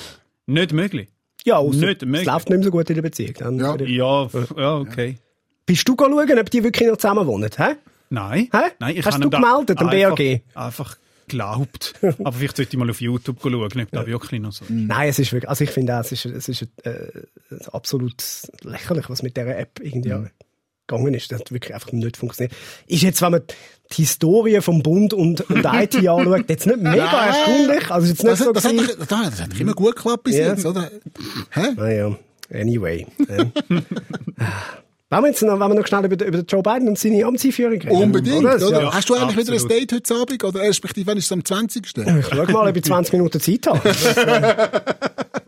Nicht 0.46 0.72
möglich. 0.72 1.08
Ja, 1.44 1.56
ausser, 1.58 1.86
Nicht 1.86 2.02
es 2.02 2.08
möglich. 2.08 2.26
läuft 2.26 2.48
nicht 2.50 2.58
mehr 2.58 2.64
so 2.64 2.70
gut 2.70 2.88
in 2.90 2.94
der 2.96 3.02
Beziehung. 3.02 3.34
Dann 3.38 3.58
Ja. 3.58 3.76
Ja, 3.76 4.28
ja, 4.56 4.76
okay. 4.76 5.18
Bist 5.66 5.88
du 5.88 5.94
schauen, 5.98 6.38
ob 6.38 6.50
die 6.50 6.64
wirklich 6.64 6.88
noch 6.88 6.96
zusammen 6.96 7.26
wohnen? 7.26 7.50
Hä? 7.56 7.74
Nein. 8.10 8.48
Hä? 8.52 8.58
Nein, 8.78 8.96
ich 8.96 9.06
Hast 9.06 9.14
habe 9.14 9.24
du 9.24 9.30
gemeldet, 9.30 9.78
am 9.80 9.88
einfach, 9.88 10.16
BAG? 10.16 10.42
Einfach 10.54 10.96
geglaubt. 11.28 11.94
Aber 12.24 12.32
vielleicht 12.32 12.56
sollte 12.56 12.72
ich 12.72 12.78
mal 12.78 12.90
auf 12.90 13.00
YouTube 13.00 13.38
schauen, 13.40 13.54
ob 13.54 13.90
da 13.90 14.06
wirklich 14.06 14.40
noch 14.40 14.52
so 14.52 14.64
ist. 14.64 14.70
Nein, 14.70 15.08
es 15.08 15.18
ist 15.18 15.32
wirklich, 15.32 15.48
also 15.48 15.64
ich 15.64 15.70
finde 15.70 15.96
auch, 15.96 16.00
es 16.00 16.12
ist, 16.12 16.26
es 16.26 16.48
ist 16.48 16.62
äh, 16.84 17.22
absolut 17.72 18.22
lächerlich, 18.62 19.08
was 19.08 19.22
mit 19.22 19.36
dieser 19.36 19.56
App 19.56 19.80
irgendwie 19.80 20.12
Mhm. 20.12 20.30
Gegangen 20.92 21.14
ist. 21.14 21.32
Das 21.32 21.40
hat 21.40 21.52
wirklich 21.52 21.74
einfach 21.74 21.92
nicht 21.92 22.16
funktioniert. 22.16 22.52
Ist 22.86 23.02
jetzt, 23.02 23.20
wenn 23.22 23.32
man 23.32 23.42
die 23.90 23.96
Historie 23.96 24.60
vom 24.60 24.82
Bund 24.82 25.12
und, 25.12 25.42
und 25.50 25.58
IT 25.64 25.96
anschaut, 26.08 26.48
jetzt 26.48 26.66
nicht 26.66 26.80
mega 26.80 27.26
erstaunlich. 27.26 27.90
Also 27.90 28.08
jetzt 28.08 28.22
nicht 28.24 28.32
Das, 28.32 28.38
so 28.38 28.46
hat- 28.48 28.56
das, 28.56 28.64
hat, 28.64 28.72
doch- 29.10 29.30
das, 29.30 29.40
hat 29.40 29.52
doch 29.52 29.60
immer 29.60 29.74
gut 29.74 29.96
geklappt 29.96 30.24
bis 30.24 30.36
Ja. 30.36 30.48
jetzt, 30.48 30.64
oder? 30.64 30.90
Hä? 31.50 31.60
Naja, 31.76 32.16
anyway. 32.52 33.06
Wollen 35.10 35.24
wir 35.24 35.28
jetzt 35.28 35.42
noch, 35.42 35.60
wollen 35.60 35.72
wir 35.72 35.74
noch 35.80 35.86
schnell 35.86 36.06
über, 36.06 36.24
über 36.24 36.38
Joe 36.38 36.62
Biden 36.62 36.88
und 36.88 36.98
seine 36.98 37.22
Amtseinführung 37.26 37.74
reden? 37.74 37.90
Unbedingt, 37.90 38.38
oder? 38.38 38.58
Das, 38.58 38.70
ja. 38.70 38.94
Hast 38.94 39.10
du 39.10 39.14
eigentlich 39.14 39.36
wieder 39.36 39.52
ein 39.52 39.60
absolut. 39.62 39.70
Date 39.82 39.92
heute 39.92 40.14
Abend? 40.14 40.44
Oder 40.44 40.60
respektive, 40.60 41.06
wann 41.08 41.18
ist 41.18 41.26
es 41.26 41.32
am 41.32 41.44
20.? 41.44 41.84
Ich 41.84 42.26
schau 42.30 42.44
mal, 42.46 42.68
ob 42.70 42.76
ich 42.76 42.82
20 42.84 43.12
Minuten 43.12 43.38
Zeit 43.38 43.66
habe. 43.66 43.92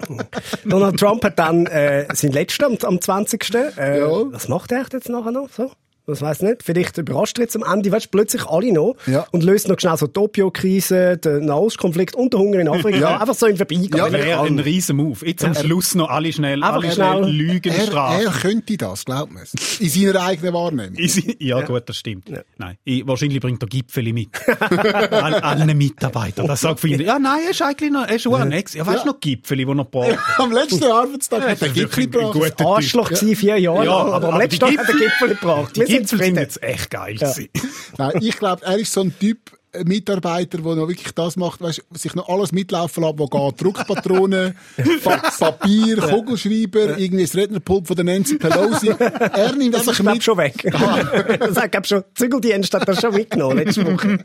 Donald 0.65 0.99
Trump 0.99 1.25
hat 1.25 1.39
dann 1.39 1.67
äh, 1.67 2.07
sein 2.15 2.33
letzter 2.33 2.67
am, 2.67 2.77
am 2.83 3.01
20. 3.01 3.55
Äh, 3.55 4.01
Ja. 4.01 4.09
Was 4.33 4.49
macht 4.49 4.73
er 4.73 4.83
echt 4.83 4.93
jetzt 4.93 5.09
nachher 5.09 5.33
noch? 5.33 5.49
So? 5.51 5.71
Das 6.07 6.21
weiss 6.21 6.43
nicht. 6.43 6.63
Vielleicht 6.63 6.99
überrascht 6.99 7.39
er 7.39 7.45
jetzt 7.45 7.57
am 7.57 7.63
Ende, 7.63 7.91
weißt, 7.91 8.11
plötzlich 8.11 8.45
alle 8.47 8.73
noch 8.73 8.95
Ja. 9.07 9.27
und 9.33 9.43
löst 9.43 9.69
noch 9.69 9.81
schnell 9.81 9.97
so 9.97 10.07
die 10.07 10.21
Opio-Krise, 10.21 11.17
den 11.17 11.47
Nahostkonflikt 11.47 12.15
und 12.15 12.35
den 12.35 12.41
Hunger 12.41 12.59
in 12.61 12.69
Afrika. 12.69 12.99
Ja. 12.99 13.21
Einfach 13.21 13.35
so 13.35 13.47
im 13.47 13.57
Vorbeigehen. 13.57 13.97
Ja, 13.97 14.13
Wäre 14.13 14.43
ein 14.43 14.59
riesen 14.59 14.97
Move. 14.97 15.25
Jetzt 15.27 15.45
am 15.45 15.55
Schluss 15.55 15.95
noch 15.95 16.11
alle 16.11 16.31
schnell, 16.33 16.63
Einfach 16.63 16.83
alle 16.83 16.93
schnell. 16.93 17.25
Lügen 17.31 17.73
Er, 17.73 17.87
strafen. 17.87 18.27
er 18.27 18.33
könnte 18.33 18.77
das, 18.77 19.05
glaubt 19.07 19.33
man 19.33 19.45
es. 19.45 19.81
In 19.81 19.89
seiner 19.89 20.23
eigenen 20.27 20.53
Wahrnehmung. 20.53 20.97
Ja, 21.39 21.63
gut, 21.63 21.89
das 21.89 21.97
stimmt. 21.97 22.31
Nein, 22.59 22.77
ich, 22.85 23.07
wahrscheinlich 23.07 23.41
bringt 23.41 23.63
er 23.63 23.69
Gipfeli 23.69 24.13
mit. 24.13 24.29
All, 24.61 25.35
allen 25.37 25.77
Mitarbeitern. 25.79 26.47
Das 26.47 26.61
sagt 26.61 26.81
viele, 26.81 27.03
ja, 27.03 27.19
nein, 27.19 27.41
er 27.47 27.51
ist 27.53 27.63
eigentlich 27.63 27.91
noch, 27.91 28.07
er 28.07 28.17
ist 28.17 28.23
schon 28.23 28.49
nix. 28.49 28.75
Ja, 28.75 28.87
weißt 28.87 29.05
du 29.05 29.09
noch 29.09 29.21
Gipfeli, 29.21 29.65
die 29.65 29.71
er 29.73 29.85
braucht? 29.85 30.19
Am 30.39 30.53
letzten 30.53 30.85
Arbeitstag 30.85 31.41
hat 31.43 31.49
er 31.49 31.55
das 31.55 31.69
ist 31.69 31.75
Gipfel 31.75 31.97
wirklich 31.97 32.07
ein 32.07 32.11
gebracht. 32.33 32.57
guter 32.59 32.67
Arschloch 32.69 33.09
gewesen, 33.09 33.37
vier 33.37 33.59
Jahre 33.59 33.85
Ja, 33.87 33.93
aber 33.97 34.29
am 34.35 34.39
letzten 34.39 34.61
Tag 34.61 34.77
hat 34.77 34.89
er 34.89 34.95
Gipfel 34.95 35.29
gebracht. 35.29 35.79
Wir 36.01 36.07
sind 36.07 36.37
jetzt 36.37 36.63
echt 36.63 36.91
geil 36.91 37.15
gewesen. 37.15 37.49
Nein, 37.99 38.13
ich 38.21 38.37
glaube, 38.39 38.65
er 38.65 38.79
ist 38.79 38.93
so 38.93 39.01
ein 39.03 39.15
Typ 39.19 39.39
äh, 39.73 39.85
Mitarbeiter, 39.85 40.59
der 40.59 40.75
noch 40.77 40.89
wirklich 40.89 41.13
das 41.15 41.37
macht, 41.37 41.61
weißt, 41.61 41.83
sich 41.95 42.15
noch 42.15 42.29
alles 42.29 42.53
mitlaufen 42.53 43.03
lässt, 43.05 43.19
wo 43.19 43.27
geht. 43.27 43.61
Druckpatronen, 43.63 44.55
pa 45.05 45.17
Papier, 45.39 45.97
Kugelschreiber, 45.99 46.99
irgendwie 46.99 47.25
das 47.25 47.35
Rednerpult 47.37 47.87
von 47.87 47.97
der 47.97 48.05
Nancy 48.05 48.37
Pelosi. 48.39 48.89
Er 48.89 49.53
nimmt 49.55 49.75
Das 49.75 49.89
einfach 49.89 50.13
mit. 50.13 50.23
schon 50.23 50.39
weg. 50.39 50.55
das 51.41 51.57
hat, 51.57 51.87
schon, 51.87 52.05
Zügeldienst 52.15 52.73
hat 52.75 52.87
das 52.89 53.01
schon 53.01 53.15
mitgenommen, 53.15 53.59
letzte 53.59 53.85
Woche. 53.87 54.19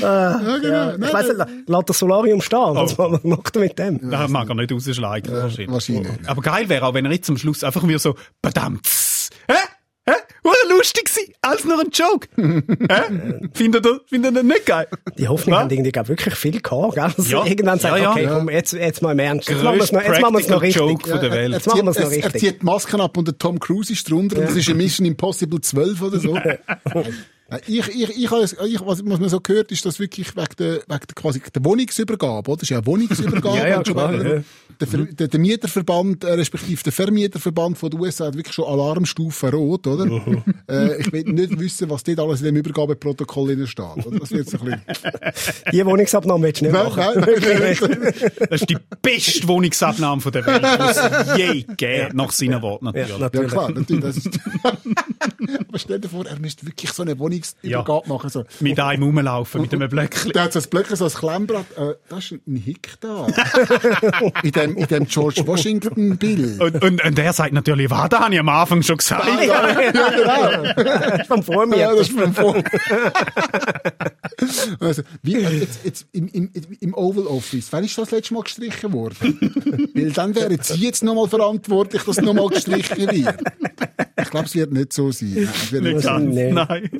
Ja, 0.00 0.38
genau. 0.38 0.68
Ja, 0.68 0.86
Nein, 0.98 1.02
ich 1.02 1.12
weiss 1.12 1.28
nicht, 1.28 1.68
lässt 1.68 1.88
das 1.88 1.98
Solarium 1.98 2.40
stehen. 2.40 2.58
Was 2.74 2.98
was 2.98 3.22
macht 3.24 3.56
er 3.56 3.62
mit 3.62 3.78
dem? 3.78 4.10
Da 4.10 4.26
mag 4.28 4.48
er 4.48 4.54
nicht 4.54 4.72
rausschlagen, 4.72 5.32
wahrscheinlich. 5.32 5.70
wahrscheinlich. 5.70 6.12
Aber 6.26 6.42
geil 6.42 6.68
wäre 6.68 6.86
auch, 6.86 6.94
wenn 6.94 7.04
er 7.04 7.12
jetzt 7.12 7.28
am 7.30 7.36
Schluss 7.36 7.62
einfach 7.62 7.86
wieder 7.86 7.98
so? 7.98 8.14
Hä? 8.44 8.50
War 10.48 10.76
lustig 10.76 11.04
gewesen, 11.04 11.32
als 11.42 11.64
nur 11.64 11.80
ein 11.80 11.90
Joke. 11.92 12.28
Hä? 12.36 13.48
Findet 13.54 13.86
ihr, 13.86 14.00
findet 14.06 14.34
ihr 14.36 14.42
nicht 14.42 14.66
geil? 14.66 14.86
Die 15.16 15.28
Hoffnung 15.28 15.54
Ja. 15.54 15.60
haben 15.60 15.70
irgendwie 15.70 15.92
glaub, 15.92 16.08
wirklich 16.08 16.34
viel 16.34 16.60
gehabt. 16.60 16.94
Gell? 16.94 17.04
Also 17.04 17.22
Ja. 17.22 17.44
Irgendwann 17.44 17.78
sagt 17.78 17.96
Ja, 17.96 18.02
ja. 18.02 18.10
okay, 18.12 18.28
komm, 18.30 18.48
jetzt, 18.50 18.72
jetzt 18.72 19.02
mal 19.02 19.12
im 19.12 19.18
Ernst. 19.18 19.48
Jetzt 19.48 19.62
machen 19.62 19.76
wir 19.76 19.84
es 19.84 19.92
noch, 19.92 20.02
jetzt 20.02 20.20
machen 20.20 20.34
wir 20.34 20.40
es 20.40 20.48
noch 20.48 20.62
richtig. 20.62 20.80
Joke 20.80 21.10
von 21.10 21.20
der 21.20 21.30
Welt. 21.30 21.52
Jetzt 21.52 21.66
machen 21.66 21.84
wir 21.84 21.90
es 21.90 21.98
noch 21.98 22.04
er, 22.10 22.16
er 22.18 22.24
richtig. 22.24 22.40
zieht 22.40 22.62
die 22.62 22.64
Masken 22.66 23.00
ab 23.00 23.16
und 23.16 23.28
der 23.28 23.38
Tom 23.38 23.58
Cruise 23.58 23.92
ist 23.92 24.10
drunter 24.10 24.38
und 24.38 24.44
das 24.48 24.56
ist 24.56 24.68
eine 24.68 24.76
Mission 24.76 25.06
Impossible 25.06 25.60
12 25.60 26.02
oder 26.02 26.18
so. 26.18 26.38
Ich, 27.66 27.78
ich, 27.88 28.10
ich, 28.10 28.24
ich, 28.24 28.30
was, 28.30 29.02
man 29.02 29.28
so 29.30 29.40
gehört, 29.40 29.72
ist 29.72 29.86
das 29.86 29.98
wirklich 29.98 30.36
wegen 30.36 30.46
der, 30.58 30.72
wegen 30.74 30.82
der, 30.86 31.14
quasi 31.14 31.40
der 31.40 31.64
Wohnungsübergabe, 31.64 32.50
oder? 32.50 32.56
Das 32.58 32.64
ist 32.64 32.68
ja 32.68 32.76
eine 32.76 32.86
Wohnungsübergabe. 32.86 33.56
Ja, 33.56 33.68
ja, 33.68 33.82
klar, 33.82 34.12
ja. 34.12 34.42
Der, 34.80 34.86
Ver- 34.88 35.06
der, 35.06 35.28
der 35.28 35.40
Mieterverband, 35.40 36.22
äh, 36.24 36.32
respektive 36.34 36.82
der 36.82 36.92
Vermieterverband 36.92 37.76
von 37.76 37.90
den 37.90 37.98
USA 38.00 38.26
hat 38.26 38.36
wirklich 38.36 38.54
schon 38.54 38.66
Alarmstufe 38.66 39.50
rot, 39.50 39.86
oder? 39.86 40.06
Mhm. 40.06 40.42
äh, 40.68 41.00
ich 41.00 41.12
will 41.12 41.24
nicht 41.24 41.58
wissen, 41.58 41.90
was 41.90 42.04
dort 42.04 42.20
alles 42.20 42.40
in 42.40 42.46
dem 42.46 42.56
Übergabeprotokoll 42.56 43.54
drin 43.56 43.66
steht. 43.66 44.06
oder? 44.06 44.18
Das 44.20 44.30
wird 44.30 44.48
so 44.48 44.58
ein 44.60 44.80
bisschen... 44.86 45.12
Die 45.72 45.84
Wohnungsabnahme 45.84 46.44
willst 46.44 46.60
du 46.60 46.66
nicht 46.66 46.74
Nein, 46.74 46.84
machen. 46.84 47.02
nein, 47.16 47.24
nein, 47.60 48.12
Das 48.50 48.60
ist 48.60 48.70
die 48.70 48.76
beste 49.02 49.48
Wohnungsabnahme 49.48 50.20
von 50.20 50.32
der 50.32 50.46
Welt, 50.46 50.62
die 50.62 50.90
es 50.90 51.36
je 51.36 51.62
gegeben 51.62 52.16
nach 52.16 52.30
seinen 52.32 52.62
Worten 52.62 52.84
natürlich. 52.86 53.08
Ja, 53.08 53.14
Ja, 53.16 53.20
natürlich. 53.20 53.50
klar, 53.52 53.70
natürlich. 53.72 54.00
Das 54.04 54.16
ist 54.16 54.40
Aber 55.68 55.78
stell 55.78 55.98
dir 56.00 56.08
vor, 56.08 56.26
er 56.26 56.38
müsste 56.38 56.66
wirklich 56.66 56.92
so 56.92 57.02
eine 57.02 57.18
Wohnungsübergabe 57.18 58.08
machen. 58.08 58.30
So. 58.30 58.44
Mit 58.60 58.78
einem 58.80 59.02
rumlaufen, 59.02 59.60
mit 59.62 59.72
einem 59.74 59.88
Blöckchen. 59.88 60.32
Der 60.32 60.44
hat 60.44 60.52
so 60.52 60.60
ein 60.60 60.66
Blöcke, 60.70 60.96
so 60.96 61.04
ein 61.06 61.10
Klemmbrett. 61.10 61.66
Äh, 61.76 61.94
das 62.08 62.30
ist 62.30 62.40
ein 62.46 62.56
Hick 62.56 62.94
da. 63.00 63.26
in, 64.42 64.67
dem, 64.68 64.76
in 64.76 64.86
dem 64.86 65.06
George 65.06 65.42
Washington-Bild. 65.46 66.60
Und, 66.60 66.82
und, 66.82 67.04
und 67.04 67.18
er 67.18 67.32
sagt 67.32 67.52
natürlich, 67.52 67.90
was, 67.90 68.08
da 68.08 68.20
habe 68.20 68.34
ich 68.34 68.40
am 68.40 68.48
Anfang 68.48 68.82
schon 68.82 68.96
gesagt. 68.96 69.26
Ja, 69.26 69.42
ja, 69.42 69.90
genau. 69.90 71.24
Vom 71.26 71.42
Vormieter. 71.42 71.80
Ja, 71.80 71.94
das 71.94 72.08
ist 72.08 72.18
vom 72.18 72.34
Vor. 72.34 72.56
also, 74.80 75.02
wie, 75.22 75.38
jetzt, 75.38 75.84
jetzt 75.84 76.06
im, 76.12 76.28
im, 76.28 76.50
im 76.80 76.94
Oval 76.94 77.26
Office, 77.26 77.68
wann 77.70 77.84
ist 77.84 77.96
das 77.98 78.10
letzte 78.10 78.34
Mal 78.34 78.42
gestrichen 78.42 78.92
worden? 78.92 79.38
Weil 79.94 80.12
dann 80.12 80.34
wären 80.34 80.58
Sie 80.62 80.74
jetzt 80.74 81.02
nochmal 81.02 81.28
verantwortlich, 81.28 82.02
dass 82.02 82.20
nochmal 82.20 82.48
gestrichen 82.48 83.10
wird. 83.10 83.38
Ich 84.20 84.30
glaube, 84.30 84.46
es 84.46 84.54
wird 84.54 84.72
nicht 84.72 84.92
so 84.92 85.10
sein. 85.12 85.48
Nein, 85.70 85.82
nicht 85.82 86.04
ganz. 86.04 86.34
Nee. 86.34 86.52
Nein. 86.52 86.90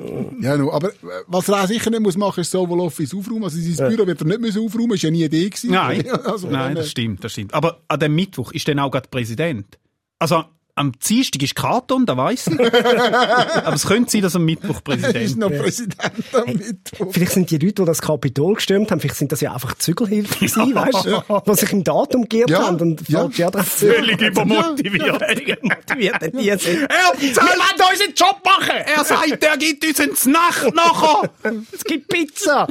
Ja, 0.41 0.57
no, 0.57 0.71
aber 0.71 0.89
äh, 0.89 1.23
was 1.27 1.49
er 1.49 1.63
auch 1.63 1.67
sicher 1.67 1.89
nicht 1.89 2.01
muss 2.01 2.17
machen, 2.17 2.41
ist 2.41 2.55
Oval 2.55 2.79
Office 2.79 3.13
aufräumen. 3.13 3.43
Also 3.43 3.57
sein 3.59 3.89
Büro 3.89 4.07
wird 4.07 4.21
er 4.21 4.27
nicht 4.27 4.41
müssen 4.41 4.63
aufräumen, 4.63 4.93
ist 4.93 5.03
ja 5.03 5.11
nie 5.11 5.25
eine 5.25 5.25
Idee 5.25 5.49
gewesen. 5.49 5.71
Nein, 5.71 6.09
also, 6.25 6.47
Nein, 6.49 6.75
das 6.75 6.89
stimmt, 6.89 7.23
das 7.23 7.33
stimmt. 7.33 7.53
Aber 7.53 7.81
an 7.87 7.99
dem 7.99 8.15
Mittwoch 8.15 8.51
ist 8.51 8.67
dann 8.67 8.79
auch 8.79 8.91
gerade 8.91 9.09
Präsident. 9.09 9.77
Also 10.17 10.45
am 10.75 10.93
Dienstag 10.93 11.43
ist 11.43 11.55
Karton, 11.55 12.05
da 12.05 12.15
weiss 12.15 12.47
ich. 12.47 12.57
Aber 12.59 13.75
es 13.75 13.85
könnte 13.85 14.09
sein, 14.11 14.21
dass 14.21 14.35
am 14.35 14.45
Mittwoch 14.45 14.81
Präsident 14.83 15.15
ist 15.25 15.37
noch 15.37 15.49
Präsident 15.49 15.95
am 16.33 16.45
Mittwoch. 16.53 17.07
Vielleicht 17.11 17.33
sind 17.33 17.51
die 17.51 17.57
Leute, 17.57 17.81
die 17.81 17.85
das 17.85 18.01
Kapitol 18.01 18.53
gestürmt 18.55 18.89
haben, 18.89 18.99
vielleicht 19.01 19.17
sind 19.17 19.31
das 19.31 19.41
ja 19.41 19.53
einfach 19.53 19.75
Zügelhilfen 19.75 20.35
gewesen, 20.35 20.75
weißt 20.75 21.05
du? 21.05 21.41
Die 21.51 21.55
sich 21.59 21.73
im 21.73 21.83
Datum 21.83 22.29
geirrt 22.29 22.49
Ja, 22.49 22.67
haben 22.67 22.79
und 22.79 23.09
ja. 23.09 23.21
falsche 23.21 23.47
Adresse. 23.47 23.91
Völlig 23.93 24.21
übermotiviert. 24.21 25.63
motiviert 25.63 26.21
denn 26.21 26.31
die 26.31 26.49
sind. 26.57 26.87
Er 26.89 27.13
soll 27.33 27.43
unseren 27.91 28.13
Job 28.15 28.41
machen! 28.45 28.77
Er 28.95 29.03
sagt, 29.03 29.43
er 29.43 29.57
gibt 29.57 29.85
uns 29.85 29.99
ins 29.99 30.25
Nacht 30.25 30.73
nachher! 30.73 31.29
Es 31.73 31.83
gibt 31.83 32.07
Pizza. 32.07 32.67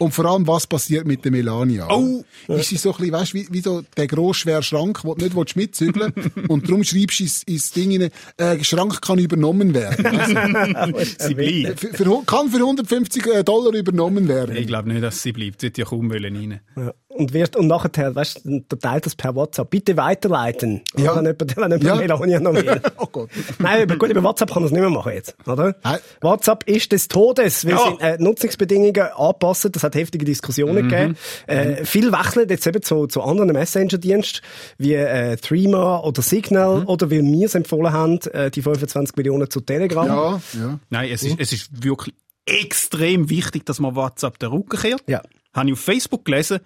Und 0.00 0.12
vor 0.12 0.24
allem, 0.24 0.46
was 0.46 0.66
passiert 0.66 1.06
mit 1.06 1.24
der 1.24 1.30
Melania? 1.30 1.88
Oh. 1.90 2.24
Ist 2.48 2.70
sie 2.70 2.76
so 2.76 2.90
ein 2.90 2.96
bisschen, 2.96 3.12
weißt 3.12 3.32
du, 3.32 3.36
wie, 3.38 3.46
wie 3.50 3.60
so 3.60 3.82
der 3.96 4.06
grosse, 4.08 4.40
schwere 4.40 4.62
Schrank, 4.62 5.02
den 5.02 5.14
du 5.14 5.24
nicht 5.24 5.36
willst 5.36 5.56
mitzügeln 5.56 6.12
und 6.48 6.68
darum 6.68 6.82
schreibst 6.82 7.03
du 7.06 7.22
ins, 7.22 7.42
ins 7.44 7.72
Ding 7.72 8.02
rein, 8.02 8.10
äh, 8.36 8.64
Schrank 8.64 9.00
kann 9.02 9.18
übernommen 9.18 9.74
werden. 9.74 10.04
Also, 10.74 11.16
Sie 11.18 11.34
bleibt. 11.34 11.80
für, 11.80 11.88
für, 11.94 12.22
kann 12.26 12.48
für 12.50 12.56
150 12.58 13.44
Dollar 13.44 13.74
übernommen 13.74 14.28
werden. 14.28 14.56
Ich 14.56 14.66
glaube 14.66 14.88
nicht, 14.88 15.02
dass 15.02 15.22
sie 15.22 15.32
bleibt. 15.32 15.60
Sie 15.60 15.68
hat 15.68 15.78
ja 15.78 15.84
kaum 15.84 16.10
wollen 16.10 16.36
rein. 16.36 16.60
Ja. 16.76 16.94
Und, 17.16 17.32
wirst, 17.32 17.54
und 17.54 17.68
nachher, 17.68 18.14
weißt 18.14 18.40
du, 18.44 18.60
der 18.60 18.78
teilt 18.78 19.06
das 19.06 19.14
per 19.14 19.34
WhatsApp. 19.36 19.70
Bitte 19.70 19.96
weiterleiten. 19.96 20.82
Ja. 20.96 21.14
Wenn 21.16 21.24
jemand, 21.26 21.56
wenn 21.56 21.62
jemand 21.70 21.82
Ja. 21.84 21.94
Melania 21.94 22.40
noch 22.40 22.54
will. 22.54 22.80
Oh 22.96 23.06
Gott. 23.06 23.30
Nein, 23.60 23.84
über, 23.84 23.96
gut, 23.96 24.10
über 24.10 24.22
WhatsApp 24.24 24.48
kann 24.52 24.62
man 24.62 24.66
es 24.66 24.72
nicht 24.72 24.80
mehr 24.80 24.90
machen 24.90 25.12
jetzt, 25.12 25.36
oder? 25.46 25.76
Nein. 25.84 25.98
WhatsApp 26.20 26.68
ist 26.68 26.90
des 26.90 27.06
Todes, 27.08 27.64
weil 27.66 27.72
Ja. 27.72 27.78
sie 27.98 28.04
äh, 28.04 28.16
Nutzungsbedingungen 28.18 29.00
anpassen. 29.16 29.70
Das 29.70 29.84
hat 29.84 29.94
heftige 29.94 30.24
Diskussionen 30.24 30.88
gegeben. 30.88 31.16
Äh, 31.46 31.84
viel 31.84 32.10
wechseln 32.10 32.48
jetzt 32.48 32.66
eben 32.66 32.82
zu, 32.82 33.06
zu 33.06 33.22
anderen 33.22 33.52
Messenger-Diensten, 33.52 34.40
wie 34.78 34.94
äh, 34.94 35.36
Threema 35.36 36.00
oder 36.04 36.20
Signal, 36.22 36.84
oder 36.84 37.10
weil 37.10 37.22
wir 37.22 37.46
es 37.46 37.54
empfohlen 37.54 37.92
haben, 37.92 38.18
äh, 38.32 38.50
die 38.50 38.62
25 38.62 39.14
Millionen 39.16 39.48
zu 39.50 39.60
Telegram. 39.60 40.06
Ja, 40.06 40.40
ja. 40.54 40.78
Nein, 40.90 41.10
es 41.12 41.22
ist, 41.22 41.38
es 41.38 41.52
ist 41.52 41.84
wirklich 41.84 42.14
extrem 42.46 43.30
wichtig, 43.30 43.64
dass 43.66 43.78
man 43.80 43.94
WhatsApp 43.94 44.38
den 44.38 44.50
Rücken 44.50 44.78
kehrt. 44.78 45.02
Ja. 45.06 45.22
Habe 45.54 45.68
ich 45.68 45.74
auf 45.74 45.80
Facebook 45.80 46.24
gelesen 46.24 46.58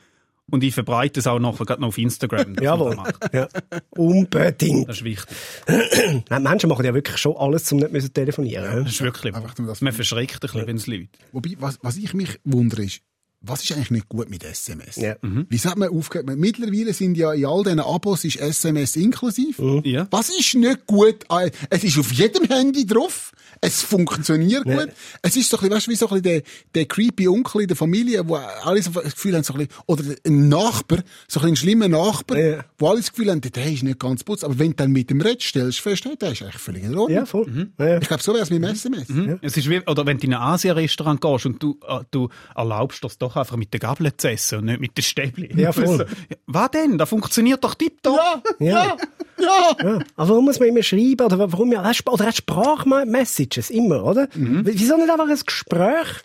und 0.50 0.64
ich 0.64 0.74
verbreite 0.74 1.20
es 1.20 1.26
auch 1.26 1.38
nachher 1.38 1.64
gerade 1.64 1.80
noch 1.80 1.88
auf 1.88 1.98
Instagram. 1.98 2.56
Jawohl. 2.60 2.96
Ja. 3.32 3.48
Unbedingt. 3.90 4.88
Das 4.88 4.98
ist 4.98 5.04
wichtig. 5.04 5.36
Nein, 6.28 6.42
Menschen 6.42 6.68
machen 6.68 6.84
ja 6.84 6.94
wirklich 6.94 7.18
schon 7.18 7.36
alles, 7.36 7.70
um 7.72 7.78
nicht 7.78 7.92
müssen 7.92 8.12
telefonieren. 8.12 8.84
Das 8.84 8.92
ist 8.92 9.02
wirklich. 9.02 9.34
Einfach 9.34 9.54
Man 9.80 9.92
verschreckt 9.92 10.36
ein 10.36 10.40
bisschen, 10.40 10.66
wenn 10.66 10.76
es 10.76 10.86
Leute. 10.86 11.08
Wobei, 11.32 11.56
was, 11.58 11.78
was 11.82 11.96
ich 11.96 12.14
mich 12.14 12.40
wundere, 12.44 12.84
ist, 12.84 13.02
was 13.40 13.62
ist 13.62 13.72
eigentlich 13.72 13.90
nicht 13.92 14.08
gut 14.08 14.28
mit 14.30 14.42
SMS? 14.44 14.96
Ja. 14.96 15.16
Wieso 15.48 15.70
hat 15.70 15.78
man 15.78 15.90
aufgehört? 15.90 16.26
Mittlerweile 16.36 16.92
sind 16.92 17.16
ja 17.16 17.32
in 17.32 17.46
all 17.46 17.62
diesen 17.62 17.80
Abos 17.80 18.24
ist 18.24 18.36
SMS 18.36 18.96
inklusiv. 18.96 19.60
Ja. 19.84 20.08
Was 20.10 20.28
ist 20.30 20.54
nicht 20.54 20.86
gut? 20.86 21.24
Es 21.70 21.84
ist 21.84 21.98
auf 21.98 22.12
jedem 22.12 22.44
Handy 22.44 22.84
drauf. 22.84 23.32
Es 23.60 23.82
funktioniert 23.82 24.64
gut. 24.64 24.88
Es 25.22 25.36
ist 25.36 25.48
so 25.50 25.56
ein 25.56 25.60
bisschen, 25.68 25.76
weißt 25.76 25.86
du, 25.86 25.90
wie 25.90 25.96
so 25.96 26.08
ein 26.08 26.22
bisschen 26.22 26.22
der, 26.22 26.42
der 26.74 26.84
creepy 26.86 27.28
Onkel 27.28 27.62
in 27.62 27.68
der 27.68 27.76
Familie, 27.76 28.28
wo 28.28 28.36
alle 28.36 28.82
so 28.82 28.90
das 28.90 29.14
Gefühl 29.14 29.34
haben, 29.34 29.42
so 29.44 29.54
ein 29.54 29.66
bisschen, 29.66 29.82
oder 29.86 30.04
ein 30.26 30.48
Nachbar, 30.48 30.98
so 31.26 31.40
ein, 31.40 31.42
bisschen 31.42 31.48
ein 31.52 31.56
schlimmer 31.56 31.88
Nachbar, 31.88 32.38
Ja. 32.38 32.64
wo 32.78 32.88
alle 32.88 33.00
das 33.00 33.10
Gefühl 33.10 33.30
haben, 33.30 33.40
der 33.40 33.72
ist 33.72 33.82
nicht 33.82 33.98
ganz 33.98 34.22
putz. 34.24 34.44
Aber 34.44 34.58
wenn 34.58 34.70
du 34.70 34.76
dann 34.76 34.92
mit 34.92 35.10
dem 35.10 35.20
redest, 35.20 35.48
stellst 35.48 35.78
du 35.78 35.82
fest, 35.82 36.04
hey, 36.04 36.16
der 36.16 36.32
ist 36.32 36.42
eigentlich 36.42 36.58
völlig 36.58 36.84
in 36.84 36.96
Ordnung. 36.96 37.10
Ja, 37.18 37.24
voll. 37.26 37.68
Ja, 37.78 37.86
ja. 37.86 37.98
Ich 38.00 38.06
glaube, 38.08 38.22
so 38.22 38.32
wäre 38.32 38.42
es 38.44 38.50
mit 38.50 38.62
dem 38.62 38.70
SMS. 38.70 39.06
Es 39.42 39.56
ist 39.56 39.68
wie, 39.70 39.80
oder 39.80 40.06
wenn 40.06 40.18
du 40.18 40.26
in 40.26 40.34
ein 40.34 40.40
Asien-Restaurant 40.42 41.20
gehst 41.20 41.46
und 41.46 41.62
du, 41.62 41.78
äh, 41.88 42.00
du 42.10 42.28
erlaubst 42.54 43.02
das 43.02 43.18
doch 43.28 43.36
einfach 43.36 43.56
mit 43.56 43.72
der 43.72 43.80
Gabel 43.80 44.16
zu 44.16 44.30
essen 44.30 44.58
und 44.58 44.64
nicht 44.66 44.80
mit 44.80 44.96
den 44.96 45.02
Stäbli. 45.02 45.50
Ja, 45.60 45.72
voll. 45.72 46.06
Was 46.46 46.70
denn? 46.70 46.98
Das 46.98 47.08
funktioniert 47.08 47.62
doch 47.62 47.74
tipptopp. 47.74 48.18
Ja, 48.58 48.84
Ja. 48.84 48.96
ja, 49.38 49.76
ja. 49.82 49.98
Aber 50.16 50.28
warum 50.30 50.44
muss 50.46 50.58
man 50.58 50.68
immer 50.68 50.82
schreiben? 50.82 51.24
Oder 51.24 51.38
warum 51.38 51.72
ja, 51.72 51.80
oder 52.10 52.28
auch 52.28 52.32
Sprachmessages 52.32 53.70
immer, 53.70 54.04
oder? 54.04 54.28
Wieso 54.34 54.96
nicht 54.96 55.10
einfach 55.10 55.28
ein 55.28 55.38
Gespräch? 55.44 56.22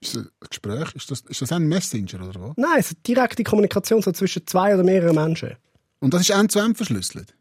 Ist 0.00 0.14
das 0.14 0.22
ein 0.22 0.30
Gespräch? 0.48 0.94
Ist 0.94 1.10
das, 1.10 1.20
ist 1.22 1.42
das 1.42 1.52
ein 1.52 1.66
Messenger 1.66 2.28
oder 2.28 2.40
was? 2.40 2.52
Nein, 2.56 2.78
es 2.78 2.92
ist 2.92 3.06
direkte 3.06 3.42
Kommunikation 3.42 4.00
so 4.00 4.12
zwischen 4.12 4.46
zwei 4.46 4.74
oder 4.74 4.84
mehreren 4.84 5.14
Menschen. 5.16 5.56
Und 6.00 6.14
das 6.14 6.22
ist 6.22 6.30
end-zu-end 6.30 6.76
verschlüsselt. 6.76 7.34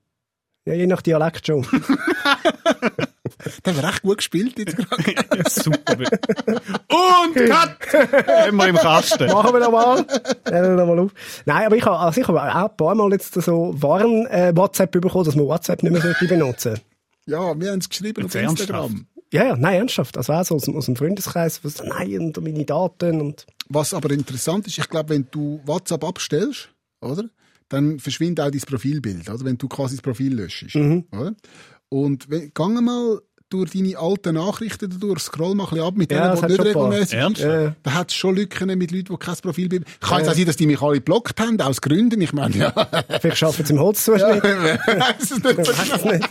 Ja, 0.66 0.74
je 0.74 0.88
nach 0.88 1.02
Dialekt 1.02 1.46
schon. 1.48 1.66
Der 3.66 3.76
hat 3.76 3.84
recht 3.84 4.02
gut 4.02 4.18
gespielt 4.18 4.58
jetzt 4.58 4.76
gerade. 4.78 5.04
Super. 5.50 5.98
Und 5.98 7.36
Cut! 7.36 8.28
Haben 8.28 8.58
wir 8.58 8.68
im 8.68 8.76
Kasten. 8.76 9.28
Machen 9.28 9.54
wir 9.54 9.60
nochmal. 9.60 9.98
Nehmen 10.50 10.64
wir 10.70 10.76
nochmal 10.76 11.00
auf. 11.00 11.12
Nein, 11.46 11.66
aber 11.66 11.76
ich 11.76 11.86
habe, 11.86 12.00
also 12.00 12.22
ich 12.22 12.28
habe 12.28 12.42
auch 12.42 12.70
ein 12.70 12.78
paar 12.78 12.96
Mal 12.96 13.12
jetzt 13.12 13.34
so 13.34 13.74
Warn, 13.82 14.26
äh, 14.28 14.52
WhatsApp 14.56 14.92
bekommen, 14.92 15.26
dass 15.26 15.36
man 15.36 15.46
WhatsApp 15.46 15.84
nicht 15.84 15.92
mehr 15.92 16.02
sollte 16.02 16.28
benutzen 16.28 16.80
Ja, 17.26 17.60
wir 17.60 17.72
haben 17.72 17.80
es 17.80 17.90
geschrieben 17.90 18.24
Jetzt 18.24 18.36
auf 18.36 18.42
Instagram. 18.42 18.82
ernsthaft? 18.84 19.06
Ja, 19.34 19.46
ja, 19.46 19.56
nein, 19.58 19.76
ernsthaft. 19.76 20.18
Also 20.18 20.34
auch 20.34 20.46
so 20.46 20.56
aus, 20.56 20.64
dem- 20.64 20.76
aus 20.78 20.86
dem 20.86 20.96
Freundeskreis, 20.96 21.60
was, 21.64 21.84
nein, 21.84 22.18
und 22.20 22.42
meine 22.42 22.64
Daten 22.66 23.20
und... 23.22 23.46
Was 23.70 23.94
aber 23.94 24.12
interessant 24.12 24.66
ist, 24.68 24.78
ich 24.78 24.88
glaube, 24.90 25.10
wenn 25.10 25.28
du 25.32 25.60
WhatsApp 25.66 26.04
abstellst, 26.06 26.70
oder? 27.02 27.26
Dann 27.68 28.00
verschwindet 28.00 28.46
auch 28.46 28.50
dein 28.50 28.62
Profilbild, 28.62 29.30
oder? 29.30 29.44
Wenn 29.44 29.58
du 29.58 29.68
quasi 29.68 29.96
das 29.98 30.02
Profil 30.02 30.36
löschst, 30.36 30.74
oder? 30.78 31.36
Und 31.90 32.30
wenn, 32.30 32.54
gang 32.54 32.82
mal 32.82 33.20
durch 33.50 33.72
deine 33.72 33.98
alten 33.98 34.36
Nachrichten 34.36 35.00
durch, 35.00 35.22
scroll 35.22 35.56
mal 35.56 35.64
ein 35.64 35.70
bisschen 35.70 35.86
ab 35.86 35.96
mit 35.96 36.12
Ja, 36.12 36.20
denen, 36.20 36.32
das 36.32 36.42
die 36.42 36.48
nicht 36.48 36.76
regelmäßig 36.76 37.18
Ernst? 37.18 37.42
Ja, 37.42 37.62
ja. 37.62 37.76
Da 37.84 37.94
hat 37.94 38.10
es 38.12 38.16
schon 38.16 38.36
Lücken 38.36 38.78
mit 38.78 38.92
Leuten, 38.92 39.14
die 39.14 39.18
kein 39.18 39.36
Profilbild 39.36 39.86
Kann 40.02 40.20
jetzt 40.20 40.30
auch 40.30 40.34
sein, 40.34 40.46
dass 40.46 40.58
die 40.58 40.68
mich 40.68 40.82
alle 40.82 40.96
geblockt 40.96 41.40
haben, 41.40 41.60
aus 41.62 41.82
Gründen. 41.82 42.20
Ich 42.22 42.34
meine, 42.34 42.56
ja, 42.56 42.72
Vielleicht 43.22 43.44
arbeiten 43.44 43.66
sie 43.66 43.74
im 43.74 43.80
Holzzuschnitt. 43.80 44.44
weiss 44.44 45.32
es 45.32 45.44
nicht 45.44 45.58
weiss 45.58 46.04
nicht. 46.04 46.30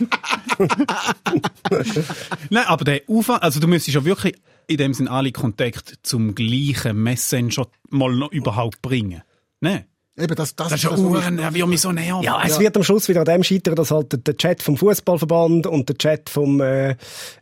Nein, 2.49 2.65
aber 2.65 2.85
der 2.85 3.01
Aufwand, 3.07 3.43
also 3.43 3.59
du 3.59 3.67
müsstest 3.67 3.95
ja 3.95 4.05
wirklich 4.05 4.35
in 4.67 4.77
dem 4.77 4.93
Sinn 4.93 5.07
alle 5.07 5.31
Kontakte 5.31 5.95
zum 6.03 6.35
gleichen 6.35 7.01
Messenger 7.01 7.67
mal 7.89 8.13
noch 8.13 8.31
überhaupt 8.31 8.81
bringen. 8.81 9.23
Ne? 9.61 9.85
Eben, 10.19 10.35
das, 10.35 10.55
das, 10.55 10.69
Das 10.69 10.83
ist 10.83 10.83
ja 10.83 10.97
Uhren, 10.97 11.37
er 11.37 11.53
wird 11.53 11.67
mich 11.67 11.79
so 11.81 11.91
näher. 11.91 12.19
Ja, 12.23 12.41
es 12.43 12.59
wird 12.59 12.75
am 12.75 12.83
Schluss 12.83 13.07
wieder 13.07 13.19
an 13.19 13.25
dem 13.25 13.43
scheitern, 13.43 13.75
dass 13.75 13.91
halt 13.91 14.25
der- 14.25 14.35
Chat 14.35 14.63
vom 14.63 14.75
Fußballverband 14.75 15.67
und 15.67 15.87
der 15.89 15.97
Chat 15.97 16.29
vom 16.29 16.59
äh, 16.59 16.95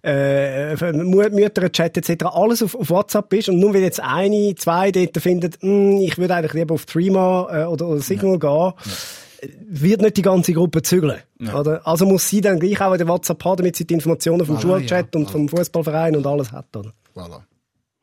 äh, 0.03 0.91
Mütterchat 0.93 1.97
etc. 1.97 2.26
alles 2.26 2.61
auf, 2.61 2.76
auf 2.76 2.89
WhatsApp 2.89 3.32
ist 3.34 3.47
und 3.49 3.59
nur 3.59 3.73
weil 3.73 3.82
jetzt 3.82 4.01
eine, 4.01 4.55
zwei 4.55 4.91
dort 4.91 5.17
finden, 5.19 5.51
«Hm, 5.61 5.97
ich 6.01 6.17
würde 6.17 6.36
eigentlich 6.36 6.53
lieber 6.53 6.73
auf 6.73 6.86
Threema 6.86 7.47
äh, 7.49 7.63
oder, 7.65 7.88
oder 7.88 8.01
Signal 8.01 8.39
gehen, 8.39 8.73
wird 9.69 10.01
nicht 10.01 10.17
die 10.17 10.21
ganze 10.21 10.53
Gruppe 10.53 10.82
zügeln. 10.82 11.19
Oder? 11.57 11.86
Also 11.88 12.05
muss 12.05 12.28
sie 12.30 12.41
dann 12.41 12.59
gleich 12.59 12.82
auch 12.82 12.91
in 12.93 12.97
der 12.97 13.07
WhatsApp 13.07 13.43
haben, 13.45 13.57
damit 13.57 13.76
sie 13.76 13.86
die 13.86 13.93
Informationen 13.93 14.45
vom 14.45 14.57
Voilà, 14.57 14.61
Schulchat 14.61 15.13
ja. 15.13 15.19
und 15.19 15.30
vom 15.32 15.47
Fußballverein 15.49 16.15
und 16.15 16.26
alles 16.26 16.51
hat. 16.51 16.76
Oder? 16.76 16.91
Voilà. 17.15 17.41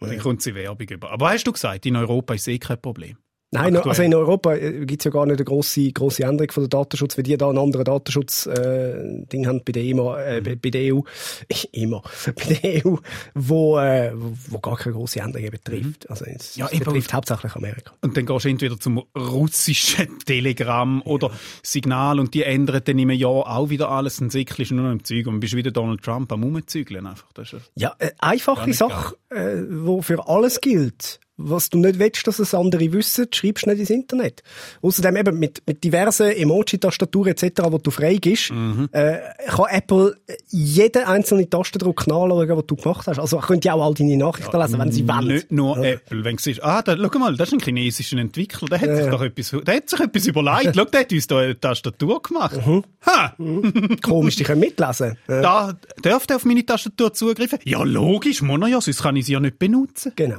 Dann 0.00 0.18
kommt 0.18 0.42
sie 0.42 0.54
Werbung 0.54 0.88
über. 0.88 1.10
Aber 1.10 1.30
hast 1.30 1.44
du 1.44 1.52
gesagt, 1.52 1.86
in 1.86 1.96
Europa 1.96 2.34
ist 2.34 2.48
eh 2.48 2.58
kein 2.58 2.80
Problem. 2.80 3.16
Nein, 3.54 3.76
Aktuell. 3.76 3.90
also 3.90 4.02
in 4.02 4.14
Europa 4.14 4.54
äh, 4.54 4.86
gibt's 4.86 5.04
ja 5.04 5.10
gar 5.10 5.26
nicht 5.26 5.36
eine 5.36 5.44
grosse, 5.44 5.92
grosse 5.92 6.24
Änderung 6.24 6.50
von 6.50 6.62
der 6.62 6.68
Datenschutz, 6.70 7.18
weil 7.18 7.22
die 7.24 7.36
da 7.36 7.50
einen 7.50 7.58
anderen 7.58 7.84
Datenschutz 7.84 8.46
äh, 8.46 9.24
haben 9.44 9.60
bei 9.64 9.72
der 9.72 9.82
EMA, 9.82 10.22
äh, 10.22 10.40
bei 10.40 10.56
bei 10.56 10.70
der 10.70 10.94
EU, 10.94 11.00
EMA, 11.72 12.02
bei 12.34 12.54
der 12.54 12.86
EU, 12.86 12.96
wo, 13.34 13.78
äh, 13.78 14.12
wo 14.14 14.58
gar 14.58 14.76
keine 14.76 14.94
grosse 14.94 15.20
Änderungen 15.20 15.50
betrifft. 15.50 16.08
Also 16.08 16.24
es, 16.24 16.56
Ja, 16.56 16.66
es 16.72 16.78
betrifft 16.78 17.12
hauptsächlich 17.12 17.54
Amerika. 17.54 17.92
Und 18.00 18.16
dann 18.16 18.24
gehst 18.24 18.44
du 18.46 18.48
entweder 18.48 18.80
zum 18.80 19.02
russischen 19.14 20.18
Telegram 20.24 21.02
oder 21.02 21.30
Signal 21.62 22.20
und 22.20 22.32
die 22.34 22.44
ändern 22.44 22.80
dann 22.84 22.98
im 22.98 23.10
Jahr 23.10 23.30
auch 23.54 23.68
wieder 23.68 23.90
alles. 23.90 24.16
Zickelst 24.28 24.70
du 24.70 24.76
nur 24.76 24.84
noch 24.86 24.92
im 24.92 25.04
Zeug 25.04 25.26
und 25.26 25.40
bist 25.40 25.54
wieder 25.54 25.70
Donald 25.70 26.02
Trump 26.02 26.32
am 26.32 26.42
Rumzügeln 26.42 27.06
einfach. 27.06 27.30
Das 27.34 27.52
ist 27.52 27.60
ja- 27.76 27.94
Ja, 27.98 28.06
äh, 28.06 28.12
einfache 28.18 28.72
Sache, 28.72 29.16
äh, 29.28 29.56
wo 29.68 30.00
für 30.00 30.26
alles 30.26 30.60
gilt. 30.60 31.20
Was 31.44 31.70
du 31.70 31.78
nicht 31.78 31.98
willst, 31.98 32.26
dass 32.26 32.38
es 32.38 32.54
andere 32.54 32.92
wissen, 32.92 33.26
schreibst 33.32 33.66
du 33.66 33.70
nicht 33.70 33.80
ins 33.80 33.90
Internet. 33.90 34.42
Außerdem 34.82 35.16
eben 35.16 35.38
mit, 35.38 35.62
mit 35.66 35.82
diversen 35.84 36.30
Emoji-Tastaturen 36.30 37.32
etc., 37.32 37.62
wo 37.70 37.78
du 37.78 37.90
frei 37.90 38.16
gibst, 38.16 38.50
Mhm. 38.52 38.88
äh, 38.92 39.18
kann 39.48 39.66
Apple 39.70 40.16
jeden 40.48 41.04
einzelnen 41.04 41.48
Tastendruck 41.50 42.06
nachschauen, 42.06 42.46
den 42.48 42.62
du 42.66 42.76
gemacht 42.76 43.06
hast. 43.06 43.18
Also 43.18 43.38
könnt 43.38 43.64
ihr 43.64 43.74
auch 43.74 43.84
all 43.84 43.94
deine 43.94 44.16
Nachrichten 44.16 44.56
lesen, 44.58 44.78
wenn 44.78 44.92
sie 44.92 45.06
wollen. 45.08 45.26
Nicht 45.28 45.52
nur 45.52 45.76
Apple. 45.78 46.24
Wenn 46.24 46.36
du 46.36 46.42
siehst, 46.42 46.62
ah, 46.62 46.82
da, 46.82 46.96
schau 46.96 47.18
mal, 47.18 47.36
das 47.36 47.48
ist 47.48 47.54
ein 47.54 47.60
chinesischer 47.60 48.18
Entwickler, 48.18 48.68
der 48.68 48.80
hat 48.80 48.96
sich 48.96 49.06
doch 49.10 49.22
etwas, 49.22 49.54
der 49.64 49.76
hat 49.76 49.90
sich 49.90 50.00
etwas 50.00 50.26
überlegt. 50.26 50.76
Schau, 50.76 50.84
der 50.84 51.00
hat 51.00 51.12
uns 51.12 51.26
da 51.26 51.38
eine 51.38 51.58
Tastatur 51.58 52.22
gemacht. 52.22 52.58
Ha! 53.06 53.34
Komisch, 54.02 54.36
die 54.36 54.44
können 54.44 54.60
mitlesen. 54.60 55.16
Äh, 55.28 55.42
Da 55.42 55.74
darf 56.02 56.26
der 56.26 56.36
auf 56.36 56.44
meine 56.44 56.64
Tastatur 56.64 57.12
zugreifen? 57.12 57.58
Ja, 57.64 57.82
logisch, 57.82 58.42
muss 58.42 58.60
er 58.60 58.68
ja, 58.68 58.80
sonst 58.80 59.02
kann 59.02 59.16
ich 59.16 59.26
sie 59.26 59.32
ja 59.32 59.40
nicht 59.40 59.58
benutzen. 59.58 60.12
Genau. 60.16 60.36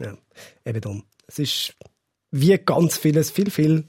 Ja, 0.00 0.16
eben 0.64 0.80
darum. 0.80 1.04
Es 1.26 1.38
ist 1.38 1.74
wie 2.30 2.56
ganz 2.58 2.96
vieles, 2.96 3.30
viel, 3.30 3.50
viel 3.50 3.84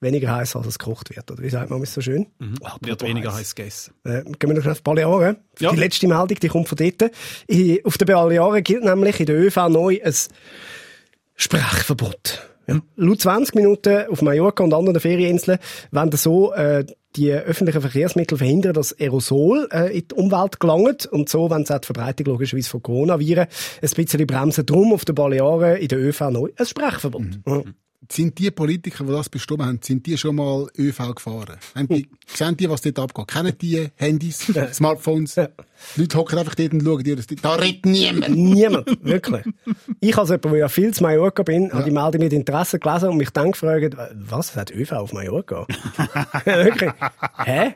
weniger 0.00 0.34
heiß, 0.34 0.56
als 0.56 0.66
es 0.66 0.78
gekocht 0.78 1.14
wird. 1.14 1.30
Oder 1.30 1.42
wie 1.42 1.48
sagt 1.50 1.70
man 1.70 1.80
es 1.82 1.94
so 1.94 2.00
schön? 2.00 2.26
Ah, 2.62 2.72
Wird 2.80 2.98
brutal 2.98 3.08
weniger 3.08 3.34
heiß. 3.34 3.54
gegessen. 3.54 3.94
Äh, 4.04 4.22
gehen 4.24 4.50
wir 4.50 4.54
noch 4.54 4.66
auf 4.66 4.78
die 4.78 4.82
Balearen. 4.82 5.36
Ja. 5.60 5.70
Die 5.70 5.76
letzte 5.78 6.06
Meldung, 6.08 6.38
die 6.40 6.48
kommt 6.48 6.68
von 6.68 6.76
dort. 6.76 7.10
I- 7.50 7.84
Auf 7.84 7.98
den 7.98 8.06
Balearen 8.06 8.62
gilt 8.64 8.84
nämlich 8.84 9.20
in 9.20 9.26
der 9.26 9.36
ÖV 9.36 9.68
neu 9.68 10.00
ein 10.02 10.14
Sprechverbot. 11.36 12.42
Ja. 12.66 12.80
Laut 12.96 13.20
20 13.20 13.54
Minuten 13.54 14.06
auf 14.08 14.22
Mallorca 14.22 14.62
und 14.62 14.74
anderen 14.74 15.00
Ferieninseln 15.00 15.58
werden 15.90 16.16
so 16.16 16.52
äh, 16.52 16.84
die 17.16 17.30
öffentlichen 17.32 17.80
Verkehrsmittel 17.80 18.38
verhindern, 18.38 18.72
dass 18.72 18.98
Aerosol 18.98 19.68
äh, 19.70 19.98
in 19.98 20.08
die 20.08 20.14
Umwelt 20.14 20.60
gelangt 20.60 21.06
und 21.06 21.28
so, 21.28 21.50
wenn 21.50 21.68
auch 21.68 21.78
die 21.78 21.86
Verbreitung 21.86 22.26
logischerweise 22.26 22.70
von 22.70 22.82
Coronaviren 22.82 23.46
ein 23.82 23.90
bisschen 23.94 24.26
bremsen. 24.26 24.66
Drum 24.66 24.92
auf 24.92 25.04
den 25.04 25.14
Balearen 25.14 25.76
in 25.76 25.88
der 25.88 25.98
ÖV 25.98 26.20
neu 26.30 26.50
ein 26.56 26.66
Sprechverbot. 26.66 27.40
Ja. 27.46 27.62
Sind 28.10 28.38
die 28.38 28.50
Politiker, 28.50 29.04
die 29.04 29.12
das 29.12 29.28
bestimmt 29.28 29.62
haben, 29.62 29.78
sind 29.82 30.06
die 30.06 30.18
schon 30.18 30.36
mal 30.36 30.66
ÖV 30.76 31.14
gefahren? 31.14 31.56
Haben 31.74 31.88
die, 31.88 32.08
sehen 32.26 32.56
die, 32.56 32.68
was 32.68 32.82
dort 32.82 32.98
abgeht? 32.98 33.28
Kennen 33.28 33.56
die 33.58 33.88
Handys, 33.96 34.52
Smartphones? 34.72 35.36
Die 35.96 36.02
Leute 36.02 36.18
hocken 36.18 36.38
einfach 36.38 36.54
dort 36.54 36.72
und 36.72 36.82
schauen 36.82 37.04
dir 37.04 37.16
das. 37.16 37.26
Da 37.26 37.54
redet 37.54 37.86
niemand. 37.86 38.36
Niemand, 38.36 38.86
wirklich. 39.04 39.44
Ich 40.00 40.16
als 40.16 40.28
jemand, 40.28 40.44
der 40.44 40.56
ja 40.56 40.68
viel 40.68 40.92
zu 40.94 41.02
Mallorca 41.02 41.42
bin, 41.42 41.72
habe 41.72 41.84
die 41.84 41.90
Meldung 41.90 42.20
mit 42.22 42.32
Interesse 42.32 42.78
gelesen 42.78 43.08
und 43.10 43.16
mich 43.16 43.30
dann 43.30 43.52
gefragt, 43.52 43.96
was, 44.14 44.56
hat 44.56 44.70
ÖV 44.70 44.92
auf 44.92 45.12
Mallorca? 45.12 45.66
wirklich? 46.44 46.92
Hä? 47.44 47.74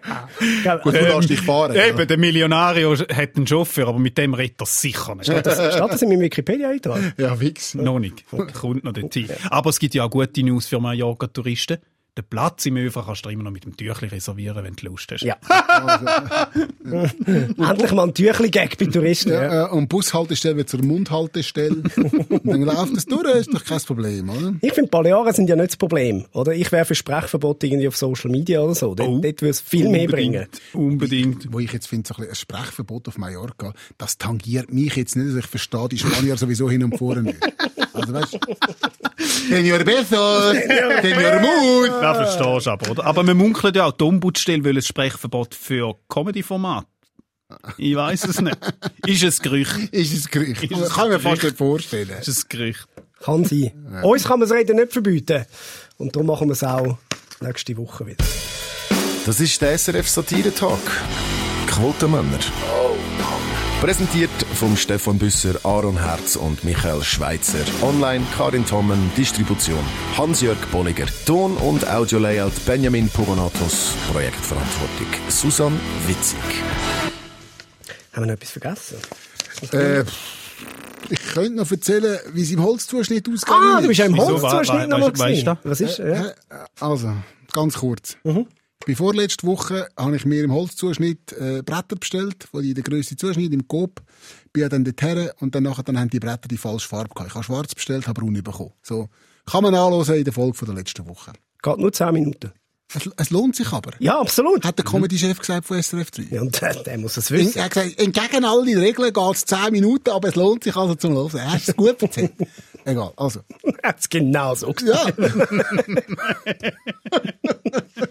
Gut, 0.82 0.94
du 0.94 1.00
lässt 1.00 1.30
dich 1.30 1.40
fahren. 1.40 1.76
Eben, 1.76 2.06
der 2.06 2.18
Millionario 2.18 2.96
hat 2.96 3.36
einen 3.36 3.46
Chauffeur, 3.46 3.88
aber 3.88 3.98
mit 3.98 4.16
dem 4.18 4.34
redet 4.34 4.60
er 4.60 4.66
sicher 4.66 5.14
nicht. 5.14 5.28
Das 5.28 5.74
steht 5.74 5.92
das 5.92 6.02
in 6.02 6.08
meinem 6.08 6.20
Wikipedia-Eintrag? 6.20 7.14
Ja, 7.16 7.38
Wix. 7.40 7.74
Noch 7.74 7.98
nicht. 7.98 8.24
Kommt 8.54 8.84
noch 8.84 8.92
dorthin. 8.92 9.28
Aber 9.50 9.70
es 9.70 9.78
gibt 9.78 9.94
ja 9.94 10.04
auch 10.04 10.10
gute 10.10 10.42
News 10.42 10.66
für 10.66 10.80
Mallorca-Touristen. 10.80 11.78
Den 12.16 12.24
Platz 12.30 12.64
im 12.64 12.78
ÖV 12.78 13.04
kannst 13.04 13.26
du 13.26 13.28
immer 13.28 13.42
noch 13.42 13.50
mit 13.50 13.66
dem 13.66 13.76
Tüchli 13.76 14.08
reservieren, 14.08 14.64
wenn 14.64 14.74
du 14.74 14.86
Lust 14.86 15.12
hast. 15.12 15.22
Ja. 15.22 15.36
Endlich 16.82 17.92
mal 17.92 18.04
ein 18.04 18.14
Tüchli-Gag 18.14 18.78
bei 18.78 18.86
Touristen. 18.86 19.32
Ja. 19.32 19.66
Äh, 19.66 19.70
und 19.70 19.88
Bushaltestelle 19.88 20.56
wird 20.56 20.70
zur 20.70 20.82
Mundhaltestelle. 20.82 21.82
und 21.96 22.44
dann 22.46 22.62
läuft 22.62 22.96
das 22.96 23.04
durch, 23.04 23.34
ist 23.36 23.52
doch 23.52 23.62
kein 23.62 23.80
Problem, 23.80 24.30
oder? 24.30 24.54
Ich 24.62 24.72
finde, 24.72 24.88
Balearen 24.90 25.34
sind 25.34 25.50
ja 25.50 25.56
nicht 25.56 25.68
das 25.72 25.76
Problem. 25.76 26.24
Oder? 26.32 26.54
Ich 26.54 26.72
wäre 26.72 26.86
für 26.86 26.94
Sprechverbot 26.94 27.62
irgendwie 27.64 27.88
auf 27.88 27.96
Social 27.96 28.30
Media 28.30 28.60
oder 28.60 28.74
so. 28.74 28.94
Dort, 28.94 29.08
Oh, 29.08 29.18
dort 29.20 29.42
würde 29.42 29.50
es 29.50 29.60
viel 29.60 29.88
mehr 29.90 30.08
bringen. 30.08 30.46
Unbedingt. 30.72 31.52
Wo 31.52 31.58
ich 31.58 31.72
jetzt 31.72 31.86
finde, 31.86 32.08
so 32.08 32.22
ein, 32.22 32.28
ein 32.28 32.34
Sprechverbot 32.34 33.08
auf 33.08 33.18
Mallorca, 33.18 33.74
das 33.98 34.16
tangiert 34.16 34.72
mich 34.72 34.96
jetzt 34.96 35.16
nicht. 35.16 35.26
Also 35.26 35.38
ich 35.38 35.46
verstehe 35.46 35.88
die 35.90 35.98
Spanier 35.98 36.36
sowieso 36.38 36.70
hin 36.70 36.82
und 36.82 36.96
vorne 36.96 37.24
nicht. 37.24 37.38
Also 37.96 38.12
weißt 38.12 38.34
du, 38.34 38.38
Senor 39.48 39.78
Beso, 39.80 40.52
Senor 40.52 41.40
Mut. 41.40 41.90
Das 42.02 42.16
verstehst 42.16 42.66
du 42.66 42.70
aber, 42.70 42.90
oder? 42.90 43.04
Aber 43.04 43.22
man 43.22 43.36
munkelt 43.36 43.76
ja 43.76 43.86
auch, 43.86 43.92
die 43.92 44.04
Ombudsstelle 44.04 44.62
will 44.64 44.76
ein 44.76 44.82
Sprechverbot 44.82 45.54
für 45.54 45.94
Comedy-Format. 46.08 46.86
Ich 47.78 47.94
weiß 47.94 48.24
es 48.24 48.40
nicht. 48.40 48.58
Ist 49.06 49.22
es 49.22 49.40
Gerücht? 49.40 49.92
Ist 49.92 50.12
es 50.12 50.28
Gerücht. 50.28 50.64
Ist 50.64 50.72
es 50.72 50.90
Kann 50.90 51.06
ich 51.06 51.12
mir 51.12 51.20
fast 51.20 51.42
nicht 51.44 51.56
vorstellen. 51.56 52.10
Ist 52.20 52.28
es 52.28 52.48
Gerücht? 52.48 52.86
Kann 53.20 53.44
sein. 53.44 53.72
Uns 54.02 54.24
kann 54.24 54.40
man 54.40 54.48
das 54.48 54.56
Reden 54.56 54.76
nicht 54.76 54.92
verbieten. 54.92 55.46
Und 55.96 56.14
darum 56.14 56.26
machen 56.26 56.48
wir 56.48 56.52
es 56.52 56.64
auch 56.64 56.98
nächste 57.40 57.76
Woche 57.76 58.06
wieder. 58.06 58.24
Das 59.24 59.40
ist 59.40 59.60
der 59.62 59.78
SRF 59.78 60.08
Satire 60.08 60.54
Talk. 60.54 60.80
Quotenmänner. 61.68 62.38
Präsentiert 63.86 64.30
vom 64.54 64.76
Stefan 64.76 65.16
Büsser, 65.16 65.60
Aaron 65.62 65.96
Herz 65.96 66.34
und 66.34 66.64
Michael 66.64 67.04
Schweitzer. 67.04 67.60
Online 67.82 68.24
Karin 68.36 68.66
Tommen, 68.66 69.12
Distribution 69.16 69.78
Hans-Jörg 70.18 70.58
Bolliger. 70.72 71.06
Ton- 71.24 71.56
und 71.58 71.88
Audio-Layout 71.88 72.50
Benjamin 72.66 73.08
Pogonatos. 73.08 73.94
Projektverantwortung 74.12 75.06
Susan 75.28 75.72
Witzig. 76.08 76.36
Haben 78.12 78.22
wir 78.22 78.26
noch 78.26 78.34
etwas 78.34 78.50
vergessen? 78.50 78.96
Äh, 79.70 80.02
ich 81.08 81.20
könnte 81.32 81.54
noch 81.54 81.70
erzählen, 81.70 82.18
wie 82.32 82.42
es 82.42 82.50
im 82.50 82.64
Holzzuschnitt 82.64 83.28
ausgegangen 83.32 83.72
Ah, 83.76 83.80
du 83.80 83.86
bist 83.86 84.00
ja 84.00 84.06
im? 84.06 84.18
Holzzuschnitt 84.18 84.88
nochmal 84.88 85.12
gewesen. 85.12 85.58
Was 85.62 85.80
ist? 85.80 85.98
Ja. 85.98 86.26
Äh, 86.26 86.34
Also, 86.80 87.12
ganz 87.52 87.74
kurz. 87.74 88.16
Bevor 88.86 89.14
letzte 89.14 89.48
Woche 89.48 89.88
habe 89.98 90.14
ich 90.14 90.24
mir 90.24 90.44
im 90.44 90.52
Holzzuschnitt 90.52 91.32
äh, 91.32 91.60
Bretter 91.62 91.96
bestellt, 91.96 92.46
die 92.54 92.68
in 92.68 92.74
der 92.76 92.84
grössten 92.84 93.18
Zuschnitt 93.18 93.52
im 93.52 93.66
Coop. 93.66 94.00
Bin 94.52 94.68
dann 94.68 94.84
dorthin 94.84 95.28
und 95.40 95.56
dann 95.56 95.64
nachher 95.64 95.82
dann 95.82 95.98
haben 95.98 96.08
die 96.08 96.20
Bretter 96.20 96.46
die 96.46 96.56
falsche 96.56 96.88
Farbe 96.88 97.12
gehabt. 97.12 97.30
Ich 97.30 97.34
habe 97.34 97.42
schwarz 97.44 97.74
bestellt, 97.74 98.06
habe 98.06 98.20
braun 98.20 98.40
bekommen. 98.40 98.70
So. 98.82 99.08
Kann 99.44 99.64
man 99.64 99.74
anhören 99.74 100.14
in 100.14 100.22
der 100.22 100.32
Folge 100.32 100.56
von 100.56 100.66
der 100.66 100.76
letzten 100.76 101.04
Woche. 101.08 101.32
Geht 101.64 101.78
nur 101.78 101.92
10 101.92 102.12
Minuten. 102.12 102.52
Es, 102.94 103.10
es 103.16 103.30
lohnt 103.30 103.56
sich 103.56 103.72
aber. 103.72 103.90
Ja, 103.98 104.20
absolut. 104.20 104.64
Hat 104.64 104.78
der 104.78 104.84
Comedy-Chef 104.84 105.40
gesagt 105.40 105.66
von 105.66 105.82
SRF 105.82 106.12
3. 106.12 106.22
Ja, 106.30 106.42
und 106.42 106.60
der, 106.60 106.74
der 106.84 106.98
muss 106.98 107.16
es 107.16 107.28
Er 107.32 107.38
wissen. 107.38 107.60
hat 107.60 107.72
gesagt, 107.72 108.00
entgegen 108.00 108.44
all 108.44 108.64
den 108.64 108.78
Regeln 108.78 109.12
geht 109.12 109.34
es 109.34 109.44
10 109.46 109.72
Minuten, 109.72 110.10
aber 110.10 110.28
es 110.28 110.36
lohnt 110.36 110.62
sich 110.62 110.76
also 110.76 110.94
zum 110.94 111.14
Hören. 111.14 111.38
Er 111.38 111.54
hat 111.54 111.62
es 111.66 111.74
gut 111.74 112.00
erzählt. 112.00 112.34
Egal, 112.84 113.12
also. 113.16 113.40
Er 113.82 113.88
hat 113.88 113.98
es 113.98 114.08
genau 114.08 114.54
so 114.54 114.72
gesagt. 114.72 115.18
Ja. 115.18 115.26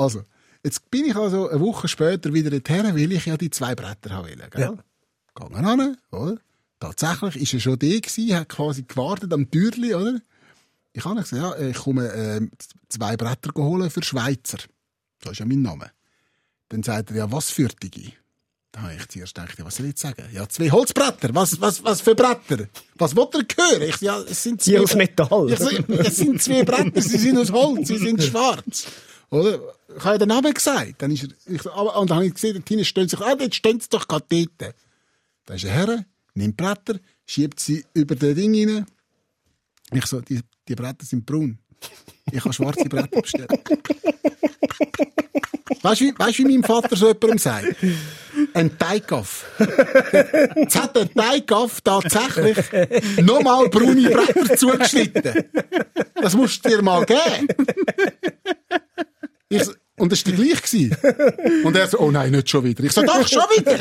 also, 0.00 0.24
Jetzt 0.62 0.90
bin 0.90 1.06
ich 1.06 1.16
also 1.16 1.48
eine 1.48 1.60
Woche 1.60 1.88
später 1.88 2.32
wieder 2.34 2.50
dorthin, 2.50 2.94
weil 2.94 3.12
ich 3.12 3.26
ja 3.26 3.36
die 3.36 3.50
zwei 3.50 3.74
Bretter 3.74 4.10
haben 4.10 4.28
wollte, 4.28 4.50
gell? 4.50 4.60
Ja. 4.60 4.74
Gegangen 5.34 5.80
an, 5.80 5.96
oder? 6.10 6.36
Tatsächlich 6.78 7.36
ist 7.36 7.54
er 7.54 7.60
schon 7.60 7.78
gewesen, 7.78 8.36
hat 8.36 8.48
quasi 8.48 8.82
gewartet 8.82 9.32
am 9.32 9.50
Türli, 9.50 9.94
oder? 9.94 10.20
Ich 10.92 11.04
habe 11.04 11.20
gesagt, 11.20 11.42
ja, 11.42 11.68
ich 11.68 11.76
komme 11.76 12.08
äh, 12.08 12.40
zwei 12.88 13.16
Bretter 13.16 13.52
holen 13.56 13.90
für 13.90 14.02
Schweizer. 14.02 14.58
Das 15.20 15.32
ist 15.32 15.38
ja 15.38 15.46
mein 15.46 15.62
Name. 15.62 15.90
Dann 16.68 16.82
sagt 16.82 17.10
er, 17.10 17.16
ja, 17.16 17.32
was 17.32 17.50
für 17.50 17.68
Digi? 17.68 18.14
Da 18.72 18.82
habe 18.82 18.94
ich 18.94 19.08
zuerst 19.08 19.34
gedacht, 19.34 19.54
was 19.64 19.76
soll 19.76 19.86
ich 19.86 19.90
jetzt 19.90 20.02
sagen? 20.02 20.24
Ja, 20.32 20.48
zwei 20.48 20.70
Holzbretter. 20.70 21.34
Was, 21.34 21.60
was, 21.60 21.82
was 21.84 22.00
für 22.00 22.14
Bretter? 22.14 22.66
Was 22.96 23.16
wollt 23.16 23.34
ihr 23.34 23.46
hören? 23.56 23.82
Ich, 23.82 24.00
ja, 24.00 24.18
es 24.20 24.42
sind 24.42 24.62
zwei 24.62 24.72
Die 24.72 24.78
aus 24.78 24.94
Metall. 24.94 25.52
Ich 25.52 25.60
es 25.60 26.16
sind 26.16 26.42
zwei 26.42 26.64
Bretter, 26.64 27.00
sie 27.00 27.18
sind 27.18 27.38
aus 27.38 27.50
Holz, 27.50 27.88
sie 27.88 27.98
sind 27.98 28.22
schwarz. 28.22 28.86
Oder? 29.30 29.60
Ich 29.96 30.04
habe 30.04 30.14
ja 30.14 30.18
den 30.18 30.28
Namen 30.28 30.52
gesagt. 30.52 30.94
Dann 30.98 31.10
ist 31.10 31.24
er, 31.24 31.30
ich, 31.46 31.64
und 31.64 32.10
dann 32.10 32.16
habe 32.16 32.26
ich 32.26 32.34
gesehen, 32.34 32.62
hinten 32.66 32.84
stehen 32.84 33.08
sich, 33.08 33.20
ah, 33.20 33.34
dort 33.34 33.54
stehen 33.54 33.80
sie 33.80 33.88
doch 33.88 34.06
gerade 34.06 34.26
dort. 34.28 34.74
Da 35.46 35.54
ist 35.54 35.64
er 35.64 35.72
her, 35.72 36.04
nimmt 36.34 36.56
Bretter, 36.56 36.98
schiebt 37.26 37.60
sie 37.60 37.84
über 37.94 38.14
den 38.14 38.34
Ding 38.34 38.54
rein. 38.54 38.86
Ich 39.92 40.06
so, 40.06 40.20
die, 40.20 40.40
die 40.68 40.74
Bretter 40.74 41.04
sind 41.04 41.26
braun. 41.26 41.58
Ich 42.30 42.44
habe 42.44 42.52
schwarze 42.52 42.84
Bretter 42.84 43.20
bestellt. 43.20 43.50
Weißt 45.82 46.00
du, 46.00 46.04
wie, 46.04 46.38
wie 46.38 46.58
mein 46.58 46.62
Vater 46.62 46.94
so 46.94 47.08
jemandem 47.08 47.38
sagt? 47.38 47.76
Ein 48.52 48.76
Teigaff. 48.78 49.46
Jetzt 50.56 50.78
hat 50.78 50.94
der 50.94 51.12
Teigaff 51.12 51.80
tatsächlich 51.80 52.58
nochmal 53.22 53.68
braune 53.68 54.10
Bretter 54.10 54.56
zugeschnitten. 54.56 55.44
Das 56.20 56.34
musst 56.34 56.64
du 56.64 56.68
dir 56.68 56.82
mal 56.82 57.06
geben. 57.06 57.48
Ich, 59.50 59.68
und 59.98 60.10
das 60.10 60.24
war 60.24 60.32
der 60.32 60.44
gleich. 60.44 60.62
gewesen. 60.62 60.96
Und 61.64 61.76
er 61.76 61.86
so, 61.88 61.98
oh 61.98 62.10
nein, 62.10 62.30
nicht 62.30 62.48
schon 62.48 62.64
wieder. 62.64 62.82
Ich 62.82 62.92
so, 62.92 63.02
doch, 63.02 63.28
schon 63.28 63.42
wieder. 63.56 63.78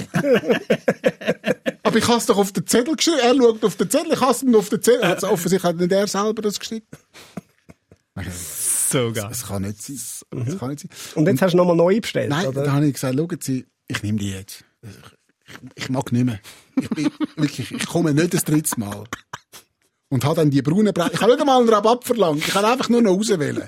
Aber 1.84 1.98
ich 1.98 2.08
habe 2.08 2.18
es 2.18 2.26
doch 2.26 2.38
auf 2.38 2.52
den 2.52 2.68
Zettel 2.68 2.96
geschrieben. 2.96 3.20
Er 3.22 3.36
schaut 3.36 3.64
auf 3.64 3.76
den 3.78 3.90
Zettel, 3.90 4.14
ich 4.14 4.20
habe 4.20 4.32
es 4.32 4.44
ihm 4.44 4.56
auf 4.56 4.70
den 4.70 4.82
Zettel. 4.82 5.04
Also 5.04 5.30
offensichtlich 5.30 5.64
hat 5.70 5.78
nicht 5.78 5.92
er 5.92 6.08
selber 6.08 6.42
das 6.42 6.60
geschrieben. 6.60 6.86
So 8.90 9.12
geil. 9.14 9.28
Das 9.30 9.48
kann 9.48 9.62
nicht 9.62 9.82
sein. 9.82 10.00
Das 10.46 10.58
kann 10.58 10.70
nicht 10.72 10.82
sein. 10.82 10.90
Und 11.16 11.28
jetzt 11.28 11.42
hast 11.42 11.54
du 11.54 11.58
nochmal 11.58 11.76
neu 11.76 12.00
bestellt, 12.02 12.30
Nein, 12.30 12.48
oder? 12.48 12.64
da 12.64 12.74
habe 12.74 12.86
ich 12.88 12.94
gesagt, 12.94 13.16
schauen 13.18 13.38
Sie, 13.42 13.66
ich 13.88 14.04
nehme 14.04 14.18
die 14.18 14.32
jetzt. 14.32 14.66
Ich, 14.82 15.84
ich 15.84 15.90
mag 15.90 16.12
nicht 16.12 16.26
mehr. 16.26 16.40
Ich, 16.76 16.90
bin, 16.90 17.10
wirklich, 17.38 17.72
ich 17.72 17.88
komme 17.88 18.14
nicht 18.14 18.34
das 18.34 18.44
dritte 18.44 18.80
Mal. 18.80 19.04
Und 20.10 20.26
habe 20.26 20.36
dann 20.36 20.50
die 20.50 20.62
braunen 20.62 20.94
Bretter. 20.94 21.14
Ich 21.14 21.22
habe 21.22 21.32
nicht 21.32 21.42
einmal 21.42 21.60
einen 21.60 21.70
Rabatt 21.70 22.04
verlangt. 22.04 22.46
Ich 22.48 22.54
habe 22.54 22.68
einfach 22.68 22.90
nur 22.90 23.02
noch 23.02 23.12
auswählen. 23.18 23.64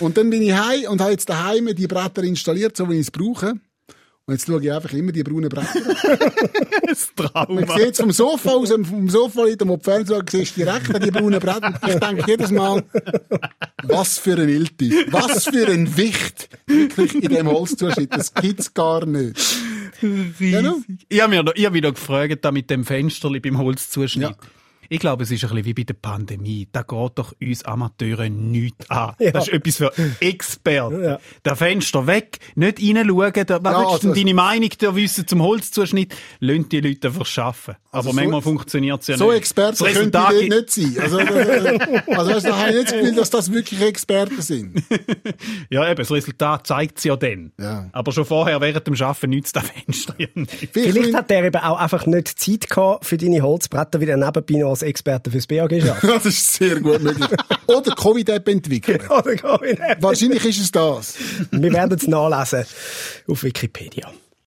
Und 0.00 0.16
dann 0.16 0.30
bin 0.30 0.42
ich 0.42 0.52
heim 0.52 0.84
und 0.90 1.00
habe 1.00 1.12
jetzt 1.12 1.28
daheim 1.28 1.74
die 1.74 1.86
Bretter 1.86 2.22
installiert, 2.22 2.76
so 2.76 2.88
wie 2.90 2.94
ich 2.94 3.00
es 3.02 3.10
brauche. 3.10 3.54
Und 4.26 4.32
jetzt 4.32 4.46
schaue 4.46 4.62
ich 4.62 4.72
einfach 4.72 4.92
immer 4.94 5.12
die 5.12 5.22
braunen 5.22 5.48
Bretter. 5.50 5.68
Das 6.86 7.10
Man 7.16 7.66
Trauma. 7.66 7.78
sieht 7.78 7.96
vom 7.96 8.10
Sofa 8.12 8.50
aus, 8.50 8.68
vom 8.70 9.08
Sofa 9.08 9.44
liegt 9.44 9.62
am 9.62 9.80
Fernseher, 9.80 10.22
siehst 10.30 10.56
du 10.56 10.64
direkt 10.64 10.94
an 10.94 11.02
die 11.02 11.10
braunen 11.10 11.40
Bretter. 11.40 11.74
Und 11.82 11.90
ich 11.90 11.96
denke 11.98 12.24
jedes 12.26 12.50
Mal, 12.50 12.84
was 13.82 14.18
für 14.18 14.34
ein 14.38 14.48
Ilti, 14.48 15.06
was 15.10 15.44
für 15.44 15.66
ein 15.66 15.96
Wicht 15.96 16.48
wirklich 16.66 17.14
in 17.24 17.34
dem 17.34 17.48
Holzzuschnitt. 17.48 18.12
Das 18.14 18.32
gibt's 18.34 18.72
gar 18.72 19.04
nicht. 19.06 19.36
Genau. 20.00 20.76
Ich 21.08 21.20
habe 21.20 21.30
mir 21.30 21.42
noch- 21.42 21.54
ich 21.54 21.64
hab 21.66 21.72
mich 21.72 21.82
noch 21.82 21.94
gefragt, 21.94 22.44
da 22.44 22.52
mit 22.52 22.70
dem 22.70 22.84
Fensterli 22.84 23.40
beim 23.40 23.58
Holzzuschnitt. 23.58 24.30
Ja. 24.30 24.36
Ich 24.94 25.00
glaube, 25.00 25.24
es 25.24 25.30
ist 25.32 25.42
ein 25.42 25.50
bisschen 25.50 25.64
wie 25.64 25.74
bei 25.74 25.82
der 25.82 25.94
Pandemie. 25.94 26.68
Da 26.70 26.82
geht 26.82 27.10
doch 27.16 27.34
uns 27.42 27.64
Amateuren 27.64 28.52
nichts 28.52 28.88
an. 28.88 29.14
Ja. 29.18 29.32
Das 29.32 29.48
ist 29.48 29.52
etwas 29.54 29.76
für 29.76 29.92
Experten. 30.20 31.02
Ja. 31.02 31.18
Der 31.44 31.56
Fenster 31.56 32.06
weg, 32.06 32.38
nicht 32.54 32.78
reinschauen. 32.80 33.32
Da, 33.46 33.58
was 33.64 33.72
Ja, 33.72 33.78
willst 33.80 33.94
du 33.94 33.98
denn 34.06 34.10
also- 34.10 34.14
deine 34.14 34.34
Meinung 34.34 34.70
da 34.78 34.94
wissen 34.94 35.26
zum 35.26 35.42
Holzzuschnitt? 35.42 36.14
Lass 36.38 36.68
die 36.68 36.80
Leute 36.80 37.08
einfach 37.08 37.38
arbeiten. 37.38 37.70
Aber 37.90 37.98
Also 37.98 38.10
so- 38.10 38.14
manchmal 38.14 38.42
funktioniert 38.42 39.00
es 39.00 39.06
ja 39.08 39.16
So 39.16 39.26
nicht. 39.30 39.38
Experten 39.38 39.84
Das 39.84 39.92
können 39.94 40.12
die 40.12 40.48
nicht 40.48 40.70
sein. 40.70 40.96
Also, 41.02 41.18
äh, 41.18 42.00
also 42.14 42.32
du, 42.32 42.40
da 42.40 42.56
habe 42.56 42.68
ich 42.70 42.74
nicht 42.76 42.86
das 42.86 42.92
Gefühl, 42.92 43.14
dass 43.16 43.30
das 43.30 43.52
wirklich 43.52 43.80
Experten 43.82 44.40
sind. 44.42 44.82
Ja, 45.70 45.86
eben, 45.88 45.96
das 45.96 46.10
Resultat 46.10 46.66
zeigt 46.66 46.98
es 46.98 47.04
ja 47.04 47.16
dann. 47.16 47.52
Ja. 47.58 47.88
Aber 47.92 48.12
schon 48.12 48.24
vorher, 48.24 48.60
während 48.60 48.86
dem 48.86 48.94
Arbeiten, 49.00 49.30
nützt 49.30 49.56
das 49.56 49.64
Fenster 49.68 50.14
ja 50.18 50.26
nicht. 50.34 50.68
Vielleicht 50.72 51.14
hat 51.14 51.30
der 51.30 51.44
eben 51.44 51.56
auch 51.56 51.78
einfach 51.78 52.06
nicht 52.06 52.28
Zeit 52.38 52.68
gehabt 52.68 53.04
für 53.06 53.16
deine 53.16 53.40
Holzbretter, 53.42 54.00
wie 54.00 54.06
er 54.06 54.16
nebenbei 54.16 54.54
noch 54.60 54.70
als 54.70 54.82
Experte 54.84 55.30
fürs 55.30 55.46
BAG 55.46 55.80
schafft. 55.80 56.04
das 56.04 56.26
ist 56.26 56.54
sehr 56.54 56.80
gut 56.80 57.02
möglich. 57.02 57.28
Oder 57.66 57.94
Covid-App 57.94 58.48
entwickeln. 58.48 59.00
Oder 59.08 59.32
nicht. 59.32 59.80
Wahrscheinlich 60.00 60.44
ist 60.44 60.60
es 60.60 60.70
das. 60.70 61.14
Wir 61.50 61.72
werden 61.72 61.98
es 61.98 62.06
nachlesen 62.06 62.64
auf 63.28 63.42
Wikipedia. 63.42 64.12